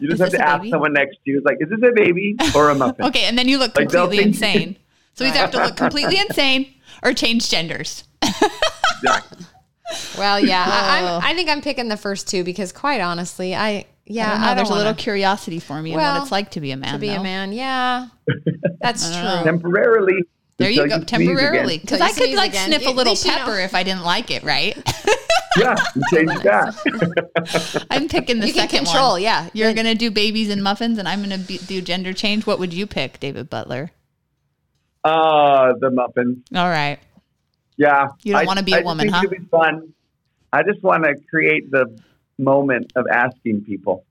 you 0.00 0.08
just 0.10 0.20
have 0.20 0.30
to 0.30 0.40
ask 0.46 0.60
baby? 0.60 0.70
someone 0.70 0.92
next 0.92 1.14
to 1.24 1.30
you. 1.30 1.38
It's 1.38 1.46
like, 1.46 1.56
is 1.60 1.68
this 1.70 1.78
a 1.88 1.92
baby 1.94 2.36
or 2.54 2.70
a 2.70 2.74
muffin? 2.74 3.04
okay, 3.06 3.24
and 3.24 3.38
then 3.38 3.48
you 3.48 3.58
look 3.58 3.74
Like, 3.76 3.88
they'll 3.88 4.02
completely 4.02 4.32
think- 4.32 4.42
insane. 4.42 4.76
So 5.14 5.24
we 5.24 5.30
either 5.30 5.40
have 5.40 5.50
to 5.50 5.58
look 5.64 5.76
completely 5.76 6.18
insane 6.18 6.72
or 7.02 7.12
change 7.12 7.50
genders. 7.50 8.04
Exactly. 8.22 9.44
well, 10.18 10.38
yeah. 10.40 10.64
I, 10.66 11.00
Oh. 11.02 11.16
I'm, 11.18 11.22
I 11.24 11.34
think 11.34 11.50
I'm 11.50 11.60
picking 11.60 11.88
the 11.88 11.96
first 11.96 12.28
two 12.28 12.44
because, 12.44 12.72
quite 12.72 13.00
honestly, 13.00 13.54
I 13.54 13.86
yeah, 14.06 14.26
I 14.26 14.30
don't 14.30 14.40
know. 14.40 14.44
I 14.44 14.46
don't 14.48 14.56
There's 14.56 14.70
a 14.70 14.74
little 14.74 14.94
curiosity 14.94 15.58
for 15.58 15.80
me 15.82 15.90
in 15.92 15.96
Well, 15.96 16.14
what 16.14 16.22
it's 16.22 16.32
like 16.32 16.52
to 16.52 16.60
be 16.60 16.70
a 16.70 16.76
man. 16.76 16.92
to 16.94 16.98
be 16.98 17.10
a 17.10 17.22
man. 17.22 17.52
Yeah, 17.52 18.06
that's 18.80 19.10
I 19.10 19.14
don't 19.14 19.24
know. 19.24 19.34
true. 19.42 19.44
Temporarily. 19.52 20.22
There 20.60 20.70
you 20.70 20.88
go. 20.88 21.00
Temporarily, 21.00 21.78
because 21.78 22.00
I 22.00 22.12
could 22.12 22.34
like 22.34 22.50
again. 22.50 22.68
sniff 22.68 22.86
a 22.86 22.90
little 22.90 23.12
least 23.12 23.24
you 23.24 23.32
know. 23.32 23.38
pepper 23.38 23.58
if 23.58 23.74
I 23.74 23.82
didn't 23.82 24.04
like 24.04 24.30
it, 24.30 24.42
right? 24.42 24.76
Yeah, 25.58 25.74
you 25.96 26.02
change 26.12 26.30
that. 26.42 27.86
I'm 27.90 28.08
picking 28.08 28.38
the 28.40 28.46
You 28.46 28.52
can 28.52 28.68
second 28.68 28.84
control. 28.86 29.12
one. 29.12 29.22
Yeah, 29.22 29.48
You're 29.52 29.72
gonna 29.74 29.94
do 29.94 30.10
babies 30.10 30.50
and 30.50 30.62
muffins, 30.62 30.98
and 30.98 31.08
I'm 31.08 31.22
gonna 31.22 31.38
be, 31.38 31.58
do 31.58 31.80
gender 31.80 32.12
change. 32.12 32.46
What 32.46 32.58
would 32.58 32.72
you 32.74 32.86
pick, 32.86 33.18
David 33.20 33.50
Butler? 33.50 33.90
Uh, 35.02 35.72
the 35.80 35.90
muffins. 35.90 36.44
All 36.54 36.68
right. 36.68 36.98
Yeah. 37.76 38.08
You 38.22 38.34
don't 38.34 38.46
wanna 38.46 38.62
be 38.62 38.74
a 38.74 38.78
I 38.80 38.82
woman, 38.82 39.06
think 39.06 39.14
huh? 39.14 39.22
It'd 39.24 39.38
be 39.40 39.46
fun. 39.46 39.92
I 40.52 40.62
just 40.62 40.82
want 40.82 41.04
to 41.04 41.14
create 41.30 41.70
the 41.70 41.98
moment 42.38 42.92
of 42.96 43.06
asking 43.10 43.64
people. 43.64 44.04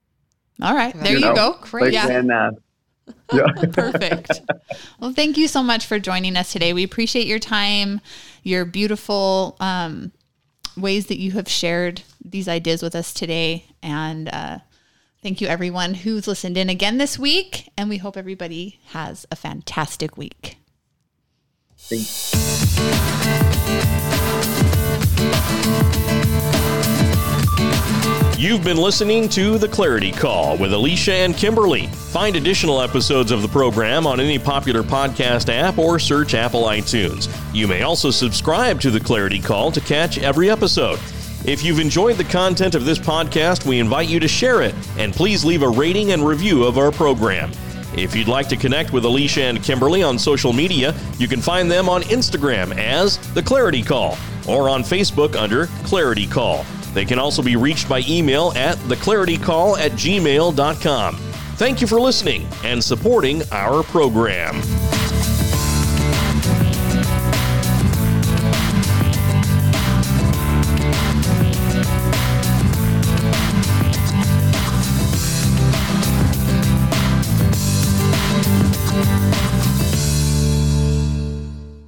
All 0.62 0.74
right. 0.74 0.94
There 0.94 1.12
you, 1.14 1.20
know, 1.20 1.34
go. 1.34 1.58
Great. 1.60 1.84
Like 1.84 1.92
Yeah. 1.92 2.06
when, 2.08 2.30
uh, 2.30 2.50
yeah. 3.32 3.46
Perfect. 3.72 4.40
well, 4.98 5.12
thank 5.12 5.36
you 5.36 5.48
so 5.48 5.62
much 5.62 5.86
for 5.86 5.98
joining 5.98 6.36
us 6.36 6.52
today. 6.52 6.72
We 6.72 6.84
appreciate 6.84 7.26
your 7.26 7.38
time, 7.38 8.00
your 8.42 8.64
beautiful 8.64 9.56
um, 9.60 10.12
ways 10.76 11.06
that 11.06 11.18
you 11.18 11.32
have 11.32 11.48
shared 11.48 12.02
these 12.24 12.48
ideas 12.48 12.82
with 12.82 12.94
us 12.94 13.12
today. 13.12 13.66
And 13.82 14.28
uh, 14.28 14.58
thank 15.22 15.40
you, 15.40 15.48
everyone 15.48 15.94
who's 15.94 16.26
listened 16.26 16.56
in 16.56 16.68
again 16.68 16.98
this 16.98 17.18
week. 17.18 17.68
And 17.76 17.88
we 17.88 17.98
hope 17.98 18.16
everybody 18.16 18.80
has 18.88 19.26
a 19.30 19.36
fantastic 19.36 20.16
week. 20.16 20.56
Thank- 21.76 22.10
You've 28.40 28.64
been 28.64 28.78
listening 28.78 29.28
to 29.30 29.58
The 29.58 29.68
Clarity 29.68 30.12
Call 30.12 30.56
with 30.56 30.72
Alicia 30.72 31.12
and 31.12 31.34
Kimberlee. 31.34 31.88
Find 31.88 32.36
additional 32.36 32.80
episodes 32.80 33.32
of 33.32 33.42
the 33.42 33.48
program 33.48 34.06
on 34.06 34.18
any 34.18 34.38
popular 34.38 34.82
podcast 34.82 35.52
app 35.52 35.76
or 35.76 35.98
search 35.98 36.32
Apple 36.32 36.62
iTunes. 36.62 37.28
You 37.54 37.68
may 37.68 37.82
also 37.82 38.10
subscribe 38.10 38.80
to 38.80 38.90
The 38.90 38.98
Clarity 38.98 39.40
Call 39.40 39.70
to 39.72 39.80
catch 39.82 40.16
every 40.16 40.48
episode. 40.48 40.98
If 41.44 41.62
you've 41.62 41.80
enjoyed 41.80 42.16
the 42.16 42.24
content 42.24 42.74
of 42.74 42.86
this 42.86 42.98
podcast, 42.98 43.66
we 43.66 43.78
invite 43.78 44.08
you 44.08 44.18
to 44.20 44.26
share 44.26 44.62
it 44.62 44.74
and 44.96 45.12
please 45.12 45.44
leave 45.44 45.62
a 45.62 45.68
rating 45.68 46.12
and 46.12 46.26
review 46.26 46.64
of 46.64 46.78
our 46.78 46.90
program. 46.90 47.52
If 47.94 48.16
you'd 48.16 48.26
like 48.26 48.48
to 48.48 48.56
connect 48.56 48.94
with 48.94 49.04
Alicia 49.04 49.42
and 49.42 49.58
Kimberlee 49.58 50.08
on 50.08 50.18
social 50.18 50.54
media, 50.54 50.94
you 51.18 51.28
can 51.28 51.42
find 51.42 51.70
them 51.70 51.90
on 51.90 52.04
Instagram 52.04 52.74
as 52.78 53.18
The 53.34 53.42
Clarity 53.42 53.82
Call 53.82 54.16
or 54.48 54.70
on 54.70 54.82
Facebook 54.82 55.36
under 55.36 55.66
Clarity 55.84 56.26
Call. 56.26 56.64
They 56.94 57.04
can 57.04 57.18
also 57.18 57.42
be 57.42 57.56
reached 57.56 57.88
by 57.88 58.02
email 58.08 58.52
at 58.56 58.76
theclaritycall 58.78 59.78
at 59.78 59.92
gmail.com. 59.92 61.16
Thank 61.56 61.80
you 61.80 61.86
for 61.86 62.00
listening 62.00 62.46
and 62.64 62.82
supporting 62.82 63.42
our 63.52 63.82
program. 63.82 64.60